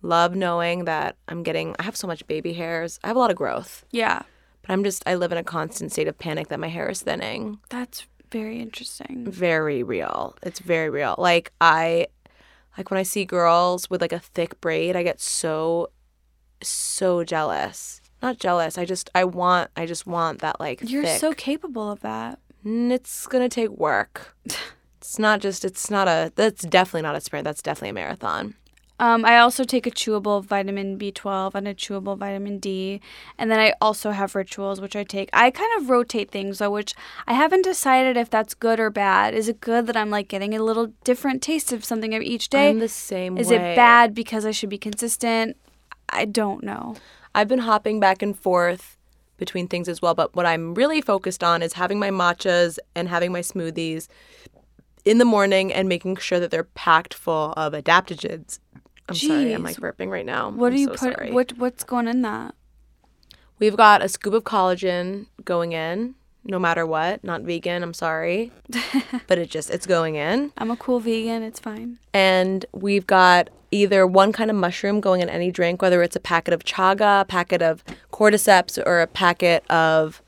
Love 0.00 0.34
knowing 0.34 0.84
that 0.86 1.16
I'm 1.28 1.42
getting, 1.42 1.74
I 1.78 1.82
have 1.82 1.96
so 1.96 2.06
much 2.06 2.26
baby 2.26 2.52
hairs. 2.54 2.98
I 3.04 3.08
have 3.08 3.16
a 3.16 3.18
lot 3.18 3.30
of 3.32 3.36
growth, 3.36 3.84
Yeah. 3.90 4.22
but 4.62 4.70
I'm 4.72 4.84
just, 4.84 5.02
I 5.06 5.16
live 5.16 5.32
in 5.32 5.38
a 5.38 5.42
constant 5.44 5.90
state 5.92 6.06
of 6.08 6.16
panic 6.16 6.48
that 6.48 6.60
my 6.60 6.68
hair 6.68 6.88
is 6.88 7.02
thinning. 7.02 7.58
That's 7.68 8.06
very 8.30 8.60
interesting. 8.60 9.26
Very 9.28 9.82
real. 9.82 10.36
It's 10.42 10.60
very 10.60 10.88
real. 10.88 11.16
Like, 11.18 11.52
I, 11.60 12.06
like 12.76 12.90
when 12.92 12.98
I 13.00 13.02
see 13.02 13.24
girls 13.24 13.90
with 13.90 14.00
like 14.00 14.12
a 14.12 14.20
thick 14.20 14.60
braid, 14.60 14.94
I 14.94 15.02
get 15.02 15.20
so, 15.20 15.90
so 16.62 17.24
jealous. 17.24 18.00
Not 18.22 18.38
jealous. 18.38 18.78
I 18.78 18.84
just, 18.84 19.10
I 19.16 19.24
want, 19.24 19.70
I 19.76 19.84
just 19.86 20.06
want 20.06 20.40
that 20.40 20.60
like 20.60 20.80
You're 20.84 21.02
thick. 21.04 21.18
so 21.20 21.32
capable 21.32 21.90
of 21.90 22.00
that. 22.02 22.38
It's 22.64 23.26
gonna 23.26 23.48
take 23.48 23.70
work. 23.70 24.36
It's 24.98 25.18
not 25.18 25.40
just. 25.40 25.64
It's 25.64 25.90
not 25.90 26.08
a. 26.08 26.32
That's 26.34 26.64
definitely 26.64 27.02
not 27.02 27.16
a 27.16 27.20
sprint. 27.20 27.44
That's 27.44 27.62
definitely 27.62 27.90
a 27.90 27.94
marathon. 27.94 28.54
Um, 29.00 29.24
I 29.24 29.38
also 29.38 29.62
take 29.62 29.86
a 29.86 29.92
chewable 29.92 30.44
vitamin 30.44 30.98
B12 30.98 31.54
and 31.54 31.68
a 31.68 31.74
chewable 31.74 32.18
vitamin 32.18 32.58
D. 32.58 33.00
And 33.38 33.48
then 33.48 33.60
I 33.60 33.74
also 33.80 34.10
have 34.10 34.34
rituals, 34.34 34.80
which 34.80 34.96
I 34.96 35.04
take. 35.04 35.30
I 35.32 35.52
kind 35.52 35.70
of 35.80 35.88
rotate 35.88 36.32
things, 36.32 36.58
though, 36.58 36.70
which 36.70 36.94
I 37.26 37.34
haven't 37.34 37.62
decided 37.62 38.16
if 38.16 38.28
that's 38.28 38.54
good 38.54 38.80
or 38.80 38.90
bad. 38.90 39.34
Is 39.34 39.48
it 39.48 39.60
good 39.60 39.86
that 39.86 39.96
I'm 39.96 40.10
like 40.10 40.26
getting 40.26 40.52
a 40.52 40.62
little 40.62 40.88
different 41.04 41.42
taste 41.42 41.72
of 41.72 41.84
something 41.84 42.12
each 42.12 42.48
day? 42.48 42.70
I'm 42.70 42.80
the 42.80 42.88
same 42.88 43.38
Is 43.38 43.50
way. 43.50 43.56
it 43.56 43.76
bad 43.76 44.14
because 44.14 44.44
I 44.44 44.50
should 44.50 44.70
be 44.70 44.78
consistent? 44.78 45.56
I 46.08 46.24
don't 46.24 46.64
know. 46.64 46.96
I've 47.36 47.48
been 47.48 47.60
hopping 47.60 48.00
back 48.00 48.20
and 48.20 48.36
forth 48.36 48.96
between 49.36 49.68
things 49.68 49.88
as 49.88 50.02
well. 50.02 50.14
But 50.14 50.34
what 50.34 50.44
I'm 50.44 50.74
really 50.74 51.00
focused 51.00 51.44
on 51.44 51.62
is 51.62 51.74
having 51.74 52.00
my 52.00 52.10
matchas 52.10 52.78
and 52.96 53.08
having 53.08 53.30
my 53.30 53.40
smoothies 53.40 54.08
in 55.08 55.18
the 55.18 55.24
morning 55.24 55.72
and 55.72 55.88
making 55.88 56.16
sure 56.16 56.38
that 56.38 56.50
they're 56.50 56.64
packed 56.64 57.14
full 57.14 57.52
of 57.56 57.72
adaptogens. 57.72 58.58
I'm 59.08 59.14
sorry, 59.14 59.52
I'm 59.54 59.62
like 59.62 59.76
burping 59.76 60.10
right 60.10 60.26
now. 60.26 60.50
What 60.50 60.68
I'm 60.68 60.74
do 60.74 60.80
you 60.80 60.86
so 60.88 60.92
put? 60.92 61.00
sorry. 61.14 61.32
What 61.32 61.52
what's 61.56 61.82
going 61.82 62.08
in 62.08 62.22
that? 62.22 62.54
We've 63.58 63.76
got 63.76 64.02
a 64.02 64.08
scoop 64.08 64.34
of 64.34 64.44
collagen 64.44 65.26
going 65.44 65.72
in, 65.72 66.14
no 66.44 66.58
matter 66.58 66.86
what. 66.86 67.24
Not 67.24 67.42
vegan, 67.42 67.82
I'm 67.82 67.94
sorry. 67.94 68.52
but 69.26 69.38
it 69.38 69.50
just 69.50 69.70
it's 69.70 69.86
going 69.86 70.16
in. 70.16 70.52
I'm 70.58 70.70
a 70.70 70.76
cool 70.76 71.00
vegan. 71.00 71.42
It's 71.42 71.58
fine. 71.58 71.98
And 72.12 72.66
we've 72.72 73.06
got 73.06 73.48
either 73.70 74.06
one 74.06 74.32
kind 74.32 74.50
of 74.50 74.56
mushroom 74.56 75.00
going 75.00 75.22
in 75.22 75.30
any 75.30 75.50
drink, 75.50 75.80
whether 75.80 76.02
it's 76.02 76.16
a 76.16 76.20
packet 76.20 76.52
of 76.52 76.64
chaga, 76.64 77.22
a 77.22 77.24
packet 77.24 77.62
of 77.62 77.82
cordyceps, 78.12 78.78
or 78.86 79.00
a 79.00 79.06
packet 79.06 79.64
of 79.70 80.22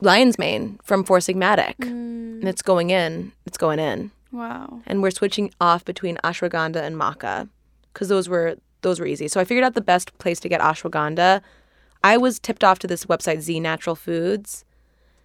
lion's 0.00 0.38
mane 0.38 0.78
from 0.82 1.04
Four 1.04 1.18
Sigmatic. 1.18 1.76
Mm. 1.76 2.40
And 2.40 2.48
it's 2.48 2.62
going 2.62 2.90
in. 2.90 3.32
It's 3.46 3.58
going 3.58 3.78
in. 3.78 4.10
Wow. 4.34 4.80
and 4.84 5.00
we're 5.00 5.12
switching 5.12 5.54
off 5.60 5.84
between 5.84 6.16
ashwagandha 6.24 6.82
and 6.82 6.96
maca 6.96 7.48
because 7.92 8.08
those 8.08 8.28
were 8.28 8.56
those 8.82 8.98
were 8.98 9.06
easy. 9.06 9.28
So 9.28 9.40
I 9.40 9.44
figured 9.44 9.64
out 9.64 9.74
the 9.74 9.80
best 9.80 10.16
place 10.18 10.40
to 10.40 10.48
get 10.48 10.60
ashwagandha. 10.60 11.40
I 12.02 12.16
was 12.16 12.40
tipped 12.40 12.64
off 12.64 12.80
to 12.80 12.86
this 12.86 13.06
website 13.06 13.40
Z 13.40 13.60
Natural 13.60 13.94
Foods, 13.94 14.64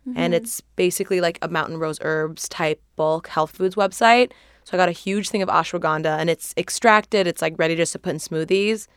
and 0.06 0.16
mm-hmm. 0.16 0.34
it's 0.34 0.62
basically 0.62 1.22
like 1.22 1.40
a 1.42 1.48
mountain 1.48 1.78
rose 1.78 1.98
herbs 2.02 2.48
type 2.48 2.82
bulk 2.96 3.28
health 3.28 3.52
foods 3.52 3.76
website. 3.76 4.32
So 4.64 4.74
I 4.74 4.78
got 4.78 4.90
a 4.90 4.94
huge 4.94 5.30
thing 5.30 5.42
of 5.42 5.50
ashwagandha, 5.50 6.20
and 6.20 6.30
it's 6.30 6.54
extracted. 6.56 7.26
It's 7.26 7.42
like 7.42 7.56
ready 7.58 7.76
just 7.76 7.94
to 7.94 8.00
put 8.00 8.12
in 8.12 8.18
smoothies, 8.18 8.88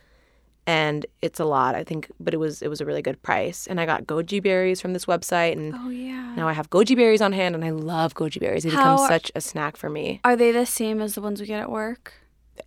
and 0.66 1.06
it's 1.22 1.40
a 1.40 1.44
lot, 1.44 1.74
I 1.74 1.82
think, 1.84 2.10
but 2.20 2.34
it 2.34 2.36
was 2.36 2.62
it 2.62 2.68
was 2.68 2.80
a 2.80 2.84
really 2.86 3.02
good 3.02 3.20
price. 3.22 3.66
And 3.66 3.80
I 3.80 3.86
got 3.86 4.04
goji 4.06 4.42
berries 4.42 4.80
from 4.80 4.92
this 4.92 5.06
website, 5.06 5.52
and 5.52 5.74
Oh 5.76 5.88
yeah. 5.90 6.34
now 6.36 6.46
I 6.48 6.52
have 6.52 6.70
goji 6.70 6.96
berries 6.96 7.20
on 7.20 7.32
hand, 7.32 7.54
and 7.54 7.64
I 7.64 7.70
love 7.70 8.14
goji 8.14 8.38
berries. 8.40 8.62
They 8.64 8.70
become 8.70 8.98
such 8.98 9.32
a 9.34 9.40
snack 9.40 9.76
for 9.76 9.90
me. 9.90 10.20
Are 10.24 10.36
they 10.36 10.52
the 10.52 10.66
same 10.66 11.00
as 11.00 11.14
the 11.14 11.20
ones 11.20 11.40
we 11.40 11.46
get 11.46 11.60
at 11.60 11.70
work? 11.70 12.14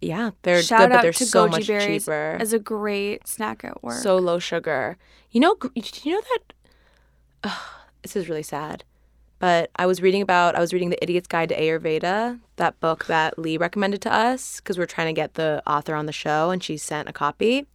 Yeah, 0.01 0.31
they're 0.41 0.61
Shout 0.63 0.79
good, 0.81 0.89
but 0.91 1.01
they're 1.03 1.13
to 1.13 1.25
so 1.25 1.47
goji 1.47 1.51
much 1.51 1.67
berries 1.67 2.03
cheaper. 2.05 2.37
as 2.39 2.51
a 2.53 2.59
great 2.59 3.27
snack 3.27 3.63
at 3.63 3.81
work. 3.83 4.01
So 4.01 4.17
low 4.17 4.39
sugar. 4.39 4.97
You 5.31 5.39
know, 5.39 5.55
you 5.75 6.11
know 6.13 6.21
that. 6.21 6.53
Ugh, 7.43 7.51
this 8.01 8.15
is 8.15 8.27
really 8.27 8.43
sad, 8.43 8.83
but 9.39 9.69
I 9.77 9.85
was 9.85 10.01
reading 10.01 10.21
about. 10.21 10.55
I 10.55 10.59
was 10.59 10.73
reading 10.73 10.89
the 10.89 11.01
Idiot's 11.03 11.27
Guide 11.27 11.49
to 11.49 11.55
Ayurveda, 11.57 12.39
that 12.57 12.79
book 12.79 13.05
that 13.05 13.37
Lee 13.39 13.57
recommended 13.57 14.01
to 14.01 14.13
us 14.13 14.59
because 14.59 14.77
we're 14.77 14.85
trying 14.85 15.07
to 15.07 15.13
get 15.13 15.35
the 15.35 15.61
author 15.67 15.95
on 15.95 16.07
the 16.07 16.11
show, 16.11 16.49
and 16.49 16.61
she 16.63 16.75
sent 16.77 17.07
a 17.07 17.13
copy. 17.13 17.65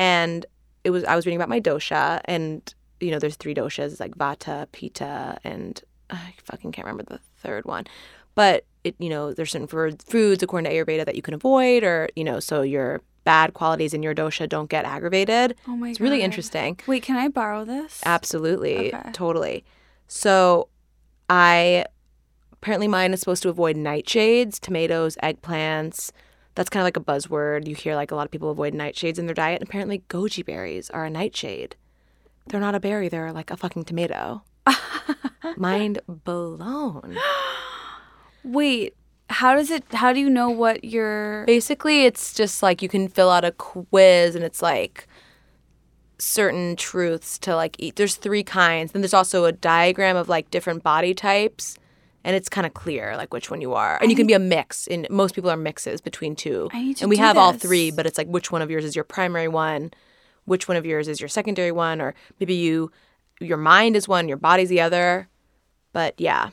And 0.00 0.46
it 0.82 0.90
was 0.90 1.04
I 1.04 1.14
was 1.14 1.26
reading 1.26 1.36
about 1.36 1.50
my 1.50 1.60
dosha, 1.60 2.20
and 2.24 2.74
you 3.00 3.10
know, 3.10 3.18
there's 3.18 3.36
three 3.36 3.54
doshas 3.54 4.00
like 4.00 4.16
Vata, 4.16 4.66
Pitta, 4.72 5.38
and 5.44 5.80
I 6.08 6.34
fucking 6.44 6.72
can't 6.72 6.86
remember 6.86 7.04
the 7.04 7.20
third 7.36 7.66
one, 7.66 7.84
but 8.34 8.64
it 8.82 8.96
you 8.98 9.10
know 9.10 9.34
there's 9.34 9.52
certain 9.52 9.68
foods 9.68 10.42
according 10.42 10.70
to 10.70 10.74
Ayurveda 10.74 11.04
that 11.04 11.16
you 11.16 11.22
can 11.22 11.34
avoid, 11.34 11.84
or 11.84 12.08
you 12.16 12.24
know, 12.24 12.40
so 12.40 12.62
your 12.62 13.02
bad 13.24 13.52
qualities 13.52 13.92
in 13.92 14.02
your 14.02 14.14
dosha 14.14 14.48
don't 14.48 14.70
get 14.70 14.86
aggravated. 14.86 15.54
oh 15.68 15.76
my 15.76 15.90
It's 15.90 16.00
really 16.00 16.22
interesting. 16.22 16.80
Wait, 16.86 17.02
can 17.02 17.16
I 17.16 17.28
borrow 17.28 17.66
this? 17.66 18.00
Absolutely. 18.04 18.94
Okay. 18.94 19.10
Totally. 19.12 19.64
So 20.08 20.68
I 21.28 21.84
apparently 22.54 22.88
mine 22.88 23.12
is 23.12 23.20
supposed 23.20 23.42
to 23.42 23.50
avoid 23.50 23.76
nightshades, 23.76 24.58
tomatoes, 24.58 25.16
eggplants. 25.22 26.10
That's 26.54 26.68
kind 26.68 26.82
of 26.82 26.84
like 26.84 26.96
a 26.96 27.00
buzzword. 27.00 27.66
You 27.66 27.74
hear 27.74 27.94
like 27.94 28.10
a 28.10 28.16
lot 28.16 28.24
of 28.24 28.30
people 28.30 28.50
avoid 28.50 28.74
nightshades 28.74 29.18
in 29.18 29.26
their 29.26 29.34
diet. 29.34 29.60
And 29.60 29.68
apparently 29.68 30.02
goji 30.08 30.44
berries 30.44 30.90
are 30.90 31.04
a 31.04 31.10
nightshade. 31.10 31.76
They're 32.46 32.60
not 32.60 32.74
a 32.74 32.80
berry, 32.80 33.08
they're 33.08 33.32
like 33.32 33.50
a 33.50 33.56
fucking 33.56 33.84
tomato. 33.84 34.42
Mind 35.56 36.00
blown. 36.08 37.16
Wait, 38.42 38.96
how 39.28 39.54
does 39.54 39.70
it? 39.70 39.84
How 39.92 40.12
do 40.12 40.20
you 40.20 40.28
know 40.28 40.50
what 40.50 40.84
your? 40.84 41.44
Basically, 41.46 42.04
it's 42.04 42.34
just 42.34 42.62
like 42.62 42.82
you 42.82 42.88
can 42.88 43.08
fill 43.08 43.30
out 43.30 43.44
a 43.44 43.52
quiz 43.52 44.34
and 44.34 44.44
it's 44.44 44.62
like 44.62 45.06
certain 46.18 46.76
truths 46.76 47.38
to 47.38 47.54
like 47.54 47.76
eat. 47.78 47.96
There's 47.96 48.16
three 48.16 48.42
kinds. 48.42 48.92
Then 48.92 49.02
there's 49.02 49.14
also 49.14 49.44
a 49.44 49.52
diagram 49.52 50.16
of 50.16 50.28
like 50.28 50.50
different 50.50 50.82
body 50.82 51.14
types 51.14 51.78
and 52.24 52.36
it's 52.36 52.48
kind 52.48 52.66
of 52.66 52.74
clear 52.74 53.16
like 53.16 53.32
which 53.32 53.50
one 53.50 53.60
you 53.60 53.74
are. 53.74 53.98
And 54.00 54.10
you 54.10 54.16
can 54.16 54.26
be 54.26 54.32
a 54.32 54.38
mix. 54.38 54.86
And 54.86 55.06
most 55.10 55.34
people 55.34 55.50
are 55.50 55.56
mixes 55.56 56.00
between 56.00 56.36
two. 56.36 56.68
I 56.72 56.94
and 57.00 57.08
we 57.08 57.16
have 57.16 57.36
all 57.36 57.52
three, 57.52 57.90
but 57.90 58.06
it's 58.06 58.18
like 58.18 58.28
which 58.28 58.52
one 58.52 58.62
of 58.62 58.70
yours 58.70 58.84
is 58.84 58.94
your 58.94 59.04
primary 59.04 59.48
one, 59.48 59.92
which 60.44 60.68
one 60.68 60.76
of 60.76 60.84
yours 60.84 61.08
is 61.08 61.20
your 61.20 61.28
secondary 61.28 61.72
one 61.72 62.00
or 62.00 62.14
maybe 62.38 62.54
you 62.54 62.90
your 63.40 63.56
mind 63.56 63.96
is 63.96 64.06
one, 64.06 64.28
your 64.28 64.36
body's 64.36 64.68
the 64.68 64.80
other. 64.80 65.28
But 65.92 66.20
yeah. 66.20 66.50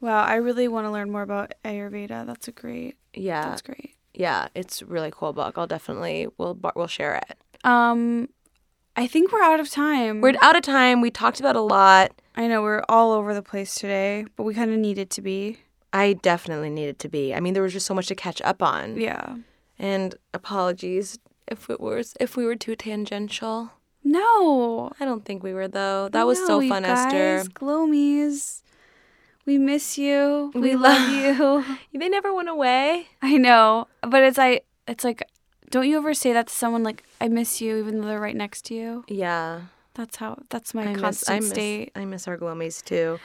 Wow, 0.00 0.24
I 0.24 0.36
really 0.36 0.68
want 0.68 0.86
to 0.86 0.90
learn 0.90 1.10
more 1.10 1.22
about 1.22 1.52
Ayurveda. 1.64 2.26
That's 2.26 2.48
a 2.48 2.52
great. 2.52 2.96
Yeah. 3.14 3.42
That's 3.42 3.62
great. 3.62 3.94
Yeah, 4.14 4.48
it's 4.54 4.82
a 4.82 4.86
really 4.86 5.10
cool 5.10 5.32
book. 5.32 5.56
I'll 5.56 5.66
definitely 5.66 6.28
we'll 6.36 6.58
we'll 6.74 6.86
share 6.86 7.16
it. 7.16 7.38
Um, 7.64 8.28
I 8.96 9.06
think 9.06 9.32
we're 9.32 9.42
out 9.42 9.60
of 9.60 9.70
time. 9.70 10.20
We're 10.20 10.34
out 10.42 10.56
of 10.56 10.62
time. 10.62 11.00
We 11.00 11.10
talked 11.10 11.40
about 11.40 11.56
a 11.56 11.60
lot. 11.60 12.12
I 12.34 12.46
know 12.48 12.62
we're 12.62 12.82
all 12.88 13.12
over 13.12 13.34
the 13.34 13.42
place 13.42 13.74
today, 13.74 14.24
but 14.36 14.44
we 14.44 14.54
kind 14.54 14.70
of 14.72 14.78
needed 14.78 15.10
to 15.10 15.22
be. 15.22 15.58
I 15.92 16.14
definitely 16.14 16.70
needed 16.70 16.98
to 17.00 17.08
be. 17.08 17.34
I 17.34 17.40
mean, 17.40 17.52
there 17.54 17.62
was 17.62 17.72
just 17.74 17.86
so 17.86 17.92
much 17.94 18.06
to 18.06 18.14
catch 18.14 18.40
up 18.42 18.62
on. 18.62 18.98
Yeah. 18.98 19.36
And 19.78 20.14
apologies 20.32 21.18
if 21.48 21.68
it 21.68 21.80
was 21.80 22.14
if 22.20 22.36
we 22.36 22.44
were 22.46 22.56
too 22.56 22.76
tangential. 22.76 23.72
No. 24.04 24.90
I 24.98 25.04
don't 25.04 25.24
think 25.24 25.42
we 25.42 25.52
were 25.52 25.68
though. 25.68 26.08
That 26.10 26.26
was 26.26 26.38
so 26.38 26.60
No, 26.60 26.68
fun, 26.68 26.82
guys, 26.84 27.06
Esther. 27.06 27.50
Glomies. 27.50 28.62
We 29.44 29.58
miss 29.58 29.98
you. 29.98 30.50
We, 30.54 30.60
We 30.60 30.76
love 30.76 31.00
love- 31.10 31.10
you. 31.12 31.76
They 31.98 32.08
never 32.08 32.32
went 32.32 32.48
away. 32.48 33.08
I 33.20 33.36
know, 33.36 33.88
but 34.02 34.22
it's 34.22 34.38
I. 34.38 34.60
It's 34.88 35.04
like, 35.04 35.22
don't 35.70 35.88
you 35.88 35.96
ever 35.98 36.14
say 36.14 36.32
that 36.32 36.46
to 36.48 36.54
someone 36.54 36.82
like, 36.82 37.04
"I 37.20 37.28
miss 37.28 37.60
you," 37.60 37.76
even 37.78 38.00
though 38.00 38.06
they're 38.08 38.20
right 38.20 38.34
next 38.36 38.62
to 38.66 38.74
you? 38.74 39.04
Yeah. 39.08 39.62
That's 39.94 40.16
how. 40.16 40.38
That's 40.50 40.74
my 40.74 40.82
I 40.84 40.92
miss, 40.92 41.00
constant 41.00 41.36
I 41.36 41.40
miss, 41.40 41.48
state. 41.50 41.92
I 41.94 42.04
miss 42.04 42.28
our 42.28 42.38
glomies 42.38 42.84
too. 42.84 43.18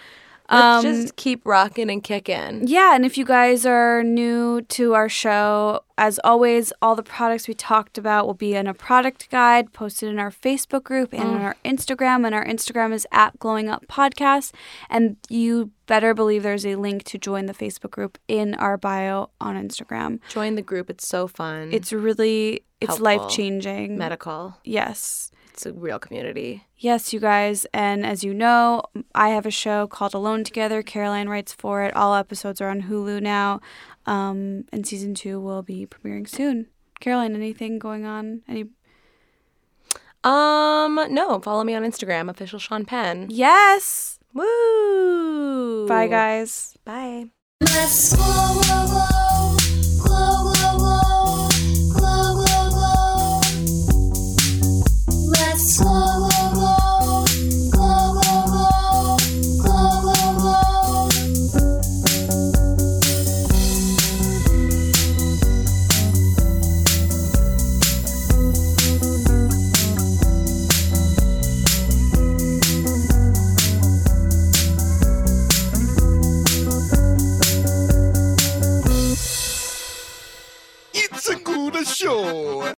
Let's 0.49 0.85
Um, 0.85 0.93
just 0.95 1.15
keep 1.17 1.45
rocking 1.45 1.89
and 1.89 2.01
kicking. 2.01 2.67
Yeah, 2.67 2.95
and 2.95 3.03
if 3.03 3.17
you 3.17 3.25
guys 3.25 3.65
are 3.65 4.01
new 4.01 4.61
to 4.61 4.93
our 4.93 5.09
show, 5.09 5.81
as 5.97 6.21
always, 6.23 6.71
all 6.81 6.95
the 6.95 7.03
products 7.03 7.49
we 7.49 7.53
talked 7.53 7.97
about 7.97 8.25
will 8.25 8.33
be 8.33 8.55
in 8.55 8.65
a 8.65 8.73
product 8.73 9.29
guide 9.29 9.73
posted 9.73 10.07
in 10.07 10.19
our 10.19 10.31
Facebook 10.31 10.85
group 10.85 11.11
and 11.11 11.23
on 11.23 11.41
our 11.41 11.57
Instagram. 11.65 12.25
And 12.25 12.33
our 12.33 12.45
Instagram 12.45 12.93
is 12.93 13.05
at 13.11 13.37
Glowing 13.39 13.67
Up 13.67 13.87
Podcast. 13.87 14.53
And 14.89 15.17
you 15.27 15.71
better 15.85 16.13
believe 16.13 16.43
there's 16.43 16.65
a 16.65 16.75
link 16.75 17.03
to 17.05 17.17
join 17.17 17.47
the 17.47 17.53
Facebook 17.53 17.91
group 17.91 18.17
in 18.29 18.55
our 18.55 18.77
bio 18.77 19.31
on 19.41 19.57
Instagram. 19.57 20.19
Join 20.29 20.55
the 20.55 20.61
group. 20.61 20.89
It's 20.89 21.05
so 21.05 21.27
fun. 21.27 21.71
It's 21.73 21.91
really 21.91 22.63
it's 22.79 23.01
life 23.01 23.27
changing. 23.27 23.97
medical. 23.97 24.55
Yes. 24.63 25.29
It's 25.57 25.65
a 25.65 25.73
real 25.73 25.97
community. 25.97 26.67
Yes, 26.77 27.11
you 27.13 27.19
guys. 27.19 27.65
And 27.73 28.05
as 28.05 28.23
you 28.23 28.31
know, 28.31 28.83
I 29.15 29.29
have 29.29 29.47
a 29.47 29.51
show 29.51 29.87
called 29.87 30.13
Alone 30.13 30.43
Together. 30.43 30.83
Caroline 30.83 31.29
writes 31.29 31.51
for 31.51 31.81
it. 31.81 31.95
All 31.95 32.13
episodes 32.13 32.61
are 32.61 32.69
on 32.69 32.83
Hulu 32.83 33.23
now. 33.23 33.59
Um, 34.05 34.65
and 34.71 34.85
season 34.85 35.15
two 35.15 35.39
will 35.39 35.63
be 35.63 35.87
premiering 35.87 36.29
soon. 36.29 36.67
Caroline, 36.99 37.33
anything 37.33 37.79
going 37.79 38.05
on? 38.05 38.43
Any? 38.47 38.65
Um, 40.23 41.03
no, 41.09 41.39
follow 41.39 41.63
me 41.63 41.73
on 41.73 41.81
Instagram, 41.81 42.29
official 42.29 42.59
Sean 42.59 42.85
Penn. 42.85 43.25
Yes. 43.27 44.19
Woo! 44.35 45.87
Bye, 45.87 46.05
guys. 46.07 46.77
Bye. 46.85 47.31
the 81.79 81.85
show. 81.85 82.73